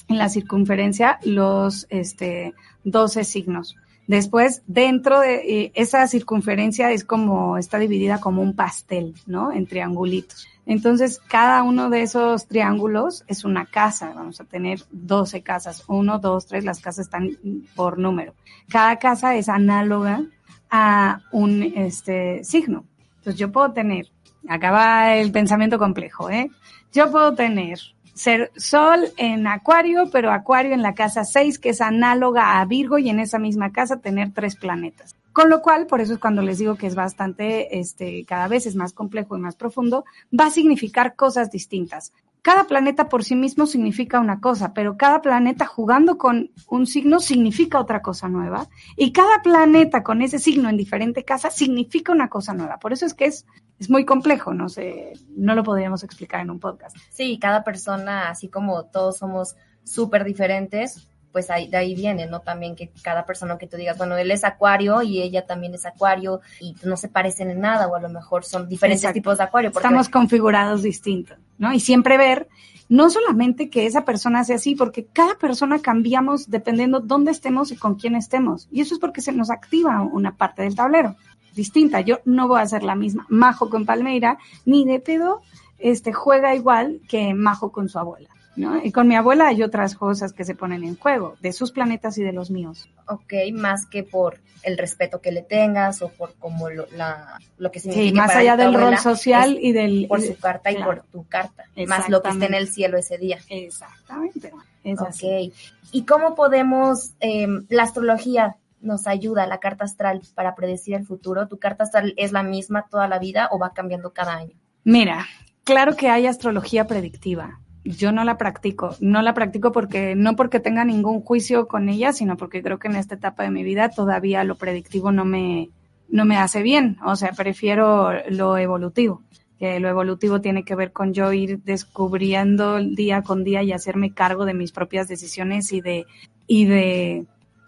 en 0.08 0.18
la 0.18 0.30
circunferencia, 0.30 1.20
los, 1.24 1.86
este, 1.90 2.54
12 2.84 3.24
signos. 3.24 3.76
Después, 4.10 4.64
dentro 4.66 5.20
de 5.20 5.36
eh, 5.36 5.72
esa 5.76 6.08
circunferencia 6.08 6.92
es 6.92 7.04
como, 7.04 7.60
está 7.60 7.78
dividida 7.78 8.20
como 8.20 8.42
un 8.42 8.56
pastel, 8.56 9.14
¿no? 9.28 9.52
En 9.52 9.68
triangulitos. 9.68 10.48
Entonces, 10.66 11.22
cada 11.28 11.62
uno 11.62 11.92
de 11.92 12.02
esos 12.02 12.48
triángulos 12.48 13.24
es 13.28 13.44
una 13.44 13.68
casa. 13.68 14.12
Vamos 14.16 14.42
a 14.42 14.46
tener 14.46 14.82
12 14.90 15.44
casas. 15.44 15.84
Uno, 15.88 16.18
dos, 16.18 16.48
tres, 16.48 16.66
las 16.66 16.80
casas 16.80 17.06
están 17.06 17.38
por 17.76 18.00
número. 18.00 18.34
Cada 18.68 18.98
casa 18.98 19.36
es 19.36 19.48
análoga 19.48 20.24
a 20.72 21.22
un 21.32 21.62
este, 21.62 22.44
signo. 22.44 22.86
Entonces, 23.18 23.40
yo 23.40 23.52
puedo 23.52 23.74
tener, 23.74 24.08
acá 24.48 24.72
va 24.72 25.16
el 25.18 25.32
pensamiento 25.32 25.78
complejo, 25.78 26.32
¿eh? 26.32 26.50
Yo 26.92 27.12
puedo 27.12 27.36
tener 27.36 27.80
ser 28.20 28.52
Sol 28.58 29.14
en 29.16 29.48
Acuario, 29.48 30.10
pero 30.12 30.34
Acuario 30.34 30.74
en 30.74 30.82
la 30.82 30.94
casa 30.94 31.24
6, 31.24 31.58
que 31.58 31.70
es 31.70 31.80
análoga 31.80 32.60
a 32.60 32.66
Virgo, 32.66 32.98
y 32.98 33.10
en 33.10 33.22
esa 33.22 33.40
misma 33.40 33.72
casa 33.72 34.02
tener 34.02 34.34
tres 34.34 34.58
planetas. 34.58 35.16
Con 35.32 35.50
lo 35.50 35.62
cual, 35.62 35.88
por 35.88 36.02
eso 36.02 36.12
es 36.12 36.20
cuando 36.20 36.42
les 36.42 36.58
digo 36.58 36.76
que 36.76 36.88
es 36.88 36.96
bastante, 36.96 37.80
este, 37.80 38.26
cada 38.26 38.50
vez 38.50 38.66
es 38.66 38.76
más 38.76 38.92
complejo 38.92 39.38
y 39.38 39.40
más 39.40 39.56
profundo, 39.56 40.04
va 40.38 40.48
a 40.48 40.50
significar 40.50 41.16
cosas 41.16 41.50
distintas. 41.50 42.12
Cada 42.42 42.66
planeta 42.66 43.08
por 43.08 43.24
sí 43.24 43.36
mismo 43.36 43.66
significa 43.66 44.20
una 44.20 44.42
cosa, 44.42 44.74
pero 44.74 44.98
cada 44.98 45.22
planeta 45.22 45.66
jugando 45.66 46.18
con 46.18 46.52
un 46.68 46.88
signo 46.88 47.22
significa 47.22 47.80
otra 47.80 48.02
cosa 48.02 48.28
nueva. 48.28 48.68
Y 48.98 49.14
cada 49.14 49.42
planeta 49.42 50.04
con 50.04 50.22
ese 50.22 50.40
signo 50.40 50.68
en 50.68 50.76
diferente 50.76 51.24
casa 51.24 51.52
significa 51.52 52.12
una 52.12 52.28
cosa 52.28 52.54
nueva. 52.54 52.80
Por 52.80 52.92
eso 52.92 53.06
es 53.06 53.14
que 53.14 53.26
es 53.26 53.46
es 53.80 53.90
muy 53.90 54.06
complejo, 54.06 54.54
no 54.54 54.68
sé, 54.70 55.14
no 55.36 55.56
lo 55.56 55.64
podríamos 55.64 56.04
explicar 56.04 56.42
en 56.42 56.50
un 56.50 56.60
podcast. 56.60 56.98
Sí, 57.10 57.40
cada 57.40 57.64
persona, 57.64 58.30
así 58.30 58.50
como 58.50 58.86
todos 58.86 59.18
somos 59.18 59.56
súper 59.84 60.26
diferentes, 60.26 61.08
pues 61.32 61.50
ahí, 61.50 61.70
de 61.70 61.78
ahí 61.78 61.96
viene, 61.96 62.26
¿no? 62.26 62.42
También 62.42 62.76
que 62.76 62.92
cada 63.04 63.26
persona 63.26 63.58
que 63.58 63.68
tú 63.68 63.78
digas, 63.78 63.98
bueno, 63.98 64.18
él 64.18 64.32
es 64.32 64.44
acuario 64.44 65.02
y 65.02 65.22
ella 65.22 65.46
también 65.46 65.74
es 65.76 65.86
acuario 65.86 66.42
y 66.60 66.76
no 66.84 66.98
se 66.98 67.08
parecen 67.08 67.52
en 67.52 67.62
nada 67.62 67.88
o 67.88 67.96
a 67.96 68.02
lo 68.02 68.10
mejor 68.10 68.44
son 68.44 68.68
diferentes 68.68 69.12
tipos 69.14 69.38
de 69.38 69.44
acuario. 69.44 69.70
Estamos 69.70 70.10
configurados 70.10 70.82
distintos, 70.82 71.38
¿no? 71.58 71.72
Y 71.72 71.80
siempre 71.80 72.18
ver, 72.18 72.50
no 72.90 73.10
solamente 73.10 73.70
que 73.70 73.86
esa 73.86 74.04
persona 74.04 74.44
sea 74.44 74.56
así, 74.56 74.76
porque 74.76 75.06
cada 75.06 75.36
persona 75.36 75.80
cambiamos 75.80 76.50
dependiendo 76.50 77.00
dónde 77.00 77.32
estemos 77.32 77.72
y 77.72 77.78
con 77.78 77.96
quién 77.96 78.16
estemos. 78.16 78.68
Y 78.72 78.82
eso 78.82 78.96
es 78.96 79.00
porque 79.00 79.22
se 79.22 79.32
nos 79.32 79.52
activa 79.52 80.02
una 80.02 80.36
parte 80.36 80.64
del 80.64 80.76
tablero 80.76 81.16
distinta. 81.56 82.02
Yo 82.02 82.20
no 82.26 82.48
voy 82.48 82.60
a 82.60 82.64
hacer 82.64 82.84
la 82.84 82.96
misma 82.96 83.26
Majo 83.30 83.70
con 83.70 83.86
Palmeira, 83.86 84.38
ni 84.66 84.86
de 84.86 85.00
pedo 85.00 85.42
este, 85.78 86.14
juega 86.14 86.56
igual 86.56 87.02
que 87.08 87.34
Majo 87.34 87.72
con 87.72 87.90
su 87.90 88.00
abuela. 88.00 88.30
¿no? 88.56 88.84
Y 88.84 88.92
con 88.92 89.08
mi 89.08 89.16
abuela 89.16 89.48
hay 89.48 89.64
otras 89.64 89.96
cosas 89.96 90.34
que 90.34 90.44
se 90.44 90.54
ponen 90.54 90.84
en 90.84 90.98
juego, 90.98 91.38
de 91.40 91.54
sus 91.54 91.72
planetas 91.72 92.18
y 92.18 92.24
de 92.24 92.34
los 92.34 92.52
míos. 92.52 92.90
Ok, 93.08 93.34
más 93.54 93.86
que 93.86 94.04
por 94.04 94.40
el 94.64 94.78
respeto 94.78 95.22
que 95.22 95.32
le 95.32 95.44
tengas 95.44 96.02
o 96.02 96.10
por 96.10 96.34
como 96.36 96.70
lo, 96.70 96.86
la, 96.96 97.40
lo 97.58 97.72
que 97.72 97.80
significa. 97.80 98.10
Sí, 98.10 98.14
más 98.14 98.36
allá 98.36 98.58
del 98.58 98.74
rol 98.74 98.98
social 98.98 99.58
y 99.62 99.72
del... 99.72 100.08
Por 100.08 100.22
su 100.22 100.38
carta 100.38 100.72
y 100.72 100.84
por 100.84 101.04
tu 101.04 101.26
carta, 101.28 101.64
más 101.88 102.10
lo 102.10 102.22
que 102.22 102.30
esté 102.30 102.46
en 102.46 102.54
el 102.54 102.68
cielo 102.68 102.98
ese 102.98 103.18
día. 103.18 103.40
Exactamente. 103.48 104.52
Es 104.84 105.00
ok. 105.00 105.54
¿Y 105.92 106.06
cómo 106.06 106.36
podemos, 106.36 107.12
eh, 107.22 107.48
la 107.70 107.84
astrología, 107.84 108.58
nos 108.82 109.08
ayuda 109.08 109.48
la 109.48 109.60
carta 109.60 109.86
astral 109.86 110.22
para 110.36 110.56
predecir 110.56 110.96
el 110.96 111.06
futuro? 111.06 111.48
¿Tu 111.48 111.58
carta 111.58 111.84
astral 111.84 112.14
es 112.18 112.32
la 112.32 112.44
misma 112.44 112.86
toda 112.90 113.08
la 113.08 113.20
vida 113.20 113.50
o 113.52 113.60
va 113.60 113.74
cambiando 113.74 114.14
cada 114.14 114.36
año? 114.36 114.56
Mira, 114.84 115.26
claro 115.64 115.96
que 115.96 116.10
hay 116.10 116.28
astrología 116.28 116.88
predictiva. 116.88 117.60
Yo 117.84 118.12
no 118.12 118.24
la 118.24 118.38
practico, 118.38 118.96
no 119.00 119.22
la 119.22 119.34
practico 119.34 119.72
porque 119.72 120.16
no 120.16 120.36
porque 120.36 120.60
tenga 120.60 120.84
ningún 120.84 121.22
juicio 121.22 121.68
con 121.68 121.90
ella, 121.90 122.14
sino 122.14 122.38
porque 122.38 122.62
creo 122.62 122.78
que 122.78 122.88
en 122.88 122.96
esta 122.96 123.16
etapa 123.16 123.44
de 123.44 123.52
mi 123.52 123.64
vida 123.64 123.90
todavía 123.90 124.44
lo 124.44 124.56
predictivo 124.56 125.12
no 125.12 125.26
me 125.26 125.70
no 126.12 126.26
me 126.26 126.38
hace 126.38 126.64
bien, 126.64 126.98
o 127.06 127.16
sea, 127.16 127.32
prefiero 127.32 128.12
lo 128.30 128.58
evolutivo. 128.58 129.22
Que 129.60 129.80
lo 129.80 129.90
evolutivo 129.90 130.42
tiene 130.42 130.64
que 130.64 130.76
ver 130.76 130.92
con 130.92 131.14
yo 131.14 131.32
ir 131.34 131.62
descubriendo 131.64 132.80
día 132.80 133.24
con 133.24 133.44
día 133.44 133.62
y 133.62 133.74
hacerme 133.74 134.14
cargo 134.14 134.46
de 134.46 134.54
mis 134.54 134.72
propias 134.72 135.08
decisiones 135.08 135.72
y 135.74 135.82
de 135.82 136.06
y 136.48 136.66
de 136.66 137.26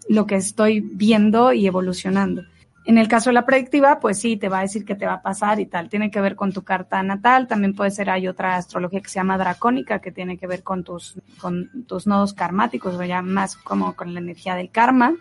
lo 0.08 0.26
que 0.26 0.36
estoy 0.36 0.80
viendo 0.80 1.52
y 1.52 1.66
evolucionando. 1.66 2.42
En 2.84 2.98
el 2.98 3.06
caso 3.06 3.30
de 3.30 3.34
la 3.34 3.46
predictiva, 3.46 4.00
pues 4.00 4.18
sí, 4.18 4.36
te 4.36 4.48
va 4.48 4.58
a 4.58 4.62
decir 4.62 4.84
qué 4.84 4.96
te 4.96 5.06
va 5.06 5.14
a 5.14 5.22
pasar 5.22 5.60
y 5.60 5.66
tal. 5.66 5.88
Tiene 5.88 6.10
que 6.10 6.20
ver 6.20 6.34
con 6.34 6.52
tu 6.52 6.62
carta 6.62 7.00
natal. 7.02 7.46
También 7.46 7.74
puede 7.74 7.92
ser, 7.92 8.10
hay 8.10 8.26
otra 8.26 8.56
astrología 8.56 9.00
que 9.00 9.08
se 9.08 9.20
llama 9.20 9.38
dracónica, 9.38 10.00
que 10.00 10.10
tiene 10.10 10.36
que 10.36 10.48
ver 10.48 10.64
con 10.64 10.82
tus, 10.82 11.14
con 11.40 11.84
tus 11.86 12.08
nodos 12.08 12.34
karmáticos, 12.34 12.96
o 12.96 13.04
ya 13.04 13.22
más 13.22 13.56
como 13.56 13.94
con 13.94 14.12
la 14.14 14.20
energía 14.20 14.56
del 14.56 14.70
karma. 14.70 15.14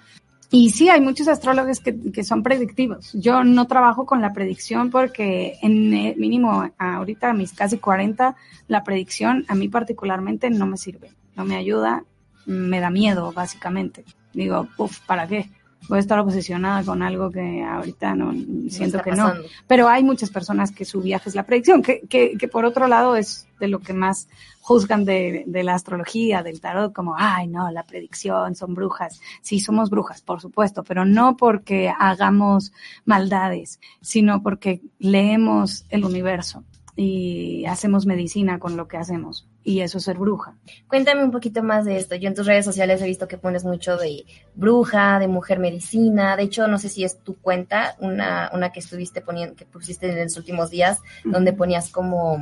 y 0.49 0.71
sí, 0.71 0.89
hay 0.89 1.01
muchos 1.01 1.27
astrólogos 1.27 1.79
que, 1.81 2.11
que, 2.11 2.23
son 2.23 2.41
predictivos. 2.41 3.13
Yo 3.13 3.43
no 3.43 3.67
trabajo 3.67 4.07
con 4.07 4.21
la 4.21 4.33
predicción 4.33 4.89
porque 4.89 5.59
en 5.61 5.93
el 5.93 6.17
mínimo 6.17 6.67
ahorita 6.79 7.29
a 7.29 7.33
mis 7.33 7.53
casi 7.53 7.77
40, 7.77 8.35
la 8.67 8.83
predicción 8.83 9.45
a 9.47 9.55
mí 9.55 9.69
particularmente 9.69 10.49
no 10.49 10.65
me 10.65 10.77
sirve, 10.77 11.11
no 11.35 11.45
me 11.45 11.55
ayuda, 11.55 12.03
me 12.45 12.79
da 12.79 12.89
miedo 12.89 13.31
básicamente. 13.31 14.03
Digo, 14.33 14.67
uff, 14.77 14.99
¿para 15.01 15.27
qué? 15.27 15.49
voy 15.87 15.97
a 15.97 15.99
estar 15.99 16.19
obsesionada 16.19 16.83
con 16.83 17.01
algo 17.01 17.29
que 17.29 17.63
ahorita 17.63 18.15
no 18.15 18.33
siento 18.69 19.01
que 19.01 19.11
no. 19.11 19.33
Pero 19.67 19.87
hay 19.87 20.03
muchas 20.03 20.29
personas 20.29 20.71
que 20.71 20.85
su 20.85 21.01
viaje 21.01 21.29
es 21.29 21.35
la 21.35 21.45
predicción, 21.45 21.81
que, 21.81 22.01
que, 22.01 22.37
que 22.37 22.47
por 22.47 22.65
otro 22.65 22.87
lado 22.87 23.15
es 23.15 23.47
de 23.59 23.67
lo 23.67 23.79
que 23.79 23.93
más 23.93 24.27
juzgan 24.61 25.05
de, 25.05 25.43
de, 25.47 25.63
la 25.63 25.73
astrología, 25.73 26.43
del 26.43 26.61
tarot, 26.61 26.93
como, 26.93 27.15
ay, 27.17 27.47
no, 27.47 27.71
la 27.71 27.83
predicción, 27.83 28.55
son 28.55 28.75
brujas. 28.75 29.19
Sí, 29.41 29.59
somos 29.59 29.89
brujas, 29.89 30.21
por 30.21 30.39
supuesto, 30.39 30.83
pero 30.83 31.03
no 31.03 31.35
porque 31.35 31.91
hagamos 31.97 32.71
maldades, 33.05 33.79
sino 34.01 34.43
porque 34.43 34.81
leemos 34.99 35.85
el 35.89 36.05
universo 36.05 36.63
y 37.01 37.65
hacemos 37.65 38.05
medicina 38.05 38.59
con 38.59 38.77
lo 38.77 38.87
que 38.87 38.97
hacemos 38.97 39.47
y 39.63 39.81
eso 39.81 39.97
es 39.97 40.03
ser 40.03 40.17
bruja. 40.17 40.55
Cuéntame 40.87 41.23
un 41.23 41.31
poquito 41.31 41.63
más 41.63 41.85
de 41.85 41.97
esto. 41.97 42.15
Yo 42.15 42.27
en 42.27 42.35
tus 42.35 42.45
redes 42.45 42.65
sociales 42.65 43.01
he 43.01 43.05
visto 43.05 43.27
que 43.27 43.37
pones 43.37 43.63
mucho 43.63 43.97
de 43.97 44.25
bruja, 44.55 45.19
de 45.19 45.27
mujer 45.27 45.59
medicina. 45.59 46.35
De 46.35 46.43
hecho, 46.43 46.67
no 46.67 46.77
sé 46.77 46.89
si 46.89 47.03
es 47.03 47.19
tu 47.23 47.35
cuenta, 47.35 47.95
una, 47.99 48.49
una 48.53 48.71
que 48.71 48.79
estuviste 48.79 49.21
poniendo, 49.21 49.55
que 49.55 49.65
pusiste 49.65 50.09
en 50.09 50.23
los 50.23 50.37
últimos 50.37 50.69
días, 50.69 50.99
donde 51.23 51.53
ponías 51.53 51.89
como 51.89 52.39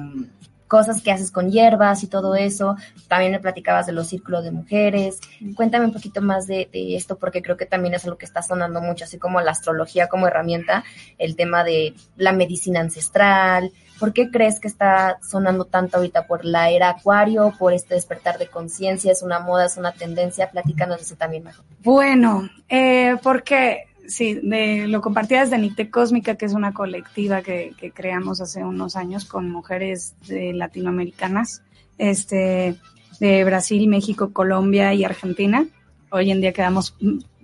cosas 0.68 1.02
que 1.02 1.12
haces 1.12 1.32
con 1.32 1.52
hierbas 1.52 2.04
y 2.04 2.08
todo 2.08 2.36
eso. 2.36 2.78
También 3.08 3.32
me 3.34 3.40
platicabas 3.40 3.88
de 3.88 3.92
los 3.92 4.08
círculos 4.08 4.44
de 4.44 4.52
mujeres. 4.52 5.20
Cuéntame 5.56 5.86
un 5.86 5.94
poquito 5.94 6.22
más 6.22 6.48
de, 6.48 6.70
de, 6.72 6.96
esto, 6.96 7.18
porque 7.18 7.42
creo 7.42 7.58
que 7.58 7.66
también 7.66 7.96
es 7.96 8.06
algo 8.06 8.18
que 8.18 8.26
está 8.26 8.42
sonando 8.42 8.80
mucho, 8.80 9.04
así 9.04 9.18
como 9.18 9.42
la 9.42 9.52
astrología 9.52 10.08
como 10.08 10.28
herramienta, 10.28 10.84
el 11.18 11.36
tema 11.36 11.64
de 11.64 11.96
la 12.16 12.32
medicina 12.32 12.80
ancestral. 12.80 13.72
¿Por 14.00 14.14
qué 14.14 14.32
crees 14.32 14.60
que 14.60 14.68
está 14.68 15.20
sonando 15.22 15.66
tanto 15.66 15.98
ahorita? 15.98 16.26
¿Por 16.26 16.46
la 16.46 16.70
era 16.70 16.90
acuario? 16.90 17.54
¿Por 17.58 17.74
este 17.74 17.96
despertar 17.96 18.38
de 18.38 18.48
conciencia? 18.48 19.12
¿Es 19.12 19.22
una 19.22 19.40
moda? 19.40 19.66
¿Es 19.66 19.78
una 19.78 19.92
tendencia? 19.92 20.50
Platícanos 20.50 21.02
eso 21.02 21.16
también 21.16 21.44
mejor. 21.44 21.66
Bueno, 21.84 22.50
eh, 22.70 23.18
porque 23.22 23.86
sí, 24.08 24.40
de, 24.42 24.88
lo 24.88 25.02
compartía 25.02 25.42
desde 25.42 25.58
Nicte 25.58 25.90
Cósmica, 25.90 26.36
que 26.36 26.46
es 26.46 26.54
una 26.54 26.74
colectiva 26.74 27.42
que, 27.42 27.74
que 27.78 27.92
creamos 27.92 28.42
hace 28.42 28.64
unos 28.64 28.96
años 28.96 29.26
con 29.26 29.50
mujeres 29.50 30.16
de 30.28 30.54
latinoamericanas, 30.54 31.62
este, 31.98 32.78
de 33.20 33.44
Brasil, 33.44 33.88
México, 33.88 34.32
Colombia 34.34 34.94
y 34.94 35.04
Argentina. 35.04 35.68
Hoy 36.12 36.32
en 36.32 36.42
día 36.42 36.54
quedamos 36.54 36.96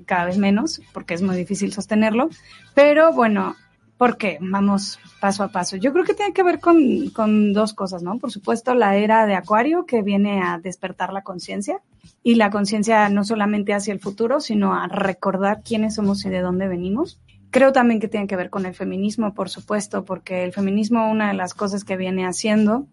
cada 0.05 0.25
vez 0.25 0.37
menos 0.37 0.81
porque 0.93 1.13
es 1.13 1.21
muy 1.21 1.35
difícil 1.35 1.73
sostenerlo, 1.73 2.29
pero 2.73 3.13
bueno, 3.13 3.55
¿por 3.97 4.17
qué? 4.17 4.37
Vamos 4.41 4.99
paso 5.19 5.43
a 5.43 5.49
paso. 5.49 5.77
Yo 5.77 5.93
creo 5.93 6.05
que 6.05 6.13
tiene 6.13 6.33
que 6.33 6.43
ver 6.43 6.59
con, 6.59 7.09
con 7.09 7.53
dos 7.53 7.73
cosas, 7.73 8.03
¿no? 8.03 8.17
Por 8.17 8.31
supuesto, 8.31 8.73
la 8.73 8.95
era 8.97 9.25
de 9.25 9.35
Acuario 9.35 9.85
que 9.85 10.01
viene 10.01 10.41
a 10.41 10.59
despertar 10.59 11.13
la 11.13 11.23
conciencia 11.23 11.81
y 12.23 12.35
la 12.35 12.49
conciencia 12.49 13.09
no 13.09 13.23
solamente 13.23 13.73
hacia 13.73 13.93
el 13.93 13.99
futuro, 13.99 14.39
sino 14.39 14.73
a 14.73 14.87
recordar 14.87 15.61
quiénes 15.63 15.95
somos 15.95 16.25
y 16.25 16.29
de 16.29 16.41
dónde 16.41 16.67
venimos. 16.67 17.19
Creo 17.51 17.71
también 17.71 17.99
que 17.99 18.07
tiene 18.07 18.27
que 18.27 18.35
ver 18.35 18.49
con 18.49 18.65
el 18.65 18.73
feminismo, 18.73 19.33
por 19.33 19.49
supuesto, 19.49 20.03
porque 20.03 20.43
el 20.43 20.51
feminismo, 20.51 21.09
una 21.09 21.29
de 21.29 21.35
las 21.35 21.53
cosas 21.53 21.83
que 21.83 21.95
viene 21.95 22.25
haciendo 22.25 22.87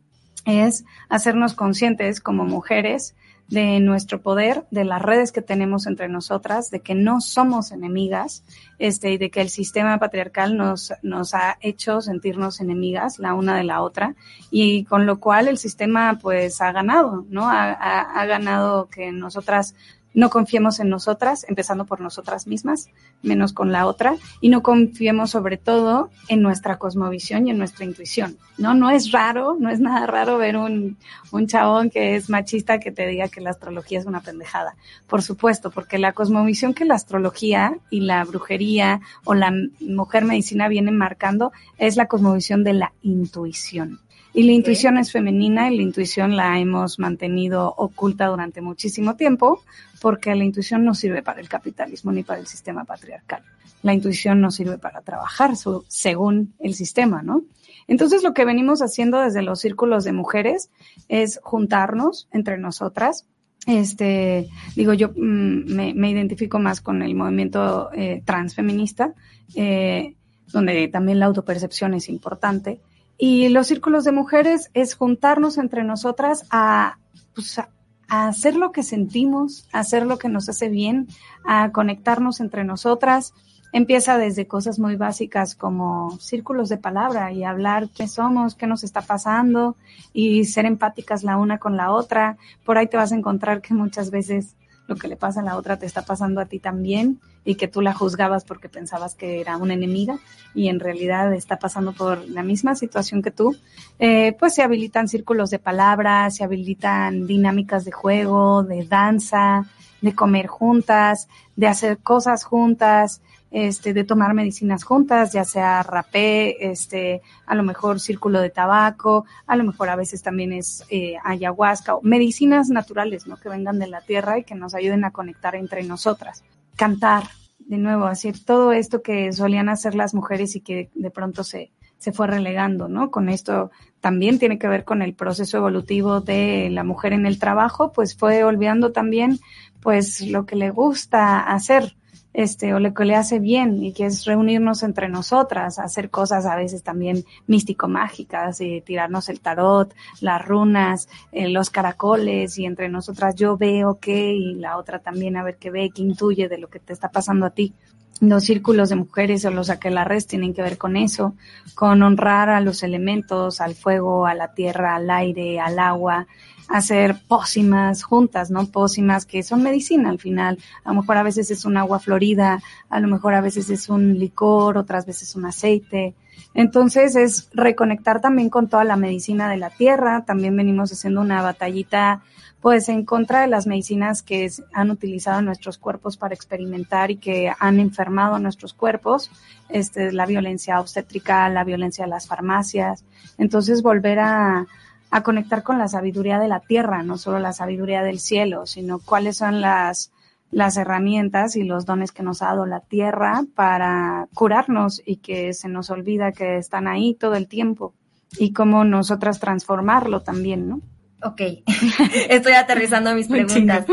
es 0.45 0.85
hacernos 1.09 1.55
conscientes 1.55 2.21
como 2.21 2.45
mujeres 2.45 3.17
de 3.53 3.81
nuestro 3.81 4.23
poder, 4.23 4.65
de 4.71 4.87
las 4.87 5.03
redes 5.03 5.31
que 5.31 5.43
tenemos 5.43 5.87
entre 5.87 6.09
nosotras, 6.09 6.71
de 6.71 6.81
que 6.81 6.95
no 6.95 7.21
somos 7.21 7.71
enemigas, 7.71 8.45
este, 8.79 9.13
y 9.13 9.19
de 9.19 9.31
que 9.31 9.43
el 9.43 9.51
sistema 9.51 9.99
patriarcal 9.99 10.57
nos, 10.57 10.95
nos 11.03 11.35
ha 11.35 11.59
hecho 11.61 12.01
sentirnos 12.01 12.63
enemigas 12.63 13.19
la 13.19 13.35
una 13.35 13.55
de 13.59 13.65
la 13.65 13.83
otra, 13.83 14.15
y 14.51 14.85
con 14.85 15.05
lo 15.05 15.21
cual 15.21 15.49
el 15.49 15.59
sistema 15.59 16.19
pues 16.19 16.63
ha 16.63 16.73
ganado, 16.73 17.27
¿no? 17.29 17.47
Ha, 17.47 17.73
ha, 17.73 18.23
ha 18.23 18.25
ganado 18.25 18.89
que 18.89 19.13
nosotras 19.13 19.75
no 20.15 20.31
confiemos 20.31 20.81
en 20.81 20.89
nosotras, 20.89 21.45
empezando 21.49 21.85
por 21.85 22.01
nosotras 22.01 22.47
mismas, 22.47 22.89
menos 23.23 23.53
con 23.53 23.73
la 23.73 23.87
otra, 23.87 24.17
y 24.41 24.49
no 24.49 24.63
confiemos 24.63 25.31
sobre 25.31 25.57
todo 25.57 26.11
en 26.29 26.43
nuestra 26.43 26.79
cosmovisión 26.79 27.47
y 27.47 27.51
en 27.51 27.59
nuestra 27.59 27.85
intuición. 27.85 28.37
No, 28.59 28.75
no 28.75 28.91
es 28.91 29.11
raro, 29.11 29.57
no 29.59 29.71
es 29.71 29.81
nada 29.81 30.07
raro 30.07 30.39
ver 30.39 30.57
un, 30.57 30.97
un 31.31 31.47
chabón 31.47 31.91
que 31.91 32.17
es 32.17 32.29
machista 32.29 32.79
que 32.79 32.93
te 32.93 33.07
diga 33.07 33.29
que 33.29 33.41
la 33.41 33.51
astrología 33.51 33.99
es 33.99 34.07
una 34.07 34.21
pendejada. 34.21 34.77
Por 35.07 35.23
supuesto, 35.23 35.71
porque 35.71 35.99
la 35.99 36.13
cosmovisión 36.13 36.75
que 36.75 36.85
la 36.85 36.95
astrología 36.95 37.79
y 37.91 38.01
la 38.01 38.25
brujería 38.25 39.01
o 39.25 39.35
la 39.35 39.53
mujer 39.81 40.25
medicina 40.25 40.69
vienen 40.69 40.97
marcando 40.97 41.53
es 41.79 41.97
la 41.97 42.07
cosmovisión 42.07 42.65
de 42.65 42.75
la 42.75 42.93
intuición. 43.03 44.01
Y 44.35 44.45
la 44.45 44.53
intuición 44.53 44.97
es 44.97 45.13
femenina 45.13 45.71
y 45.71 45.77
la 45.77 45.83
intuición 45.83 46.37
la 46.37 46.59
hemos 46.59 46.99
mantenido 46.99 47.75
oculta 47.77 48.27
durante 48.29 48.63
muchísimo 48.63 49.15
tiempo 49.15 49.63
porque 50.01 50.35
la 50.35 50.45
intuición 50.45 50.85
no 50.85 50.95
sirve 50.95 51.23
para 51.23 51.41
el 51.41 51.49
capitalismo 51.49 52.13
ni 52.13 52.23
para 52.23 52.41
el 52.41 52.47
sistema 52.47 52.85
patriarcal. 52.85 53.43
La 53.83 53.93
intuición 53.93 54.41
no 54.41 54.51
sirve 54.51 54.79
para 54.79 55.03
trabajar 55.03 55.57
su, 55.57 55.85
según 55.89 56.55
el 56.61 56.75
sistema, 56.75 57.23
¿no? 57.23 57.45
Entonces 57.89 58.23
lo 58.23 58.33
que 58.33 58.45
venimos 58.45 58.81
haciendo 58.81 59.21
desde 59.21 59.43
los 59.43 59.61
círculos 59.61 60.05
de 60.05 60.13
mujeres 60.13 60.71
es 61.09 61.39
juntarnos 61.43 62.29
entre 62.33 62.57
nosotras. 62.57 63.27
Este, 63.67 64.49
digo, 64.75 64.95
yo 64.95 65.11
me, 65.15 65.93
me, 65.95 66.11
identifico 66.11 66.59
más 66.59 66.81
con 66.81 67.03
el 67.03 67.15
movimiento 67.15 67.91
eh, 67.93 68.23
transfeminista, 68.25 69.15
eh, 69.55 70.15
donde 70.53 70.89
también 70.89 71.19
la 71.19 71.27
autopercepción 71.27 71.95
es 71.95 72.09
importante 72.09 72.81
y 73.19 73.49
los 73.49 73.67
círculos 73.67 74.05
de 74.05 74.13
mujeres 74.13 74.71
es 74.75 74.95
juntarnos 74.95 75.59
entre 75.59 75.85
nosotras 75.85 76.45
a, 76.51 76.99
pues, 77.35 77.59
a, 77.59 77.69
hacer 78.09 78.57
lo 78.57 78.73
que 78.73 78.83
sentimos, 78.83 79.69
a 79.73 79.81
hacer 79.81 80.07
lo 80.07 80.19
que 80.19 80.29
nos 80.29 80.49
hace 80.49 80.69
bien, 80.69 81.09
a 81.45 81.73
conectarnos 81.73 82.41
entre 82.41 82.65
nosotras. 82.65 83.33
Empieza 83.73 84.19
desde 84.19 84.47
cosas 84.47 84.79
muy 84.79 84.97
básicas 84.97 85.55
como 85.55 86.19
círculos 86.19 86.69
de 86.69 86.77
palabra 86.77 87.33
y 87.33 87.43
hablar 87.43 87.89
qué 87.89 88.07
somos, 88.07 88.55
qué 88.55 88.67
nos 88.67 88.85
está 88.85 89.01
pasando 89.01 89.77
y 90.13 90.45
ser 90.45 90.67
empáticas 90.67 91.23
la 91.23 91.39
una 91.39 91.59
con 91.59 91.79
la 91.79 91.91
otra. 91.91 92.37
Por 92.67 92.77
ahí 92.77 92.87
te 92.87 92.99
vas 92.99 93.13
a 93.13 93.17
encontrar 93.17 93.63
que 93.63 93.73
muchas 93.73 94.11
veces 94.11 94.57
lo 94.87 94.97
que 94.97 95.09
le 95.09 95.17
pasa 95.17 95.41
a 95.41 95.45
la 95.45 95.57
otra 95.57 95.79
te 95.79 95.87
está 95.87 96.03
pasando 96.03 96.41
a 96.41 96.47
ti 96.47 96.59
también 96.59 97.21
y 97.45 97.57
que 97.57 97.69
tú 97.69 97.81
la 97.81 97.93
juzgabas 97.95 98.45
porque 98.45 98.69
pensabas 98.69 99.15
que 99.15 99.41
era 99.41 99.57
una 99.57 99.75
enemiga 99.75 100.19
y 100.55 100.69
en 100.69 100.81
realidad 100.81 101.33
está 101.33 101.59
pasando 101.59 101.93
por 101.93 102.29
la 102.29 102.43
misma 102.43 102.75
situación 102.75 103.23
que 103.23 103.31
tú, 103.31 103.57
eh, 103.99 104.37
pues 104.39 104.55
se 104.55 104.63
habilitan 104.63 105.09
círculos 105.09 105.51
de 105.51 105.59
palabras, 105.59 106.37
se 106.37 106.45
habilitan 106.45 107.27
dinámicas 107.27 107.85
de 107.85 107.93
juego, 107.93 108.63
de 108.63 108.85
danza, 108.85 109.67
de 110.01 110.15
comer 110.15 110.47
juntas, 110.47 111.29
de 111.57 111.69
hacer 111.69 111.99
cosas 111.99 112.45
juntas, 112.45 113.23
este, 113.53 113.93
de 113.93 114.05
tomar 114.05 114.33
medicinas 114.33 114.83
juntas, 114.83 115.33
ya 115.33 115.45
sea 115.45 115.83
rapé, 115.83 116.71
este, 116.71 117.21
a 117.47 117.55
lo 117.55 117.63
mejor 117.63 118.01
círculo 118.01 118.41
de 118.41 118.49
tabaco, 118.49 119.27
a 119.47 119.57
lo 119.57 119.65
mejor 119.65 119.91
a 119.91 119.97
veces 119.97 120.23
también 120.23 120.53
es 120.53 120.85
eh, 120.89 121.17
ayahuasca, 121.23 121.95
o 121.95 122.01
medicinas 122.03 122.71
naturales, 122.71 123.27
¿no? 123.27 123.37
Que 123.37 123.51
vengan 123.51 123.79
de 123.79 123.89
la 123.89 124.01
tierra 124.01 124.39
y 124.39 124.45
que 124.45 124.55
nos 124.55 124.75
ayuden 124.75 125.05
a 125.05 125.11
conectar 125.11 125.55
entre 125.55 125.85
nosotras. 125.85 126.43
Cantar, 126.77 127.25
de 127.59 127.77
nuevo, 127.77 128.09
decir 128.09 128.43
todo 128.45 128.73
esto 128.73 129.03
que 129.03 129.33
solían 129.33 129.69
hacer 129.69 129.95
las 129.95 130.15
mujeres 130.15 130.57
y 130.57 130.61
que 130.63 130.91
de 130.95 131.11
pronto 131.11 131.45
se, 131.45 131.71
se 131.99 132.13
fue 132.13 132.27
relegando, 132.27 132.89
¿no? 132.89 133.11
Con 133.11 133.29
esto 133.29 133.71
también 134.01 134.39
tiene 134.39 134.59
que 134.59 134.67
ver 134.67 134.85
con 134.85 135.03
el 135.03 135.15
proceso 135.15 135.59
evolutivo 135.59 136.21
de 136.21 136.71
la 136.71 136.85
mujer 136.85 137.13
en 137.13 137.27
el 137.27 137.39
trabajo, 137.39 137.93
pues 137.93 138.17
fue 138.17 138.45
olvidando 138.45 138.93
también, 138.93 139.39
pues, 139.81 140.23
lo 140.23 140.47
que 140.47 140.57
le 140.57 140.71
gusta 140.71 141.39
hacer, 141.39 141.97
este, 142.35 142.75
o 142.75 142.81
lo 142.81 142.95
que 142.95 143.05
le 143.05 143.15
hace 143.15 143.39
bien 143.39 143.83
y 143.83 143.93
que 143.93 144.07
es 144.07 144.25
reunirnos 144.25 144.83
entre 144.83 145.09
nosotras, 145.09 145.79
hacer 145.79 146.11
cosas 146.11 146.47
a 146.47 146.57
veces 146.57 146.83
también 146.83 147.25
místico-mágicas, 147.47 148.61
y 148.61 148.81
tirarnos 148.81 149.29
el 149.29 149.41
tarot, 149.41 149.95
las 150.21 150.45
runas, 150.45 151.09
eh, 151.33 151.49
los 151.49 151.71
caracoles 151.71 152.59
y 152.59 152.65
entre 152.65 152.89
nosotras 152.89 153.35
yo 153.35 153.57
veo 153.57 153.99
qué 154.01 154.33
y 154.33 154.55
la 154.55 154.77
otra 154.77 154.99
también 154.99 155.37
a 155.37 155.43
ver 155.43 155.57
qué 155.57 155.71
ve, 155.71 155.91
qué 155.95 156.03
intuye 156.03 156.49
de 156.49 156.59
lo 156.59 156.69
que 156.69 156.79
te 156.79 156.93
está 156.93 157.11
pasando 157.11 157.47
a 157.47 157.51
ti. 157.51 157.75
Los 158.21 158.45
círculos 158.45 158.89
de 158.89 158.97
mujeres 158.97 159.45
o 159.45 159.51
los 159.51 159.69
aquelarres 159.69 160.29
tienen 160.29 160.55
que 160.55 160.63
ver 160.63 160.79
con 160.79 160.97
eso, 160.97 161.35
con 161.75 162.03
honrar 162.03 162.51
a 162.51 162.61
los 162.61 162.85
elementos, 162.85 163.61
al 163.61 163.75
fuego, 163.75 164.27
a 164.27 164.35
la 164.35 164.55
tierra, 164.55 164.95
al 164.95 165.11
aire, 165.11 165.59
al 165.59 165.79
agua, 165.81 166.29
hacer 166.73 167.17
pócimas 167.29 168.03
juntas, 168.03 168.51
¿no? 168.51 168.67
Pócimas 168.67 169.27
que 169.27 169.43
son 169.43 169.63
medicina 169.63 170.09
al 170.09 170.19
final. 170.19 170.59
A 170.85 170.89
lo 170.89 171.03
mejor 171.03 171.19
a 171.19 171.23
veces 171.23 171.51
es 171.51 171.67
un 171.67 171.77
agua 171.77 171.99
florida, 171.99 172.63
a 172.89 172.99
lo 172.99 173.09
mejor 173.09 173.35
a 173.35 173.43
veces 173.43 173.69
es 173.69 173.91
un 173.91 174.19
licor, 174.19 174.79
otras 174.79 175.05
veces 175.05 175.37
un 175.37 175.45
aceite. 175.45 176.15
Entonces 176.55 177.15
es 177.15 177.51
reconectar 177.53 178.23
también 178.23 178.49
con 178.49 178.69
toda 178.69 178.85
la 178.85 178.97
medicina 178.97 179.51
de 179.51 179.59
la 179.59 179.69
tierra. 179.69 180.25
También 180.25 180.57
venimos 180.57 180.91
haciendo 180.91 181.21
una 181.21 181.43
batallita 181.43 182.23
pues 182.63 182.89
en 182.89 183.05
contra 183.05 183.43
de 183.43 183.49
las 183.49 183.67
medicinas 183.67 184.23
que 184.23 184.49
han 184.73 184.91
utilizado 184.91 185.43
nuestros 185.43 185.79
cuerpos 185.79 186.17
para 186.17 186.35
experimentar 186.35 187.11
y 187.11 187.17
que 187.17 187.53
han 187.59 187.81
enfermado 187.81 188.39
nuestros 188.39 188.73
cuerpos, 188.73 189.33
este, 189.69 190.13
la 190.13 190.27
violencia 190.27 190.81
obstétrica, 190.81 191.49
la 191.49 191.65
violencia 191.65 192.05
de 192.05 192.11
las 192.11 192.29
farmacias. 192.29 193.05
Entonces 193.37 193.83
volver 193.83 194.21
a, 194.21 194.67
a 195.13 195.23
conectar 195.23 195.63
con 195.63 195.79
la 195.79 195.89
sabiduría 195.89 196.39
de 196.39 196.49
la 196.49 196.61
tierra, 196.61 197.03
no 197.03 197.19
solo 197.19 197.39
la 197.39 197.53
sabiduría 197.53 198.03
del 198.03 198.19
cielo, 198.19 198.65
sino 198.65 198.99
cuáles 198.99 199.37
son 199.37 199.61
las, 199.61 200.11
las 200.51 200.79
herramientas 200.79 201.55
y 201.55 201.65
los 201.65 201.85
dones 201.85 202.13
que 202.13 202.23
nos 202.23 202.41
ha 202.41 202.47
dado 202.47 202.65
la 202.65 202.81
tierra 202.81 203.45
para 203.55 204.27
curarnos 204.33 205.03
y 205.05 205.17
que 205.17 205.53
se 205.53 205.69
nos 205.69 205.91
olvida 205.91 206.33
que 206.33 206.57
están 206.57 206.89
ahí 206.89 207.13
todo 207.13 207.35
el 207.35 207.47
tiempo 207.47 207.93
y 208.39 208.55
cómo 208.55 208.85
nosotras 208.85 209.39
transformarlo 209.39 210.23
también, 210.23 210.67
¿no? 210.67 210.81
Ok, 211.23 211.43
estoy 212.31 212.55
aterrizando 212.55 213.15
mis 213.15 213.29
preguntas. 213.29 213.85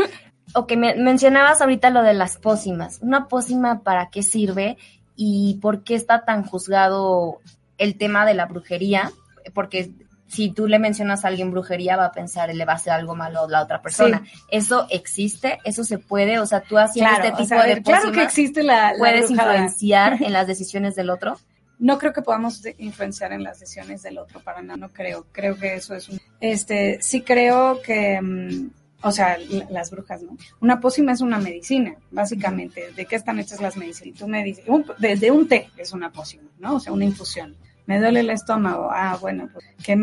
Ok, 0.54 0.72
me, 0.78 0.94
mencionabas 0.94 1.60
ahorita 1.60 1.90
lo 1.90 2.02
de 2.02 2.14
las 2.14 2.38
pócimas. 2.38 2.98
¿Una 3.02 3.28
pócima 3.28 3.82
para 3.82 4.08
qué 4.08 4.22
sirve 4.22 4.78
y 5.16 5.58
por 5.60 5.84
qué 5.84 5.96
está 5.96 6.24
tan 6.24 6.44
juzgado 6.44 7.40
el 7.76 7.98
tema 7.98 8.24
de 8.24 8.32
la 8.32 8.46
brujería? 8.46 9.12
Porque 9.52 9.92
si 10.30 10.52
tú 10.52 10.68
le 10.68 10.78
mencionas 10.78 11.24
a 11.24 11.28
alguien 11.28 11.50
brujería, 11.50 11.96
va 11.96 12.06
a 12.06 12.12
pensar, 12.12 12.54
le 12.54 12.64
va 12.64 12.74
a 12.74 12.76
hacer 12.76 12.92
algo 12.92 13.16
malo 13.16 13.44
a 13.44 13.48
la 13.48 13.62
otra 13.62 13.82
persona. 13.82 14.22
¿Eso 14.48 14.86
existe? 14.88 15.58
¿Eso 15.64 15.82
se 15.82 15.98
puede? 15.98 16.38
O 16.38 16.46
sea, 16.46 16.60
tú 16.60 16.78
haciendo 16.78 17.12
este 17.12 17.32
tipo 17.32 17.62
de 17.62 17.76
pócimas, 17.76 17.82
Claro 17.82 18.12
que 18.12 18.22
existe 18.22 18.62
la, 18.62 18.94
¿Puedes 18.96 19.30
influenciar 19.30 20.22
en 20.22 20.32
las 20.32 20.46
decisiones 20.46 20.94
del 20.94 21.10
otro? 21.10 21.36
no 21.80 21.96
creo 21.96 22.12
que 22.12 22.20
podamos 22.20 22.62
influenciar 22.76 23.32
en 23.32 23.42
las 23.42 23.58
decisiones 23.58 24.02
del 24.02 24.18
otro, 24.18 24.40
para 24.40 24.60
nada, 24.60 24.76
no 24.76 24.90
creo. 24.90 25.26
Creo 25.32 25.56
que 25.56 25.76
eso 25.76 25.94
es 25.94 26.10
un... 26.10 26.20
Este, 26.38 26.98
sí 27.00 27.22
creo 27.22 27.80
que, 27.80 28.20
mm, 28.20 28.70
o 29.02 29.10
sea, 29.10 29.38
las 29.70 29.90
brujas, 29.90 30.22
¿no? 30.22 30.36
Una 30.60 30.78
pócima 30.78 31.12
es 31.12 31.22
una 31.22 31.38
medicina, 31.38 31.94
básicamente. 32.10 32.92
¿De 32.92 33.06
qué 33.06 33.16
están 33.16 33.38
hechas 33.38 33.62
las 33.62 33.78
medicinas? 33.78 34.18
Tú 34.18 34.28
me 34.28 34.44
dices, 34.44 34.66
desde 34.98 35.30
un 35.30 35.48
té 35.48 35.70
es 35.78 35.94
una 35.94 36.12
pócima, 36.12 36.50
¿no? 36.58 36.74
O 36.74 36.80
sea, 36.80 36.92
una 36.92 37.06
infusión 37.06 37.56
me 37.86 37.98
duele 37.98 38.20
el 38.20 38.30
estómago, 38.30 38.88
ah, 38.90 39.18
bueno, 39.20 39.48
pues 39.52 39.64
que 39.82 39.96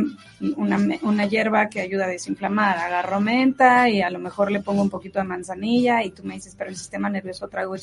una, 0.55 0.77
una 1.03 1.25
hierba 1.25 1.69
que 1.69 1.81
ayuda 1.81 2.05
a 2.05 2.09
desinflamar, 2.09 2.77
agarro 2.77 3.19
menta 3.19 3.89
y 3.89 4.01
a 4.01 4.09
lo 4.09 4.19
mejor 4.19 4.51
le 4.51 4.61
pongo 4.61 4.81
un 4.81 4.89
poquito 4.89 5.19
de 5.19 5.25
manzanilla 5.25 6.03
y 6.03 6.11
tú 6.11 6.23
me 6.23 6.35
dices, 6.35 6.55
pero 6.57 6.69
el 6.69 6.75
sistema 6.75 7.09
nervioso 7.09 7.47
traigo 7.47 7.75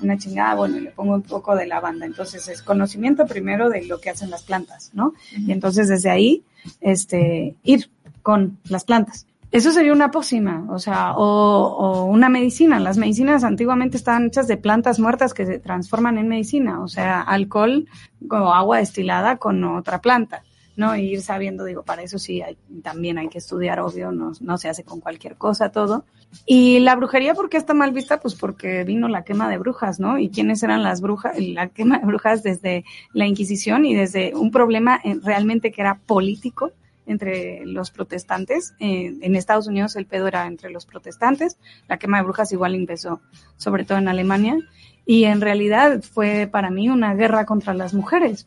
una 0.00 0.18
chingada, 0.18 0.54
bueno, 0.54 0.76
y 0.76 0.80
le 0.80 0.90
pongo 0.90 1.14
un 1.14 1.22
poco 1.22 1.56
de 1.56 1.66
lavanda. 1.66 2.06
Entonces 2.06 2.46
es 2.48 2.62
conocimiento 2.62 3.26
primero 3.26 3.68
de 3.68 3.84
lo 3.86 4.00
que 4.00 4.10
hacen 4.10 4.30
las 4.30 4.42
plantas, 4.42 4.90
¿no? 4.94 5.14
Y 5.36 5.52
entonces 5.52 5.88
desde 5.88 6.10
ahí, 6.10 6.42
este, 6.80 7.54
ir 7.62 7.90
con 8.22 8.58
las 8.68 8.84
plantas. 8.84 9.27
Eso 9.50 9.72
sería 9.72 9.94
una 9.94 10.10
pócima, 10.10 10.66
o 10.68 10.78
sea, 10.78 11.14
o, 11.16 12.04
una 12.04 12.28
medicina. 12.28 12.78
Las 12.78 12.98
medicinas 12.98 13.44
antiguamente 13.44 13.96
estaban 13.96 14.26
hechas 14.26 14.46
de 14.46 14.58
plantas 14.58 14.98
muertas 14.98 15.32
que 15.32 15.46
se 15.46 15.58
transforman 15.58 16.18
en 16.18 16.28
medicina, 16.28 16.82
o 16.82 16.88
sea, 16.88 17.22
alcohol 17.22 17.88
o 18.30 18.34
agua 18.34 18.78
destilada 18.78 19.38
con 19.38 19.64
otra 19.64 20.02
planta, 20.02 20.42
¿no? 20.76 20.94
Ir 20.96 21.22
sabiendo, 21.22 21.64
digo, 21.64 21.82
para 21.82 22.02
eso 22.02 22.18
sí 22.18 22.42
hay, 22.42 22.58
también 22.82 23.16
hay 23.16 23.28
que 23.28 23.38
estudiar, 23.38 23.80
obvio, 23.80 24.12
no, 24.12 24.32
no 24.38 24.58
se 24.58 24.68
hace 24.68 24.84
con 24.84 25.00
cualquier 25.00 25.36
cosa 25.36 25.70
todo. 25.70 26.04
Y 26.44 26.80
la 26.80 26.94
brujería, 26.94 27.32
¿por 27.32 27.48
qué 27.48 27.56
está 27.56 27.72
mal 27.72 27.92
vista? 27.92 28.20
Pues 28.20 28.34
porque 28.34 28.84
vino 28.84 29.08
la 29.08 29.24
quema 29.24 29.48
de 29.48 29.56
brujas, 29.56 29.98
¿no? 29.98 30.18
¿Y 30.18 30.28
quiénes 30.28 30.62
eran 30.62 30.82
las 30.82 31.00
brujas? 31.00 31.38
La 31.38 31.68
quema 31.68 32.00
de 32.00 32.04
brujas 32.04 32.42
desde 32.42 32.84
la 33.14 33.26
Inquisición 33.26 33.86
y 33.86 33.94
desde 33.94 34.34
un 34.34 34.50
problema 34.50 35.00
realmente 35.22 35.72
que 35.72 35.80
era 35.80 35.94
político 35.94 36.72
entre 37.08 37.66
los 37.66 37.90
protestantes. 37.90 38.74
Eh, 38.78 39.16
en 39.20 39.34
Estados 39.34 39.66
Unidos 39.66 39.96
el 39.96 40.06
pedo 40.06 40.28
era 40.28 40.46
entre 40.46 40.70
los 40.70 40.86
protestantes. 40.86 41.58
La 41.88 41.98
quema 41.98 42.18
de 42.18 42.24
brujas 42.24 42.52
igual 42.52 42.74
empezó, 42.74 43.20
sobre 43.56 43.84
todo 43.84 43.98
en 43.98 44.08
Alemania. 44.08 44.56
Y 45.04 45.24
en 45.24 45.40
realidad 45.40 46.02
fue 46.02 46.48
para 46.50 46.70
mí 46.70 46.88
una 46.88 47.14
guerra 47.14 47.46
contra 47.46 47.72
las 47.74 47.94
mujeres, 47.94 48.46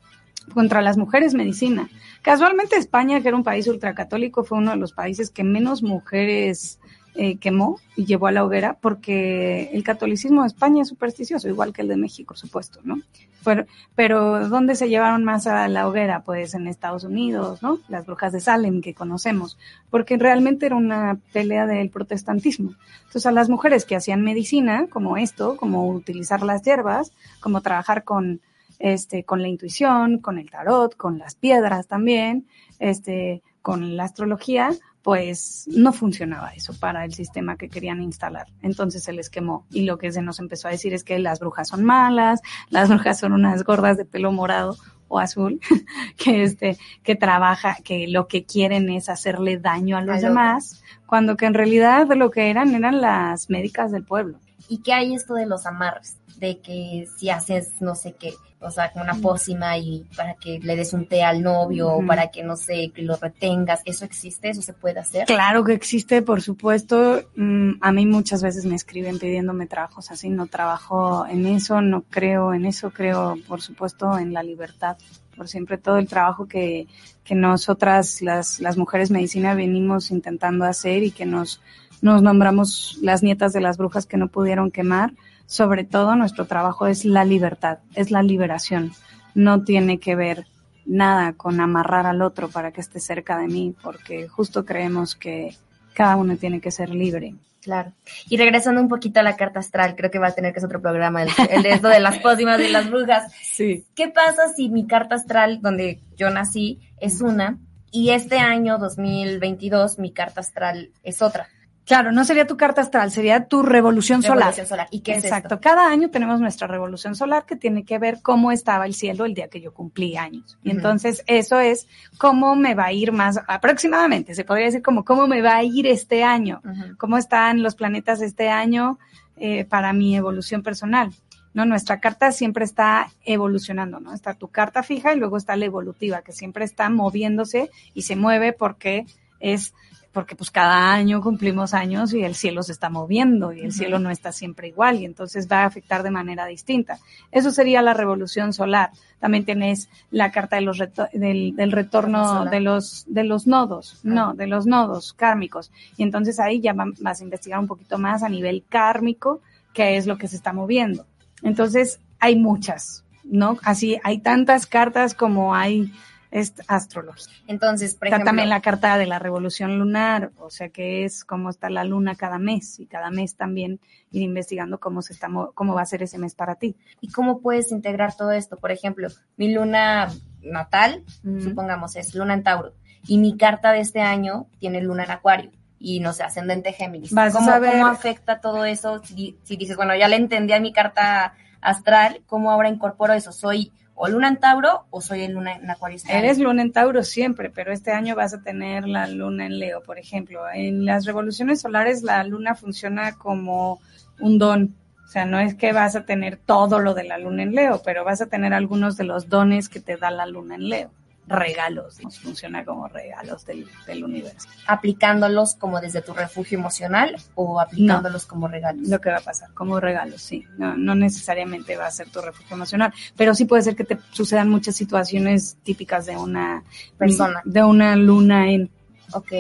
contra 0.54 0.82
las 0.82 0.96
mujeres 0.96 1.34
medicina. 1.34 1.90
Casualmente 2.22 2.78
España, 2.78 3.20
que 3.20 3.30
era 3.30 3.38
un 3.38 3.44
país 3.44 3.68
ultracatólico, 3.68 4.44
fue 4.44 4.60
uno 4.60 4.72
de 4.72 4.78
los 4.78 4.94
países 4.94 5.32
que 5.32 5.44
menos 5.44 5.82
mujeres 5.82 6.80
eh, 7.16 7.38
quemó 7.38 7.78
y 7.98 8.06
llevó 8.06 8.28
a 8.28 8.32
la 8.32 8.46
hoguera 8.46 8.78
porque 8.80 9.70
el 9.74 9.84
catolicismo 9.84 10.42
de 10.42 10.48
España 10.48 10.84
es 10.84 10.88
supersticioso, 10.88 11.50
igual 11.50 11.74
que 11.74 11.82
el 11.82 11.90
de 11.90 11.98
México, 11.98 12.36
supuesto, 12.36 12.80
¿no? 12.84 13.02
Pero, 13.44 13.66
pero 13.96 14.48
¿dónde 14.48 14.76
se 14.76 14.88
llevaron 14.88 15.26
más 15.26 15.46
a 15.46 15.68
la 15.68 15.90
hoguera? 15.90 16.24
Pues 16.24 16.54
en 16.54 16.68
Estados 16.68 17.04
Unidos, 17.04 17.62
¿no? 17.62 17.80
Las 17.90 18.06
brujas 18.06 18.32
de 18.32 18.40
Salem 18.40 18.82
que 18.82 18.94
conocemos, 18.94 19.58
porque 19.90 20.18
realmente 20.18 20.68
era 20.68 20.78
una 20.78 21.18
pelea 21.34 21.66
del 21.66 21.90
protestantismo. 21.90 22.76
Entonces 23.00 23.26
a 23.26 23.32
las 23.32 23.50
mujeres 23.50 23.84
que 23.84 23.98
hacían 23.98 24.22
medicina, 24.22 24.88
como 24.90 25.18
esto, 25.18 25.58
como 25.58 25.90
utilizar 25.90 26.44
las 26.44 26.62
hierbas, 26.62 27.12
como 27.42 27.60
trabajar 27.60 28.06
con, 28.06 28.40
este, 28.80 29.26
con 29.26 29.42
la 29.42 29.50
intuición, 29.50 30.20
con 30.20 30.38
el 30.38 30.50
tarot, 30.50 30.96
con 30.96 31.18
las 31.18 31.36
piedras 31.36 31.88
también, 31.88 32.48
este, 32.80 33.42
con 33.62 33.98
la 33.98 34.06
astrología, 34.06 34.72
pues 35.02 35.66
no 35.68 35.94
funcionaba 35.94 36.50
eso 36.50 36.74
para 36.80 37.06
el 37.06 37.14
sistema 37.14 37.58
que 37.58 37.70
querían 37.70 38.02
instalar. 38.02 38.48
Entonces 38.62 39.04
se 39.04 39.14
les 39.14 39.30
quemó. 39.30 39.66
Y 39.72 39.82
lo 39.84 39.98
que 39.98 40.12
se 40.12 40.22
nos 40.22 40.40
empezó 40.40 40.68
a 40.68 40.72
decir 40.72 40.94
es 40.94 41.04
que 41.04 41.18
las 41.20 41.40
brujas 41.40 41.70
son 41.70 41.84
malas, 41.84 42.42
las 42.70 42.90
brujas 42.90 43.20
son 43.20 43.34
unas 43.34 43.64
gordas 43.64 43.98
de 43.98 44.06
pelo 44.06 44.32
morado 44.32 44.78
o 45.08 45.20
azul, 45.20 45.60
que 46.18 46.44
este, 46.44 46.78
que 47.04 47.16
trabaja, 47.16 47.78
que 47.84 48.08
lo 48.08 48.28
que 48.28 48.46
quieren 48.46 48.90
es 48.90 49.10
hacerle 49.10 49.58
daño 49.58 49.98
a 49.98 50.02
los 50.02 50.22
demás, 50.22 50.82
cuando 51.06 51.36
que 51.36 51.46
en 51.46 51.54
realidad 51.54 52.08
lo 52.16 52.32
que 52.32 52.50
eran 52.50 52.74
eran 52.74 53.02
las 53.02 53.50
médicas 53.50 53.92
del 53.92 54.06
pueblo. 54.06 54.40
¿Y 54.70 54.82
qué 54.82 54.94
hay 54.94 55.14
esto 55.14 55.34
de 55.34 55.46
los 55.46 55.66
amarres? 55.66 56.18
De 56.38 56.60
que 56.60 57.08
si 57.18 57.30
haces 57.30 57.74
no 57.82 57.96
sé 57.96 58.14
qué, 58.14 58.34
o 58.64 58.70
sea, 58.70 58.92
como 58.92 59.04
una 59.04 59.16
pócima 59.16 59.78
y 59.78 60.06
para 60.16 60.36
que 60.36 60.60
le 60.60 60.76
des 60.76 60.94
un 60.94 61.08
té 61.08 61.24
al 61.24 61.42
novio 61.42 61.90
o 61.90 62.06
para 62.06 62.30
que, 62.30 62.44
no 62.44 62.56
sé, 62.56 62.92
que 62.94 63.02
lo 63.02 63.18
retengas. 63.18 63.82
¿Eso 63.86 64.06
existe? 64.06 64.50
¿Eso 64.50 64.62
se 64.62 64.74
puede 64.74 65.00
hacer? 65.00 65.26
Claro 65.26 65.64
que 65.64 65.74
existe, 65.74 66.22
por 66.22 66.44
supuesto. 66.44 67.24
Mm, 67.36 67.72
a 67.82 67.92
mí 67.92 68.06
muchas 68.06 68.44
veces 68.44 68.66
me 68.66 68.76
escriben 68.76 69.18
pidiéndome 69.18 69.66
trabajos 69.66 70.12
así. 70.12 70.30
No 70.30 70.46
trabajo 70.46 71.26
en 71.26 71.48
eso, 71.48 71.82
no 71.82 72.04
creo 72.04 72.54
en 72.54 72.66
eso. 72.66 72.92
Creo, 72.92 73.36
por 73.48 73.62
supuesto, 73.62 74.20
en 74.20 74.32
la 74.32 74.44
libertad. 74.44 74.96
Por 75.36 75.48
siempre 75.48 75.80
todo 75.80 75.98
el 75.98 76.08
trabajo 76.08 76.46
que, 76.46 76.88
que 77.24 77.34
nosotras, 77.34 78.22
las, 78.22 78.60
las 78.60 78.78
mujeres 78.78 79.10
medicina, 79.10 79.56
venimos 79.56 80.12
intentando 80.12 80.66
hacer 80.66 81.02
y 81.02 81.10
que 81.10 81.26
nos, 81.26 81.62
nos 82.04 82.22
nombramos 82.22 83.00
las 83.02 83.24
nietas 83.24 83.54
de 83.54 83.62
las 83.62 83.78
brujas 83.78 84.06
que 84.06 84.18
no 84.18 84.28
pudieron 84.28 84.70
quemar 84.70 85.14
sobre 85.52 85.84
todo 85.84 86.16
nuestro 86.16 86.48
trabajo 86.48 86.88
es 86.88 87.04
la 87.04 87.26
libertad, 87.26 87.80
es 87.94 88.10
la 88.10 88.24
liberación. 88.24 88.94
No 89.36 89.66
tiene 89.66 90.00
que 90.00 90.16
ver 90.16 90.46
nada 90.86 91.34
con 91.34 91.60
amarrar 91.60 92.06
al 92.06 92.22
otro 92.22 92.48
para 92.48 92.72
que 92.72 92.80
esté 92.80 93.02
cerca 93.02 93.38
de 93.38 93.48
mí, 93.48 93.76
porque 93.84 94.30
justo 94.30 94.64
creemos 94.64 95.14
que 95.14 95.54
cada 95.94 96.16
uno 96.16 96.38
tiene 96.38 96.62
que 96.62 96.72
ser 96.72 96.92
libre. 96.92 97.36
Claro. 97.62 97.92
Y 98.30 98.38
regresando 98.38 98.80
un 98.80 98.88
poquito 98.88 99.20
a 99.20 99.24
la 99.24 99.36
carta 99.36 99.60
astral, 99.60 99.98
creo 99.98 100.10
que 100.10 100.20
va 100.20 100.28
a 100.28 100.32
tener 100.32 100.54
que 100.54 100.62
ser 100.62 100.68
otro 100.68 100.82
programa, 100.82 101.24
el, 101.24 101.64
de 101.64 101.72
esto 101.72 101.90
de 101.90 102.00
las 102.00 102.20
pócimas 102.20 102.62
y 102.62 102.70
las 102.70 102.90
brujas. 102.90 103.30
Sí. 103.44 103.86
¿Qué 103.94 104.08
pasa 104.08 104.54
si 104.56 104.70
mi 104.70 104.88
carta 104.88 105.16
astral, 105.16 105.60
donde 105.62 106.00
yo 106.16 106.30
nací, 106.30 106.80
es 107.02 107.20
una, 107.20 107.60
y 107.92 108.12
este 108.12 108.38
año 108.38 108.78
2022 108.78 110.00
mi 110.00 110.14
carta 110.14 110.40
astral 110.40 110.92
es 111.04 111.22
otra? 111.22 111.50
Claro, 111.92 112.14
no 112.14 112.24
sería 112.24 112.48
tu 112.48 112.56
carta 112.56 112.80
astral, 112.80 113.12
sería 113.12 113.48
tu 113.48 113.64
revolución, 113.64 114.24
revolución 114.24 114.66
solar. 114.66 114.88
¿Y 114.92 115.02
qué 115.02 115.16
Exacto. 115.16 115.60
Cada 115.60 115.90
año 115.90 116.10
tenemos 116.10 116.40
nuestra 116.40 116.66
revolución 116.66 117.16
solar 117.16 117.46
que 117.46 117.58
tiene 117.58 117.84
que 117.84 118.00
ver 118.00 118.22
cómo 118.22 118.54
estaba 118.54 118.86
el 118.86 118.94
cielo 118.94 119.26
el 119.26 119.34
día 119.34 119.50
que 119.50 119.60
yo 119.60 119.74
cumplí 119.74 120.16
años. 120.16 120.58
Y 120.64 120.72
entonces 120.72 121.22
eso 121.28 121.60
es 121.60 121.90
cómo 122.18 122.56
me 122.56 122.76
va 122.76 122.86
a 122.86 122.94
ir 122.94 123.12
más 123.12 123.42
aproximadamente, 123.46 124.36
se 124.36 124.46
podría 124.46 124.68
decir 124.68 124.82
como 124.82 125.04
cómo 125.04 125.28
me 125.28 125.42
va 125.42 125.58
a 125.58 125.64
ir 125.66 125.86
este 125.86 126.24
año, 126.24 126.62
cómo 126.98 127.18
están 127.18 127.62
los 127.62 127.76
planetas 127.76 128.22
este 128.22 128.48
año 128.48 128.98
eh, 129.36 129.66
para 129.66 129.92
mi 129.92 130.16
evolución 130.16 130.64
personal. 130.64 131.12
No, 131.54 131.66
nuestra 131.66 132.00
carta 132.00 132.32
siempre 132.32 132.64
está 132.64 133.12
evolucionando, 133.26 134.00
¿no? 134.00 134.14
Está 134.14 134.34
tu 134.34 134.48
carta 134.48 134.82
fija 134.82 135.14
y 135.14 135.20
luego 135.20 135.36
está 135.36 135.58
la 135.58 135.66
evolutiva, 135.66 136.22
que 136.22 136.32
siempre 136.32 136.64
está 136.64 136.90
moviéndose 136.90 137.70
y 137.94 138.04
se 138.04 138.16
mueve 138.16 138.54
porque 138.54 139.06
es 139.42 139.74
porque 140.12 140.36
pues 140.36 140.52
cada 140.52 140.92
año 140.92 141.22
cumplimos 141.22 141.74
años 141.74 142.14
y 142.14 142.24
el 142.24 142.36
cielo 142.36 142.64
se 142.64 142.74
está 142.74 142.90
moviendo 142.90 143.54
y 143.54 143.62
el 143.62 143.72
cielo 143.72 143.98
no 143.98 144.10
está 144.10 144.32
siempre 144.32 144.68
igual 144.68 145.00
y 145.00 145.06
entonces 145.06 145.48
va 145.50 145.62
a 145.62 145.66
afectar 145.66 146.04
de 146.04 146.12
manera 146.12 146.46
distinta. 146.46 147.00
Eso 147.32 147.52
sería 147.52 147.82
la 147.82 147.94
revolución 147.94 148.52
solar. 148.52 148.92
También 149.20 149.46
tienes 149.46 149.90
la 150.10 150.32
carta 150.32 150.58
de 150.58 150.64
los 150.64 150.80
del, 151.14 151.56
del, 151.56 151.72
retorno 151.72 152.46
de 152.46 152.60
los, 152.60 153.06
de 153.08 153.24
los 153.24 153.48
nodos, 153.48 154.00
no, 154.04 154.34
de 154.34 154.48
los 154.48 154.66
nodos 154.66 155.14
kármicos. 155.14 155.72
Y 155.96 156.04
entonces 156.04 156.40
ahí 156.40 156.60
ya 156.60 156.74
vas 156.76 157.22
a 157.22 157.24
investigar 157.24 157.60
un 157.60 157.68
poquito 157.68 157.98
más 157.98 158.24
a 158.24 158.30
nivel 158.30 158.66
kármico 158.68 159.42
qué 159.74 159.96
es 159.96 160.08
lo 160.08 160.18
que 160.18 160.28
se 160.28 160.36
está 160.36 160.52
moviendo. 160.52 161.06
Entonces 161.42 162.00
hay 162.20 162.36
muchas, 162.36 163.06
¿no? 163.24 163.58
Así 163.64 163.98
hay 164.04 164.20
tantas 164.20 164.68
cartas 164.68 165.14
como 165.14 165.56
hay 165.56 165.94
es 166.32 166.54
astrología. 166.68 167.34
Entonces, 167.48 167.94
por 167.96 168.08
Está 168.08 168.16
ejemplo, 168.16 168.30
también 168.30 168.50
la 168.50 168.62
carta 168.62 168.98
de 168.98 169.06
la 169.06 169.20
revolución 169.20 169.78
lunar, 169.78 170.32
o 170.40 170.50
sea 170.50 170.70
que 170.70 171.04
es 171.04 171.26
cómo 171.26 171.50
está 171.50 171.70
la 171.70 171.84
luna 171.84 172.16
cada 172.16 172.40
mes 172.40 172.80
y 172.80 172.88
cada 172.88 173.12
mes 173.12 173.36
también 173.36 173.80
ir 174.12 174.22
investigando 174.22 174.80
cómo 174.80 175.02
se 175.02 175.12
está 175.14 175.28
mo- 175.28 175.52
cómo 175.54 175.74
va 175.76 175.82
a 175.82 175.86
ser 175.86 176.04
ese 176.04 176.18
mes 176.18 176.34
para 176.34 176.56
ti. 176.56 176.76
¿y 177.02 177.12
cómo 177.12 177.42
puedes 177.42 177.72
integrar 177.72 178.16
todo 178.16 178.32
esto? 178.32 178.58
Por 178.58 178.72
ejemplo, 178.72 179.10
mi 179.36 179.54
luna 179.54 180.08
natal, 180.42 181.04
supongamos, 181.44 181.96
es 181.96 182.16
luna 182.16 182.34
en 182.34 182.44
Tauro, 182.44 182.74
y 183.06 183.18
mi 183.18 183.36
carta 183.38 183.72
de 183.74 183.82
este 183.82 184.02
año 184.02 184.48
tiene 184.60 184.82
luna 184.82 185.04
en 185.04 185.12
Acuario. 185.12 185.52
Y 185.84 186.00
no 186.00 186.14
sé, 186.14 186.22
ascendente 186.22 186.74
Géminis. 186.74 187.12
Vas 187.12 187.36
a 187.36 187.40
¿Cómo, 187.40 187.72
¿Cómo 187.72 187.88
afecta 187.88 188.40
todo 188.40 188.66
eso? 188.66 189.02
Si, 189.04 189.36
si 189.42 189.58
dices, 189.58 189.76
bueno, 189.76 189.96
ya 189.96 190.08
le 190.08 190.16
entendí 190.16 190.54
a 190.54 190.60
mi 190.60 190.72
carta 190.72 191.34
astral, 191.60 192.22
¿cómo 192.28 192.52
ahora 192.52 192.70
incorporo 192.70 193.14
eso? 193.14 193.32
¿Soy 193.32 193.72
o 194.04 194.08
luna 194.08 194.30
en 194.30 194.38
Tauro 194.38 194.88
o 194.90 195.00
soy 195.00 195.22
el 195.22 195.34
luna 195.34 195.54
en 195.54 195.70
Acuario? 195.70 196.00
Eres 196.10 196.40
luna 196.40 196.64
en 196.64 196.72
Tauro 196.72 197.04
siempre, 197.04 197.52
pero 197.52 197.72
este 197.72 197.92
año 197.92 198.16
vas 198.16 198.34
a 198.34 198.42
tener 198.42 198.88
la 198.88 199.06
luna 199.06 199.46
en 199.46 199.60
Leo, 199.60 199.84
por 199.84 200.00
ejemplo. 200.00 200.42
En 200.52 200.86
las 200.86 201.06
revoluciones 201.06 201.62
solares 201.62 202.02
la 202.02 202.24
luna 202.24 202.56
funciona 202.56 203.16
como 203.16 203.80
un 204.20 204.40
don. 204.40 204.76
O 205.06 205.08
sea, 205.08 205.26
no 205.26 205.40
es 205.40 205.54
que 205.54 205.72
vas 205.72 205.96
a 205.96 206.04
tener 206.04 206.38
todo 206.38 206.80
lo 206.80 206.96
de 206.96 207.04
la 207.04 207.20
luna 207.20 207.44
en 207.44 207.54
Leo, 207.54 207.84
pero 207.86 208.04
vas 208.04 208.22
a 208.22 208.26
tener 208.26 208.56
algunos 208.56 208.98
de 208.98 209.04
los 209.04 209.30
dones 209.30 209.70
que 209.70 209.80
te 209.80 209.98
da 209.98 210.10
la 210.10 210.26
luna 210.26 210.56
en 210.56 210.70
Leo. 210.70 210.90
Regalos, 211.32 212.02
nos 212.04 212.20
funciona 212.20 212.66
como 212.66 212.88
regalos 212.88 213.46
del, 213.46 213.68
del 213.88 214.04
universo. 214.04 214.48
aplicándolos 214.68 215.56
como 215.56 215.82
desde 215.82 216.02
tu 216.02 216.14
refugio 216.14 216.58
emocional 216.60 217.16
o 217.36 217.60
aplicándolos 217.60 218.26
como 218.26 218.48
regalos. 218.48 218.88
Lo 218.88 219.00
que 219.00 219.10
va 219.10 219.18
a 219.18 219.22
pasar, 219.22 219.54
como 219.54 219.80
regalos, 219.80 220.22
sí. 220.22 220.46
No, 220.58 220.76
no 220.78 220.96
necesariamente 220.96 221.78
va 221.78 221.88
a 221.88 221.92
ser 221.92 222.10
tu 222.10 222.22
refugio 222.22 222.56
emocional, 222.56 222.94
pero 223.16 223.34
sí 223.34 223.46
puede 223.46 223.64
ser 223.64 223.76
que 223.76 223.84
te 223.84 223.98
sucedan 224.12 224.50
muchas 224.50 224.76
situaciones 224.76 225.58
típicas 225.64 226.06
de 226.06 226.18
una 226.18 226.64
Persona. 226.98 227.42
de 227.46 227.64
una 227.64 227.96
luna 227.96 228.52
en 228.52 228.70
Ok. 229.14 229.32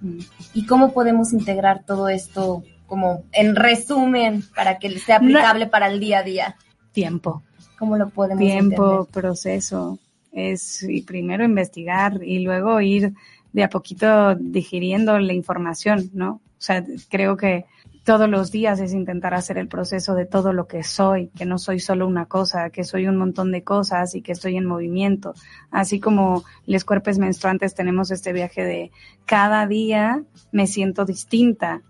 Mm. 0.00 0.18
¿Y 0.54 0.66
cómo 0.66 0.92
podemos 0.92 1.32
integrar 1.32 1.84
todo 1.84 2.08
esto 2.08 2.62
como 2.86 3.24
en 3.32 3.56
resumen 3.56 4.42
para 4.54 4.78
que 4.78 4.98
sea 4.98 5.16
aplicable 5.16 5.66
para 5.66 5.86
el 5.86 6.00
día 6.00 6.18
a 6.18 6.22
día? 6.22 6.56
tiempo. 6.92 7.42
¿Cómo 7.78 7.96
lo 7.96 8.10
podemos 8.10 8.44
tiempo, 8.44 9.00
entender? 9.00 9.22
proceso, 9.22 9.98
es 10.32 10.86
primero 11.06 11.44
investigar 11.44 12.20
y 12.22 12.40
luego 12.40 12.80
ir 12.80 13.12
de 13.52 13.62
a 13.62 13.68
poquito 13.68 14.34
digiriendo 14.34 15.18
la 15.18 15.34
información, 15.34 16.10
¿no? 16.14 16.40
O 16.58 16.64
sea, 16.64 16.84
creo 17.08 17.36
que 17.36 17.66
todos 18.04 18.28
los 18.28 18.50
días 18.50 18.80
es 18.80 18.92
intentar 18.94 19.34
hacer 19.34 19.58
el 19.58 19.68
proceso 19.68 20.14
de 20.14 20.26
todo 20.26 20.52
lo 20.52 20.66
que 20.66 20.82
soy, 20.82 21.28
que 21.28 21.44
no 21.44 21.58
soy 21.58 21.78
solo 21.78 22.06
una 22.06 22.26
cosa, 22.26 22.70
que 22.70 22.84
soy 22.84 23.06
un 23.06 23.16
montón 23.16 23.52
de 23.52 23.62
cosas 23.62 24.14
y 24.14 24.22
que 24.22 24.32
estoy 24.32 24.56
en 24.56 24.66
movimiento. 24.66 25.34
Así 25.70 26.00
como 26.00 26.44
los 26.66 26.84
cuerpos 26.84 27.18
menstruantes 27.18 27.74
tenemos 27.74 28.10
este 28.10 28.32
viaje 28.32 28.64
de 28.64 28.90
cada 29.26 29.66
día 29.66 30.22
me 30.50 30.66
siento 30.66 31.04
distinta, 31.04 31.82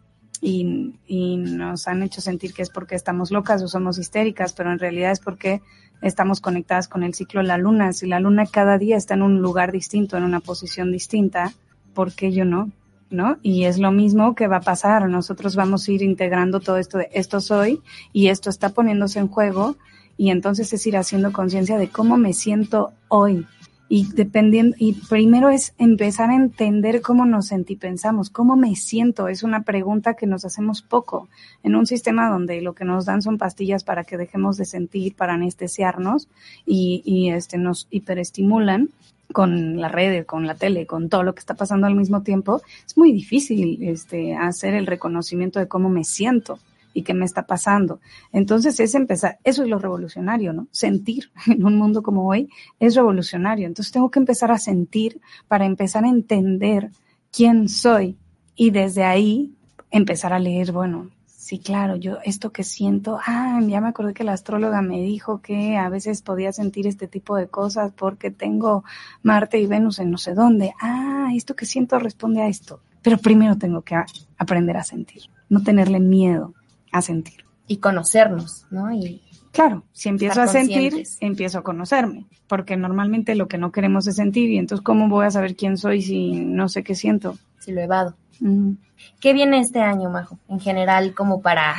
y, 0.45 0.99
y 1.07 1.37
nos 1.37 1.87
han 1.87 2.03
hecho 2.03 2.21
sentir 2.21 2.53
que 2.53 2.63
es 2.63 2.71
porque 2.71 2.97
estamos 2.97 3.31
locas 3.31 3.63
o 3.63 3.69
somos 3.69 3.97
histéricas, 3.99 4.53
pero 4.53 4.73
en 4.73 4.81
realidad 4.81 5.13
es 5.13 5.21
porque 5.21 5.63
estamos 6.03 6.41
conectadas 6.41 6.89
con 6.89 7.03
el 7.03 7.15
ciclo 7.15 7.41
de 7.41 7.47
la 7.47 7.59
luna. 7.59 7.93
Si 7.93 8.07
la 8.07 8.21
luna 8.21 8.45
cada 8.47 8.77
día 8.77 8.97
está 8.97 9.15
en 9.15 9.23
un 9.23 9.41
lugar 9.41 9.73
distinto, 9.73 10.17
en 10.17 10.25
una 10.25 10.41
posición 10.41 10.93
distinta, 10.93 11.53
¿por 11.95 12.13
qué 12.13 12.33
yo 12.33 12.45
no? 12.45 12.71
¿No? 13.11 13.39
Y 13.43 13.65
es 13.65 13.79
lo 13.79 13.93
mismo 13.93 14.35
que 14.35 14.49
va 14.49 14.57
a 14.57 14.63
pasar. 14.63 15.09
Nosotros 15.09 15.55
vamos 15.55 15.87
a 15.87 15.93
ir 15.93 16.03
integrando 16.03 16.61
todo 16.61 16.79
esto 16.79 16.99
de 16.99 17.09
esto 17.13 17.41
soy 17.41 17.83
y 18.13 18.29
esto 18.29 18.51
está 18.51 18.71
poniéndose 18.71 19.19
en 19.19 19.29
juego 19.29 19.77
y 20.17 20.31
entonces 20.31 20.73
es 20.73 20.87
ir 20.87 20.97
haciendo 20.97 21.33
conciencia 21.33 21.79
de 21.79 21.89
cómo 21.89 22.17
me 22.17 22.33
siento 22.33 22.93
hoy. 23.09 23.47
Y 23.95 24.11
dependiendo, 24.11 24.75
y 24.79 24.95
primero 24.95 25.51
es 25.51 25.75
empezar 25.77 26.31
a 26.31 26.35
entender 26.35 27.03
cómo 27.03 27.27
nos 27.27 27.49
sentí, 27.49 27.77
pensamos, 27.77 28.31
cómo 28.31 28.57
me 28.57 28.75
siento. 28.75 29.29
Es 29.29 29.43
una 29.43 29.65
pregunta 29.65 30.15
que 30.15 30.27
nos 30.27 30.47
hacemos 30.47 30.81
poco 30.81 31.29
en 31.63 31.77
un 31.77 31.85
sistema 31.85 32.31
donde 32.31 32.63
lo 32.63 32.73
que 32.73 32.87
nos 32.87 33.05
dan 33.05 33.21
son 33.21 33.37
pastillas 33.37 33.85
para 33.85 34.05
que 34.05 34.17
dejemos 34.17 34.57
de 34.57 34.65
sentir, 34.65 35.15
para 35.15 35.35
anestesiarnos 35.35 36.27
y, 36.65 37.03
y 37.05 37.33
este 37.33 37.59
nos 37.59 37.87
hiperestimulan 37.91 38.89
con 39.31 39.79
la 39.79 39.89
red, 39.89 40.25
con 40.25 40.47
la 40.47 40.55
tele, 40.55 40.87
con 40.87 41.11
todo 41.11 41.23
lo 41.23 41.35
que 41.35 41.41
está 41.41 41.53
pasando 41.53 41.87
al 41.87 41.95
mismo 41.95 42.23
tiempo. 42.23 42.63
Es 42.87 42.97
muy 42.97 43.13
difícil 43.13 43.77
este 43.83 44.35
hacer 44.35 44.73
el 44.73 44.87
reconocimiento 44.87 45.59
de 45.59 45.69
cómo 45.69 45.91
me 45.91 46.05
siento 46.05 46.59
y 46.95 47.03
qué 47.03 47.15
me 47.15 47.25
está 47.25 47.47
pasando. 47.47 48.01
Entonces 48.33 48.79
es 48.81 48.95
empezar, 48.95 49.39
eso 49.45 49.63
es 49.63 49.69
lo 49.69 49.79
revolucionario, 49.79 50.53
¿no? 50.53 50.69
Sentir 50.71 51.31
en 51.47 51.65
un 51.65 51.77
mundo 51.77 52.03
como 52.03 52.29
hoy 52.29 52.49
es 52.79 52.95
revolucionario. 52.95 53.67
Entonces 53.67 53.93
tengo 53.93 54.11
que 54.11 54.19
empezar 54.19 54.51
a 54.51 54.59
sentir 54.59 55.21
para 55.49 55.65
empezar 55.65 56.05
a 56.05 56.09
entender 56.09 56.91
quién 57.31 57.69
soy 57.69 58.17
y 58.55 58.71
desde 58.71 59.05
ahí 59.05 59.55
empezar 59.91 60.33
a 60.33 60.39
leer, 60.39 60.73
bueno, 60.73 61.11
sí, 61.27 61.59
claro, 61.59 61.97
yo 61.97 62.19
esto 62.25 62.51
que 62.51 62.65
siento, 62.65 63.19
ah, 63.27 63.61
ya 63.67 63.81
me 63.81 63.89
acordé 63.89 64.15
que 64.15 64.25
la 64.25 64.33
astróloga 64.33 64.81
me 64.81 65.01
dijo 65.01 65.41
que 65.41 65.77
a 65.77 65.89
veces 65.89 66.23
podía 66.23 66.53
sentir 66.53 66.87
este 66.87 67.09
tipo 67.09 67.37
de 67.37 67.49
cosas 67.49 67.93
porque 67.93 68.31
tengo 68.31 68.85
Marte 69.23 69.59
y 69.59 69.67
Venus 69.67 69.99
en 69.99 70.11
no 70.11 70.19
sé 70.19 70.35
dónde. 70.35 70.73
Ah, 70.81 71.31
esto 71.35 71.57
que 71.57 71.67
siento 71.67 71.99
responde 71.99 72.43
a 72.43 72.49
esto. 72.49 72.81
Pero 73.03 73.19
primero 73.19 73.59
tengo 73.59 73.83
que 73.83 73.97
aprender 74.39 74.77
a 74.77 74.85
sentir, 74.85 75.23
no 75.49 75.63
tenerle 75.63 75.99
miedo 75.99 76.55
a 76.93 77.03
sentir. 77.03 77.45
Y 77.67 77.79
conocernos, 77.79 78.67
¿no? 78.71 78.93
Y 78.93 79.23
Claro, 79.53 79.85
si 79.93 80.09
empiezo 80.09 80.41
a 80.41 80.47
sentir, 80.47 81.07
empiezo 81.21 81.59
a 81.59 81.63
conocerme, 81.63 82.27
porque 82.47 82.77
normalmente 82.79 83.35
lo 83.35 83.49
que 83.49 83.59
no 83.59 83.71
queremos 83.71 84.07
es 84.07 84.17
sentir 84.17 84.49
y 84.49 84.57
entonces 84.57 84.83
¿cómo 84.83 85.11
voy 85.11 85.27
a 85.27 85.31
saber 85.31 85.57
quién 85.57 85.77
soy 85.77 86.01
si 86.01 86.33
no 86.33 86.71
sé 86.71 86.83
qué 86.83 86.95
siento? 86.95 87.37
si 87.63 87.73
lo 87.73 87.81
evado. 87.81 88.17
Mm. 88.41 88.73
¿Qué 89.21 89.33
viene 89.33 89.61
este 89.61 89.81
año, 89.81 90.11
Majo? 90.11 90.39
En 90.49 90.59
general, 90.59 91.15
como 91.15 91.43
para 91.43 91.75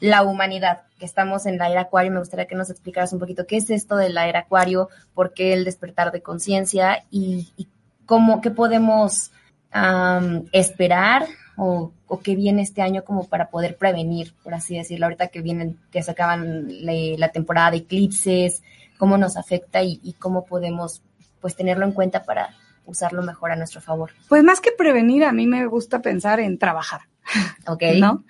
la 0.00 0.22
humanidad, 0.22 0.82
que 0.98 1.04
estamos 1.04 1.46
en 1.46 1.58
la 1.58 1.68
era 1.68 1.82
acuario, 1.82 2.12
me 2.12 2.20
gustaría 2.20 2.46
que 2.46 2.54
nos 2.54 2.70
explicaras 2.70 3.12
un 3.12 3.18
poquito 3.18 3.46
qué 3.46 3.56
es 3.56 3.68
esto 3.70 3.96
de 3.96 4.08
la 4.08 4.28
era 4.28 4.40
acuario, 4.40 4.88
por 5.14 5.34
qué 5.34 5.52
el 5.52 5.64
despertar 5.64 6.12
de 6.12 6.22
conciencia 6.22 7.04
y, 7.10 7.52
y 7.56 7.68
cómo, 8.06 8.40
qué 8.40 8.50
podemos 8.50 9.30
esperar 10.52 11.26
o, 11.56 11.92
o 12.06 12.20
qué 12.20 12.36
viene 12.36 12.62
este 12.62 12.82
año 12.82 13.04
como 13.04 13.24
para 13.24 13.48
poder 13.48 13.76
prevenir, 13.76 14.34
por 14.42 14.54
así 14.54 14.76
decirlo, 14.76 15.06
ahorita 15.06 15.28
que 15.28 15.40
vienen, 15.40 15.78
que 15.90 16.02
se 16.02 16.10
acaban 16.10 16.66
la 16.68 17.28
temporada 17.32 17.72
de 17.72 17.78
eclipses, 17.78 18.62
cómo 18.98 19.18
nos 19.18 19.36
afecta 19.36 19.82
y, 19.82 20.00
y 20.02 20.14
cómo 20.14 20.44
podemos 20.44 21.02
pues 21.40 21.56
tenerlo 21.56 21.84
en 21.84 21.92
cuenta 21.92 22.24
para 22.24 22.54
usarlo 22.86 23.22
mejor 23.22 23.50
a 23.50 23.56
nuestro 23.56 23.80
favor. 23.80 24.10
Pues 24.28 24.42
más 24.42 24.60
que 24.60 24.72
prevenir, 24.72 25.24
a 25.24 25.32
mí 25.32 25.46
me 25.46 25.66
gusta 25.66 26.00
pensar 26.00 26.40
en 26.40 26.58
trabajar. 26.58 27.02
¿Ok? 27.66 27.82
¿no? 27.98 28.24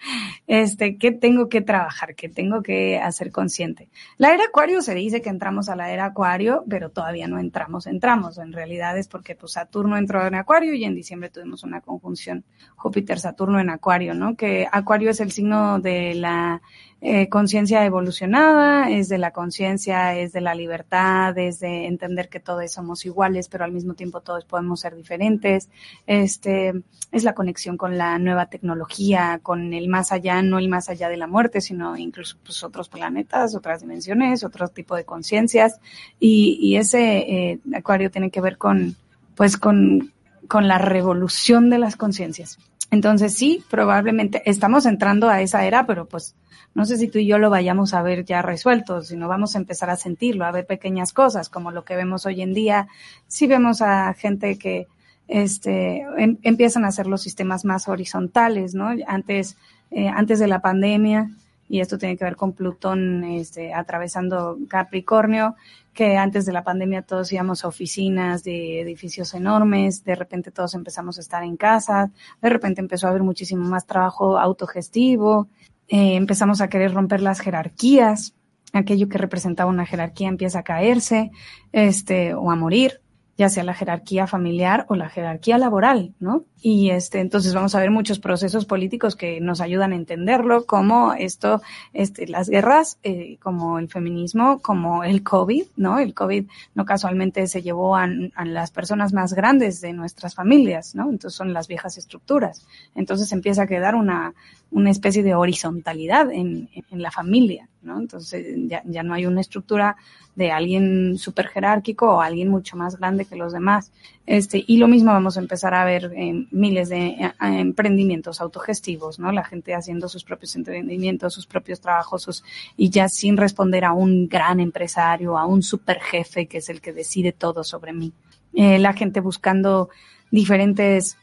Este, 0.47 0.97
¿qué 0.97 1.12
tengo 1.12 1.49
que 1.49 1.61
trabajar? 1.61 2.14
¿Qué 2.14 2.28
tengo 2.28 2.62
que 2.62 2.99
hacer 2.99 3.30
consciente? 3.30 3.88
La 4.16 4.32
era 4.32 4.44
acuario 4.44 4.82
se 4.82 4.94
dice 4.94 5.20
que 5.22 5.28
entramos 5.28 5.68
a 5.68 5.76
la 5.76 5.92
era 5.92 6.07
acuario, 6.07 6.64
pero 6.68 6.90
todavía 6.90 7.26
no 7.26 7.38
entramos, 7.38 7.86
entramos. 7.86 8.38
En 8.38 8.53
realidad 8.53 8.97
es 8.99 9.09
porque 9.09 9.34
pues 9.34 9.53
Saturno 9.53 9.97
entró 9.97 10.26
en 10.26 10.34
acuario 10.34 10.74
y 10.74 10.84
en 10.84 10.94
diciembre 10.94 11.30
tuvimos 11.30 11.64
una 11.64 11.80
conjunción 11.80 12.44
Júpiter-Saturno 12.76 13.61
en 13.61 13.70
acuario, 13.70 14.14
¿no? 14.14 14.36
Que 14.36 14.66
acuario 14.70 15.11
es 15.11 15.20
el 15.20 15.32
signo 15.32 15.80
de 15.80 16.14
la 16.14 16.62
eh, 17.03 17.28
conciencia 17.28 17.84
evolucionada, 17.84 18.90
es 18.90 19.11
de 19.11 19.18
la 19.18 19.30
conciencia, 19.30 20.16
es 20.16 20.32
de 20.32 20.40
la 20.40 20.55
libertad, 20.55 21.36
es 21.36 21.61
de 21.61 21.86
entender 21.86 22.30
que 22.30 22.40
todos 22.40 22.72
somos 22.72 23.05
iguales, 23.05 23.49
pero 23.49 23.64
al 23.64 23.72
mismo 23.72 23.94
tiempo 23.94 24.22
todos 24.22 24.47
podemos 24.47 24.80
ser 24.80 24.94
diferentes. 24.97 25.68
Este, 26.07 26.72
es 27.12 27.22
la 27.22 27.34
conexión 27.34 27.76
con 27.76 27.99
la 27.99 28.18
nueva 28.18 28.47
tecnología, 28.47 29.40
con 29.42 29.74
el 29.74 29.88
más 29.88 30.11
allá, 30.11 30.40
no 30.40 30.59
el 30.59 30.70
más 30.70 30.88
allá 30.88 31.11
de 31.11 31.18
la 31.18 31.26
muerte, 31.26 31.61
sino 31.61 31.97
incluso 31.99 32.38
pues, 32.42 32.64
otros 32.64 32.88
planetas, 32.88 33.55
otras 33.55 33.82
dimensiones, 33.82 34.42
otro 34.42 34.68
tipo 34.68 34.97
de 34.97 35.05
conciencias. 35.05 35.78
Y, 36.18 36.59
y 36.62 36.76
ese 36.76 37.18
eh, 37.18 37.61
acuario 37.74 38.11
tiene 38.11 38.30
que 38.30 38.40
ver 38.40 38.57
con, 38.57 38.97
pues, 39.34 39.59
con, 39.59 40.14
con 40.49 40.66
la 40.66 40.78
revolución 40.78 41.68
de 41.68 41.78
las 41.78 41.97
conciencias. 41.97 42.59
Entonces 42.91 43.34
sí, 43.34 43.64
probablemente 43.68 44.43
estamos 44.49 44.87
entrando 44.87 45.28
a 45.28 45.41
esa 45.41 45.64
era, 45.66 45.87
pero 45.87 46.07
pues 46.07 46.34
no 46.74 46.84
sé 46.84 46.97
si 46.99 47.09
tú 47.09 47.18
y 47.18 47.26
yo 47.26 47.39
lo 47.39 47.51
vayamos 47.51 47.95
a 47.95 48.03
ver 48.03 48.24
ya 48.24 48.43
resuelto, 48.43 49.03
sino 49.03 49.28
vamos 49.28 49.55
a 49.55 49.59
empezar 49.59 49.91
a 49.91 49.97
sentirlo, 49.97 50.45
a 50.45 50.53
ver 50.53 50.66
pequeñas 50.66 51.12
cosas, 51.12 51.49
como 51.49 51.70
lo 51.70 51.84
que 51.84 51.97
vemos 51.97 52.26
hoy 52.26 52.43
en 52.43 52.55
día. 52.55 52.89
Sí 53.26 53.47
vemos 53.47 53.82
a 53.82 54.12
gente 54.14 54.59
que 54.59 54.87
este, 55.26 56.03
em- 56.16 56.39
empiezan 56.43 56.84
a 56.84 56.89
hacer 56.89 57.07
los 57.07 57.22
sistemas 57.22 57.64
más 57.64 57.89
horizontales, 57.89 58.74
¿no? 58.74 58.91
Antes, 59.07 59.57
eh, 59.91 60.09
antes 60.09 60.39
de 60.39 60.47
la 60.47 60.61
pandemia, 60.61 61.30
y 61.69 61.81
esto 61.81 61.99
tiene 61.99 62.17
que 62.17 62.25
ver 62.25 62.37
con 62.37 62.53
Plutón 62.53 63.25
este, 63.25 63.75
atravesando 63.75 64.59
Capricornio, 64.69 65.57
que 65.93 66.17
antes 66.17 66.45
de 66.47 66.53
la 66.53 66.62
pandemia 66.62 67.03
todos 67.03 67.33
íbamos 67.33 67.64
a 67.64 67.69
oficinas 67.69 68.45
de 68.45 68.81
edificios 68.83 69.35
enormes, 69.35 70.05
de 70.05 70.14
repente 70.14 70.51
todos 70.51 70.75
empezamos 70.75 71.19
a 71.19 71.23
estar 71.23 71.43
en 71.43 71.57
casa, 71.57 72.11
de 72.41 72.49
repente 72.51 72.81
empezó 72.81 73.07
a 73.07 73.11
haber 73.11 73.23
muchísimo 73.23 73.64
más 73.64 73.87
trabajo 73.87 74.39
autogestivo, 74.39 75.49
eh, 75.89 76.17
empezamos 76.17 76.61
a 76.61 76.69
querer 76.69 76.93
romper 76.93 77.23
las 77.23 77.41
jerarquías, 77.41 78.35
aquello 78.73 79.09
que 79.09 79.19
representaba 79.19 79.71
una 79.71 79.87
jerarquía 79.87 80.29
empieza 80.29 80.61
a 80.61 80.64
caerse, 80.64 81.31
este, 81.73 82.35
o 82.35 82.51
a 82.51 82.57
morir. 82.57 83.01
Ya 83.37 83.49
sea 83.51 83.64
la 83.64 83.74
jerarquía 83.74 84.26
familiar 84.26 84.87
o 84.89 84.95
la 84.95 85.09
jerarquía 85.09 85.59
laboral, 85.59 86.14
¿no? 86.20 86.45
Y 86.61 86.91
este, 86.91 87.20
entonces 87.20 87.55
vamos 87.55 87.74
a 87.74 87.80
ver 87.80 87.91
muchos 87.91 88.18
procesos 88.18 88.64
políticos 88.64 89.14
que 89.14 89.41
nos 89.41 89.61
ayudan 89.61 89.93
a 89.93 89.97
entenderlo, 89.97 90.64
como 90.64 91.12
esto, 91.12 91.61
este, 91.93 92.26
las 92.26 92.49
guerras, 92.49 92.99
eh, 93.03 93.37
como 93.43 93.78
el 93.78 93.89
feminismo, 93.89 94.61
como 94.61 95.05
el 95.05 95.22
COVID, 95.22 95.64
¿no? 95.76 95.99
El 95.99 96.14
COVID 96.14 96.47
no 96.74 96.84
casualmente 96.87 97.47
se 97.47 97.62
llevó 97.62 97.95
a, 97.97 98.09
a, 98.34 98.45
las 98.47 98.70
personas 98.70 99.12
más 99.12 99.34
grandes 99.34 99.80
de 99.82 99.93
nuestras 99.93 100.34
familias, 100.34 100.95
¿no? 100.95 101.11
Entonces 101.11 101.37
son 101.37 101.53
las 101.53 101.68
viejas 101.68 101.99
estructuras. 101.99 102.66
Entonces 102.95 103.30
empieza 103.32 103.62
a 103.62 103.66
quedar 103.66 103.95
una, 103.95 104.34
una 104.70 104.91
especie 104.91 105.22
de 105.22 105.34
horizontalidad 105.34 106.30
en, 106.32 106.70
en 106.91 107.03
la 107.03 107.11
familia, 107.11 107.68
¿no? 107.87 107.99
Entonces 107.99 108.45
ya, 108.68 108.82
ya 108.84 109.03
no 109.03 109.14
hay 109.14 109.24
una 109.24 109.41
estructura 109.41 109.97
de 110.34 110.51
alguien 110.51 111.16
súper 111.16 111.49
jerárquico 111.49 112.16
o 112.16 112.20
alguien 112.20 112.49
mucho 112.49 112.76
más 112.76 112.99
grande 112.99 113.24
que 113.24 113.37
los 113.37 113.53
demás. 113.53 113.91
Este, 114.26 114.62
y 114.66 114.76
lo 114.76 114.89
mismo 114.89 115.12
vamos 115.12 115.37
a 115.37 115.41
empezar 115.41 115.72
a 115.72 115.84
ver 115.84 116.12
en 116.14 116.49
miles 116.51 116.91
de 116.91 117.07
eh, 117.07 117.32
emprendimientos 117.41 118.41
autogestivos, 118.41 119.18
¿no? 119.18 119.32
La 119.32 119.45
gente 119.45 119.74
haciendo 119.74 120.09
sus 120.09 120.24
propios 120.24 120.55
emprendimientos, 120.57 121.32
sus 121.32 121.47
propios 121.47 121.80
trabajos, 121.80 122.22
sus, 122.22 122.45
y 122.76 122.91
ya 122.91 123.09
sin 123.09 123.39
responder 123.39 123.87
a 123.87 123.93
un 123.93 124.28
gran 124.28 124.61
empresario, 124.61 125.39
a 125.39 125.47
un 125.47 125.62
super 125.62 126.01
jefe 126.01 126.47
que 126.47 126.59
es 126.59 126.68
el 126.68 126.82
que 126.82 126.93
decide 126.93 127.32
todo 127.32 127.64
sobre 127.64 127.95
mí. 127.95 128.12
Eh, 128.53 128.78
la 128.78 128.93
gente 128.93 129.20
buscando 129.20 129.89
diferentes 130.30 131.16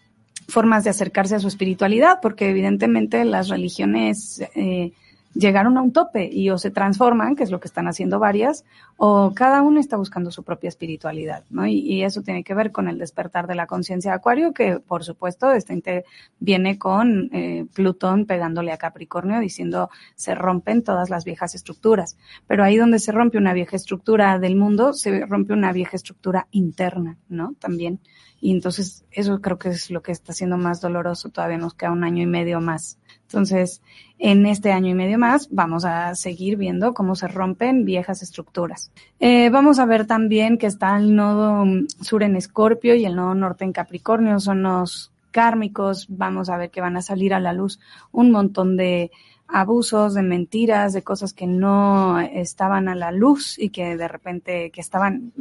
formas 0.47 0.83
de 0.83 0.89
acercarse 0.89 1.35
a 1.35 1.39
su 1.39 1.47
espiritualidad, 1.47 2.19
porque 2.21 2.49
evidentemente 2.49 3.23
las 3.25 3.49
religiones 3.49 4.43
eh, 4.55 4.91
llegaron 5.33 5.77
a 5.77 5.81
un 5.81 5.91
tope 5.91 6.29
y 6.31 6.49
o 6.49 6.57
se 6.57 6.71
transforman, 6.71 7.35
que 7.35 7.43
es 7.43 7.51
lo 7.51 7.59
que 7.59 7.67
están 7.67 7.87
haciendo 7.87 8.19
varias, 8.19 8.65
o 8.97 9.33
cada 9.33 9.61
uno 9.61 9.79
está 9.79 9.97
buscando 9.97 10.31
su 10.31 10.43
propia 10.43 10.67
espiritualidad, 10.67 11.43
¿no? 11.49 11.65
Y, 11.67 12.03
eso 12.03 12.21
tiene 12.21 12.43
que 12.43 12.53
ver 12.53 12.71
con 12.71 12.89
el 12.89 12.97
despertar 12.97 13.47
de 13.47 13.55
la 13.55 13.65
conciencia 13.65 14.11
de 14.11 14.17
Acuario, 14.17 14.53
que 14.53 14.79
por 14.79 15.03
supuesto 15.03 15.47
viene 16.39 16.77
con 16.77 17.29
eh, 17.33 17.65
Plutón 17.73 18.25
pegándole 18.25 18.71
a 18.71 18.77
Capricornio 18.77 19.39
diciendo 19.39 19.89
se 20.15 20.35
rompen 20.35 20.83
todas 20.83 21.09
las 21.09 21.23
viejas 21.23 21.55
estructuras. 21.55 22.17
Pero 22.47 22.63
ahí 22.63 22.77
donde 22.77 22.99
se 22.99 23.11
rompe 23.11 23.37
una 23.37 23.53
vieja 23.53 23.75
estructura 23.75 24.37
del 24.39 24.55
mundo, 24.55 24.93
se 24.93 25.25
rompe 25.25 25.53
una 25.53 25.71
vieja 25.71 25.95
estructura 25.95 26.47
interna, 26.51 27.17
¿no? 27.29 27.55
También. 27.59 27.99
Y 28.43 28.51
entonces 28.51 29.05
eso 29.09 29.39
creo 29.39 29.57
que 29.57 29.69
es 29.69 29.89
lo 29.89 30.01
que 30.01 30.11
está 30.11 30.33
siendo 30.33 30.57
más 30.57 30.81
doloroso. 30.81 31.29
Todavía 31.29 31.57
nos 31.57 31.75
queda 31.75 31.93
un 31.93 32.03
año 32.03 32.23
y 32.23 32.25
medio 32.25 32.59
más. 32.59 32.97
Entonces, 33.21 33.81
en 34.19 34.45
este 34.45 34.73
año 34.73 34.89
y 34.89 34.93
medio 34.93 35.17
más 35.17 35.47
vamos 35.49 35.85
a 35.85 36.13
seguir 36.15 36.57
viendo 36.57 36.93
cómo 36.93 37.15
se 37.15 37.29
rompen 37.29 37.85
viejas 37.85 38.21
estructuras. 38.21 38.91
Eh, 39.21 39.49
vamos 39.49 39.79
a 39.79 39.85
ver 39.85 40.05
también 40.07 40.57
que 40.57 40.67
está 40.67 40.97
el 40.97 41.15
nodo 41.15 41.63
sur 42.01 42.21
en 42.21 42.35
Escorpio 42.35 42.95
y 42.95 43.05
el 43.05 43.15
nodo 43.15 43.33
norte 43.33 43.63
en 43.63 43.71
Capricornio. 43.71 44.37
Son 44.41 44.61
los 44.61 45.13
kármicos. 45.31 46.07
Vamos 46.09 46.49
a 46.49 46.57
ver 46.57 46.69
que 46.69 46.81
van 46.81 46.97
a 46.97 47.01
salir 47.01 47.33
a 47.33 47.39
la 47.39 47.53
luz 47.53 47.79
un 48.11 48.29
montón 48.29 48.75
de 48.75 49.09
abusos, 49.53 50.15
de 50.15 50.23
mentiras, 50.23 50.93
de 50.93 51.03
cosas 51.03 51.31
que 51.31 51.45
no 51.45 52.19
estaban 52.19 52.89
a 52.89 52.95
la 52.95 53.11
luz 53.11 53.59
y 53.59 53.69
que 53.69 53.95
de 53.95 54.07
repente 54.07 54.71
que 54.71 54.81
estaban 54.81 55.31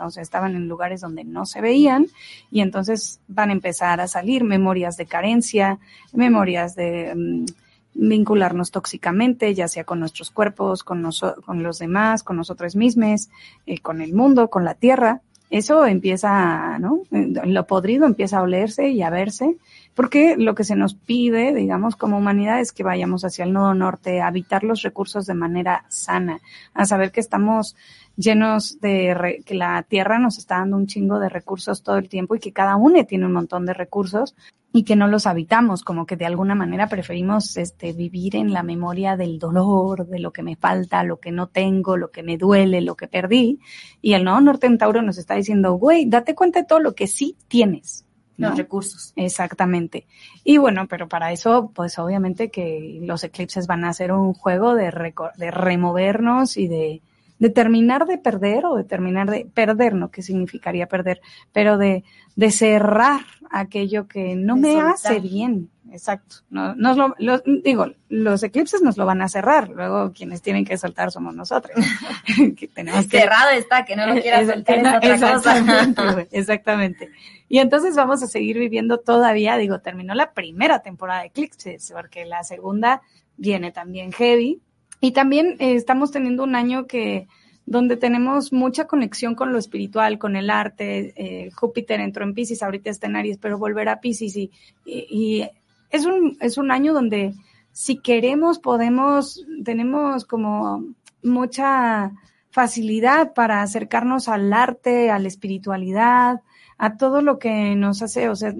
o 0.00 0.10
sea, 0.10 0.20
estaban 0.20 0.56
en 0.56 0.66
lugares 0.66 1.00
donde 1.00 1.22
no 1.22 1.46
se 1.46 1.60
veían 1.60 2.08
y 2.50 2.60
entonces 2.60 3.20
van 3.28 3.50
a 3.50 3.52
empezar 3.52 4.00
a 4.00 4.08
salir 4.08 4.42
memorias 4.42 4.96
de 4.96 5.06
carencia, 5.06 5.78
memorias 6.12 6.74
de 6.74 7.12
um, 7.14 7.46
vincularnos 7.94 8.72
tóxicamente, 8.72 9.54
ya 9.54 9.68
sea 9.68 9.84
con 9.84 10.00
nuestros 10.00 10.32
cuerpos, 10.32 10.82
con, 10.82 11.08
con 11.46 11.62
los 11.62 11.78
demás, 11.78 12.24
con 12.24 12.36
nosotros 12.38 12.74
mismos, 12.74 13.28
eh, 13.66 13.78
con 13.78 14.00
el 14.00 14.12
mundo, 14.12 14.50
con 14.50 14.64
la 14.64 14.74
tierra. 14.74 15.20
Eso 15.50 15.86
empieza, 15.86 16.80
¿no? 16.80 17.02
Lo 17.10 17.66
podrido 17.68 18.06
empieza 18.06 18.38
a 18.38 18.42
olerse 18.42 18.88
y 18.88 19.02
a 19.02 19.10
verse 19.10 19.56
porque 19.94 20.36
lo 20.36 20.54
que 20.54 20.64
se 20.64 20.76
nos 20.76 20.94
pide, 20.94 21.54
digamos, 21.54 21.96
como 21.96 22.18
humanidad 22.18 22.60
es 22.60 22.72
que 22.72 22.82
vayamos 22.82 23.24
hacia 23.24 23.44
el 23.44 23.52
nodo 23.52 23.74
norte, 23.74 24.20
a 24.20 24.28
habitar 24.28 24.64
los 24.64 24.82
recursos 24.82 25.26
de 25.26 25.34
manera 25.34 25.84
sana, 25.88 26.40
a 26.72 26.86
saber 26.86 27.12
que 27.12 27.20
estamos 27.20 27.76
llenos 28.16 28.80
de, 28.80 29.14
re, 29.14 29.42
que 29.44 29.54
la 29.54 29.82
tierra 29.82 30.18
nos 30.18 30.38
está 30.38 30.58
dando 30.58 30.76
un 30.76 30.86
chingo 30.86 31.18
de 31.18 31.28
recursos 31.28 31.82
todo 31.82 31.96
el 31.96 32.08
tiempo 32.08 32.34
y 32.34 32.40
que 32.40 32.52
cada 32.52 32.76
uno 32.76 33.04
tiene 33.04 33.26
un 33.26 33.32
montón 33.32 33.66
de 33.66 33.74
recursos 33.74 34.34
y 34.74 34.84
que 34.84 34.96
no 34.96 35.06
los 35.06 35.26
habitamos, 35.26 35.82
como 35.82 36.06
que 36.06 36.16
de 36.16 36.24
alguna 36.24 36.54
manera 36.54 36.88
preferimos 36.88 37.58
este, 37.58 37.92
vivir 37.92 38.36
en 38.36 38.54
la 38.54 38.62
memoria 38.62 39.16
del 39.16 39.38
dolor, 39.38 40.06
de 40.06 40.18
lo 40.18 40.32
que 40.32 40.42
me 40.42 40.56
falta, 40.56 41.04
lo 41.04 41.20
que 41.20 41.30
no 41.30 41.48
tengo, 41.48 41.98
lo 41.98 42.10
que 42.10 42.22
me 42.22 42.38
duele, 42.38 42.80
lo 42.80 42.96
que 42.96 43.08
perdí. 43.08 43.60
Y 44.00 44.14
el 44.14 44.24
nodo 44.24 44.40
norte 44.40 44.66
en 44.66 44.78
Tauro 44.78 45.02
nos 45.02 45.18
está 45.18 45.34
diciendo, 45.34 45.74
güey, 45.74 46.06
date 46.06 46.34
cuenta 46.34 46.60
de 46.60 46.66
todo 46.66 46.80
lo 46.80 46.94
que 46.94 47.06
sí 47.06 47.36
tienes 47.48 48.06
¿no? 48.36 48.48
los 48.48 48.58
recursos. 48.58 49.12
Exactamente. 49.16 50.06
Y 50.44 50.58
bueno, 50.58 50.86
pero 50.88 51.08
para 51.08 51.32
eso, 51.32 51.70
pues 51.74 51.98
obviamente 51.98 52.50
que 52.50 53.00
los 53.02 53.24
eclipses 53.24 53.66
van 53.66 53.84
a 53.84 53.92
ser 53.92 54.12
un 54.12 54.34
juego 54.34 54.74
de, 54.74 54.92
de 55.36 55.50
removernos 55.50 56.56
y 56.56 56.68
de, 56.68 57.02
de 57.42 57.50
terminar 57.50 58.06
de 58.06 58.18
perder 58.18 58.64
o 58.66 58.76
de 58.76 58.84
terminar 58.84 59.28
de 59.28 59.46
perder, 59.52 59.94
¿no? 59.94 60.12
¿Qué 60.12 60.22
significaría 60.22 60.86
perder? 60.86 61.20
Pero 61.52 61.76
de, 61.76 62.04
de 62.36 62.52
cerrar 62.52 63.22
aquello 63.50 64.06
que 64.06 64.36
no 64.36 64.54
de 64.54 64.60
me 64.60 64.72
soltar. 64.74 64.92
hace 64.94 65.18
bien. 65.18 65.68
Exacto. 65.90 66.36
No, 66.50 66.76
nos 66.76 66.96
lo, 66.96 67.16
lo, 67.18 67.40
digo, 67.40 67.86
los 68.08 68.44
eclipses 68.44 68.80
nos 68.80 68.96
lo 68.96 69.06
van 69.06 69.22
a 69.22 69.28
cerrar. 69.28 69.70
Luego 69.70 70.12
quienes 70.12 70.40
tienen 70.40 70.64
que 70.64 70.78
soltar 70.78 71.10
somos 71.10 71.34
nosotros. 71.34 71.74
que 72.56 72.68
tenemos 72.68 73.08
que... 73.08 73.18
Cerrado 73.18 73.50
está, 73.50 73.84
que 73.84 73.96
no 73.96 74.06
lo 74.06 74.22
quieras 74.22 74.46
soltar 74.46 74.78
es 74.78 74.86
otra 74.86 75.14
exactamente, 75.14 75.94
cosa. 76.00 76.26
exactamente. 76.30 77.10
Y 77.48 77.58
entonces 77.58 77.96
vamos 77.96 78.22
a 78.22 78.28
seguir 78.28 78.56
viviendo 78.56 78.98
todavía, 78.98 79.56
digo, 79.56 79.80
terminó 79.80 80.14
la 80.14 80.30
primera 80.30 80.80
temporada 80.80 81.22
de 81.22 81.26
eclipses, 81.26 81.92
porque 81.92 82.24
la 82.24 82.44
segunda 82.44 83.02
viene 83.36 83.72
también 83.72 84.12
heavy. 84.12 84.62
Y 85.02 85.10
también 85.10 85.56
eh, 85.58 85.74
estamos 85.74 86.12
teniendo 86.12 86.44
un 86.44 86.54
año 86.54 86.86
que 86.86 87.26
donde 87.66 87.96
tenemos 87.96 88.52
mucha 88.52 88.86
conexión 88.86 89.34
con 89.34 89.52
lo 89.52 89.58
espiritual, 89.58 90.16
con 90.16 90.36
el 90.36 90.48
arte. 90.48 91.12
Eh, 91.16 91.50
Júpiter 91.50 91.98
entró 91.98 92.24
en 92.24 92.34
Pisces, 92.34 92.62
ahorita 92.62 92.88
está 92.88 93.08
en 93.08 93.16
Aries, 93.16 93.38
pero 93.38 93.58
volverá 93.58 93.94
a 93.94 94.00
Pisces 94.00 94.36
y, 94.36 94.52
y, 94.86 95.06
y 95.10 95.50
es 95.90 96.06
un, 96.06 96.38
es 96.40 96.56
un 96.56 96.70
año 96.70 96.94
donde 96.94 97.34
si 97.72 97.98
queremos 97.98 98.60
podemos, 98.60 99.44
tenemos 99.64 100.24
como 100.24 100.84
mucha 101.24 102.12
facilidad 102.50 103.34
para 103.34 103.62
acercarnos 103.62 104.28
al 104.28 104.52
arte, 104.52 105.10
a 105.10 105.18
la 105.18 105.26
espiritualidad, 105.26 106.42
a 106.78 106.96
todo 106.96 107.22
lo 107.22 107.40
que 107.40 107.74
nos 107.74 108.02
hace, 108.02 108.28
o 108.28 108.36
sea, 108.36 108.54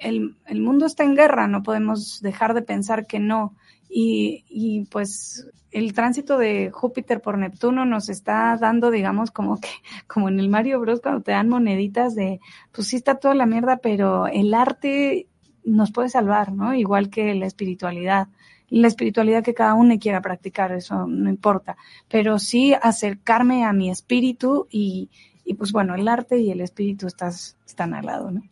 el, 0.00 0.36
el 0.44 0.60
mundo 0.60 0.86
está 0.86 1.04
en 1.04 1.14
guerra, 1.14 1.46
no 1.46 1.62
podemos 1.62 2.20
dejar 2.20 2.52
de 2.54 2.62
pensar 2.62 3.06
que 3.06 3.20
no. 3.20 3.54
Y, 3.88 4.44
y 4.48 4.86
pues 4.86 5.46
el 5.74 5.92
tránsito 5.92 6.38
de 6.38 6.70
Júpiter 6.70 7.20
por 7.20 7.36
Neptuno 7.36 7.84
nos 7.84 8.08
está 8.08 8.56
dando, 8.56 8.92
digamos, 8.92 9.32
como 9.32 9.60
que, 9.60 9.68
como 10.06 10.28
en 10.28 10.38
el 10.38 10.48
Mario 10.48 10.80
Bros, 10.80 11.00
cuando 11.00 11.22
te 11.22 11.32
dan 11.32 11.48
moneditas 11.48 12.14
de, 12.14 12.40
pues 12.72 12.88
sí 12.88 12.96
está 12.96 13.16
toda 13.16 13.34
la 13.34 13.46
mierda, 13.46 13.78
pero 13.78 14.28
el 14.28 14.54
arte 14.54 15.26
nos 15.64 15.90
puede 15.90 16.08
salvar, 16.08 16.52
¿no? 16.52 16.74
Igual 16.74 17.10
que 17.10 17.34
la 17.34 17.46
espiritualidad. 17.46 18.28
La 18.68 18.88
espiritualidad 18.88 19.42
que 19.42 19.54
cada 19.54 19.74
uno 19.74 19.98
quiera 19.98 20.20
practicar, 20.20 20.72
eso 20.72 21.06
no 21.06 21.28
importa. 21.28 21.76
Pero 22.08 22.38
sí 22.38 22.74
acercarme 22.80 23.64
a 23.64 23.72
mi 23.72 23.90
espíritu 23.90 24.66
y, 24.70 25.10
y 25.44 25.54
pues 25.54 25.72
bueno, 25.72 25.94
el 25.94 26.06
arte 26.08 26.38
y 26.38 26.50
el 26.50 26.60
espíritu 26.60 27.06
estás, 27.06 27.56
están 27.66 27.94
al 27.94 28.04
lado, 28.04 28.30
¿no? 28.30 28.42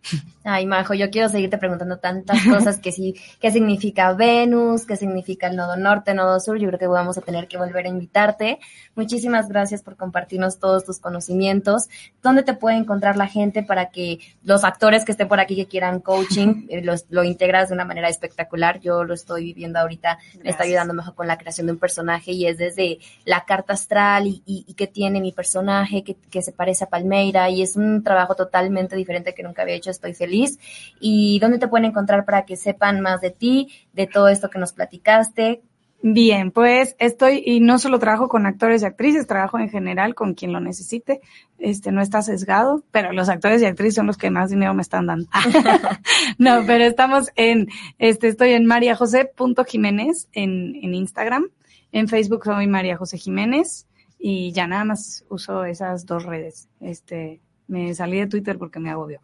Ay, 0.44 0.66
Majo, 0.66 0.94
yo 0.94 1.10
quiero 1.10 1.28
seguirte 1.28 1.58
preguntando 1.58 1.98
tantas 1.98 2.44
cosas 2.46 2.78
que 2.80 2.92
sí, 2.92 3.14
qué 3.40 3.50
significa 3.50 4.12
Venus, 4.14 4.86
qué 4.86 4.96
significa 4.96 5.48
el 5.48 5.56
nodo 5.56 5.76
norte, 5.76 6.14
nodo 6.14 6.40
sur, 6.40 6.58
yo 6.58 6.68
creo 6.68 6.78
que 6.78 6.86
vamos 6.86 7.18
a 7.18 7.20
tener 7.20 7.46
que 7.46 7.58
volver 7.58 7.86
a 7.86 7.88
invitarte. 7.88 8.58
Muchísimas 8.94 9.48
gracias 9.48 9.82
por 9.82 9.96
compartirnos 9.96 10.58
todos 10.58 10.84
tus 10.84 10.98
conocimientos. 10.98 11.88
¿Dónde 12.22 12.42
te 12.42 12.54
puede 12.54 12.76
encontrar 12.76 13.16
la 13.16 13.26
gente 13.26 13.62
para 13.62 13.90
que 13.90 14.18
los 14.42 14.64
actores 14.64 15.04
que 15.04 15.12
estén 15.12 15.28
por 15.28 15.40
aquí 15.40 15.56
que 15.56 15.66
quieran 15.66 16.00
coaching, 16.00 16.66
eh, 16.70 16.82
los, 16.82 17.04
lo 17.10 17.22
integras 17.22 17.68
de 17.68 17.74
una 17.74 17.84
manera 17.84 18.08
espectacular? 18.08 18.80
Yo 18.80 19.04
lo 19.04 19.14
estoy 19.14 19.44
viviendo 19.44 19.78
ahorita, 19.78 20.14
gracias. 20.16 20.44
me 20.44 20.50
está 20.50 20.64
ayudando 20.64 20.94
mejor 20.94 21.14
con 21.14 21.26
la 21.26 21.38
creación 21.38 21.66
de 21.66 21.74
un 21.74 21.78
personaje 21.78 22.32
y 22.32 22.46
es 22.46 22.56
desde 22.56 22.98
la 23.24 23.44
carta 23.44 23.74
astral 23.74 24.26
y, 24.26 24.42
y, 24.46 24.64
y 24.66 24.74
qué 24.74 24.86
tiene 24.86 25.20
mi 25.20 25.32
personaje, 25.32 26.02
que, 26.02 26.16
que 26.16 26.42
se 26.42 26.52
parece 26.52 26.84
a 26.84 26.88
Palmeira 26.88 27.50
y 27.50 27.62
es 27.62 27.76
un 27.76 28.02
trabajo 28.02 28.34
totalmente 28.34 28.96
diferente 29.03 29.34
que 29.34 29.42
nunca 29.42 29.62
había 29.62 29.74
hecho, 29.74 29.90
estoy 29.90 30.14
feliz. 30.14 30.59
¿Y 31.00 31.38
dónde 31.40 31.59
te 31.59 31.68
pueden 31.68 31.86
encontrar 31.86 32.24
para 32.24 32.44
que 32.44 32.57
sepan 32.57 33.00
más 33.00 33.20
de 33.20 33.30
ti, 33.30 33.68
de 33.92 34.07
todo 34.07 34.28
esto 34.28 34.50
que 34.50 34.59
nos 34.59 34.72
platicaste? 34.72 35.62
Bien, 36.05 36.50
pues 36.50 36.96
estoy, 36.98 37.44
y 37.46 37.61
no 37.61 37.78
solo 37.78 38.00
trabajo 38.00 38.28
con 38.28 38.44
actores 38.44 38.82
y 38.82 38.86
actrices, 38.86 39.28
trabajo 39.28 39.61
en 39.61 39.70
general 39.70 40.16
con 40.16 40.34
quien 40.34 40.53
lo 40.53 40.59
necesite. 40.59 41.20
Este, 41.61 41.92
no 41.92 42.03
está 42.03 42.22
sesgado, 42.22 42.82
pero 42.90 43.12
los 43.12 43.28
actores 43.28 43.62
y 43.62 43.66
actrices 43.66 43.94
son 43.94 44.09
los 44.09 44.16
que 44.18 44.28
más 44.28 44.50
dinero 44.50 44.74
me 44.74 44.82
están 44.82 45.07
dando. 45.07 45.28
no, 46.38 46.62
pero 46.66 46.84
estamos 46.84 47.30
en, 47.36 47.68
este, 47.98 48.26
estoy 48.26 48.53
en 48.53 48.66
mariajose.jiménez 48.66 50.28
en, 50.32 50.74
en 50.82 50.94
Instagram. 50.94 51.50
En 51.92 52.09
Facebook 52.09 52.46
soy 52.46 52.66
María 52.66 52.96
José 52.96 53.16
Jiménez 53.18 53.86
y 54.18 54.50
ya 54.50 54.66
nada 54.66 54.84
más 54.84 55.24
uso 55.28 55.64
esas 55.64 56.05
dos 56.05 56.24
redes. 56.24 56.68
Este, 56.80 57.40
me 57.72 57.94
salí 57.94 58.18
de 58.18 58.26
Twitter 58.26 58.58
porque 58.58 58.78
me 58.78 58.90
agobió. 58.90 59.20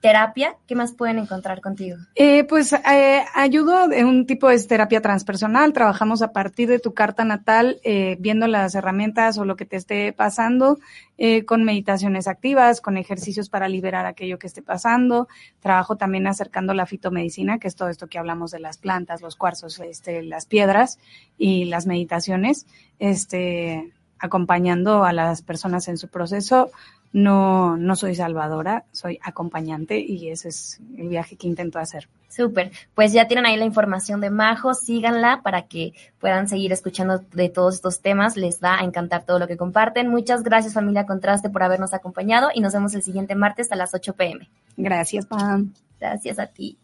¿Terapia? 0.00 0.56
¿Qué 0.68 0.76
más 0.76 0.92
pueden 0.92 1.18
encontrar 1.18 1.60
contigo? 1.60 1.96
Eh, 2.14 2.44
pues 2.44 2.72
eh, 2.72 3.24
ayudo 3.34 3.88
de 3.88 4.04
un 4.04 4.24
tipo 4.24 4.48
de 4.48 4.62
terapia 4.62 5.00
transpersonal. 5.00 5.72
Trabajamos 5.72 6.22
a 6.22 6.32
partir 6.32 6.68
de 6.68 6.78
tu 6.78 6.94
carta 6.94 7.24
natal, 7.24 7.80
eh, 7.82 8.16
viendo 8.20 8.46
las 8.46 8.76
herramientas 8.76 9.36
o 9.36 9.44
lo 9.44 9.56
que 9.56 9.66
te 9.66 9.74
esté 9.74 10.12
pasando, 10.12 10.78
eh, 11.18 11.44
con 11.44 11.64
meditaciones 11.64 12.28
activas, 12.28 12.80
con 12.80 12.98
ejercicios 12.98 13.48
para 13.48 13.68
liberar 13.68 14.06
aquello 14.06 14.38
que 14.38 14.46
esté 14.46 14.62
pasando. 14.62 15.26
Trabajo 15.58 15.96
también 15.96 16.28
acercando 16.28 16.72
la 16.72 16.86
fitomedicina, 16.86 17.58
que 17.58 17.66
es 17.66 17.74
todo 17.74 17.88
esto 17.88 18.06
que 18.06 18.18
hablamos 18.18 18.52
de 18.52 18.60
las 18.60 18.78
plantas, 18.78 19.22
los 19.22 19.34
cuarzos, 19.34 19.80
este, 19.80 20.22
las 20.22 20.46
piedras 20.46 21.00
y 21.36 21.64
las 21.64 21.86
meditaciones. 21.86 22.66
Este, 23.00 23.92
acompañando 24.18 25.04
a 25.04 25.12
las 25.12 25.42
personas 25.42 25.88
en 25.88 25.98
su 25.98 26.08
proceso. 26.08 26.70
No, 27.16 27.78
no 27.78 27.96
soy 27.96 28.14
salvadora, 28.14 28.84
soy 28.92 29.18
acompañante 29.22 29.98
y 29.98 30.28
ese 30.28 30.50
es 30.50 30.80
el 30.98 31.08
viaje 31.08 31.36
que 31.36 31.46
intento 31.46 31.78
hacer. 31.78 32.10
Súper, 32.28 32.72
pues 32.94 33.14
ya 33.14 33.26
tienen 33.26 33.46
ahí 33.46 33.56
la 33.56 33.64
información 33.64 34.20
de 34.20 34.28
Majo, 34.28 34.74
síganla 34.74 35.40
para 35.42 35.62
que 35.62 35.94
puedan 36.20 36.46
seguir 36.46 36.72
escuchando 36.72 37.24
de 37.32 37.48
todos 37.48 37.76
estos 37.76 38.02
temas, 38.02 38.36
les 38.36 38.62
va 38.62 38.78
a 38.78 38.84
encantar 38.84 39.24
todo 39.24 39.38
lo 39.38 39.48
que 39.48 39.56
comparten. 39.56 40.10
Muchas 40.10 40.42
gracias 40.42 40.74
familia 40.74 41.06
Contraste 41.06 41.48
por 41.48 41.62
habernos 41.62 41.94
acompañado 41.94 42.50
y 42.52 42.60
nos 42.60 42.74
vemos 42.74 42.92
el 42.92 43.02
siguiente 43.02 43.34
martes 43.34 43.72
a 43.72 43.76
las 43.76 43.94
8 43.94 44.12
pm. 44.12 44.50
Gracias, 44.76 45.24
Pam. 45.24 45.72
Gracias 45.98 46.38
a 46.38 46.48
ti. 46.48 46.76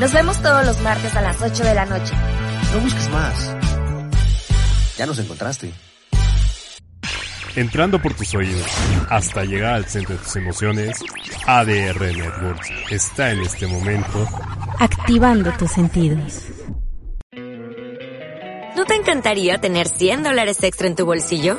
Nos 0.00 0.12
vemos 0.12 0.42
todos 0.42 0.66
los 0.66 0.82
martes 0.82 1.14
a 1.14 1.22
las 1.22 1.40
8 1.40 1.62
de 1.62 1.74
la 1.76 1.86
noche. 1.86 2.14
No 2.74 2.80
busques 2.80 3.08
más. 3.10 3.56
Ya 4.98 5.06
nos 5.06 5.20
encontraste 5.20 5.72
entrando 7.56 8.00
por 8.00 8.14
tus 8.14 8.34
oídos 8.34 8.66
hasta 9.08 9.44
llegar 9.44 9.74
al 9.74 9.86
centro 9.86 10.16
de 10.16 10.22
tus 10.22 10.36
emociones, 10.36 10.98
ADR 11.46 12.00
Networks 12.00 12.70
está 12.90 13.32
en 13.32 13.40
este 13.40 13.66
momento 13.66 14.28
activando 14.78 15.52
tus 15.52 15.70
sentidos. 15.70 16.44
¿No 18.76 18.84
te 18.86 18.94
encantaría 18.94 19.58
tener 19.58 19.88
100 19.88 20.22
dólares 20.22 20.62
extra 20.62 20.86
en 20.86 20.96
tu 20.96 21.04
bolsillo? 21.04 21.58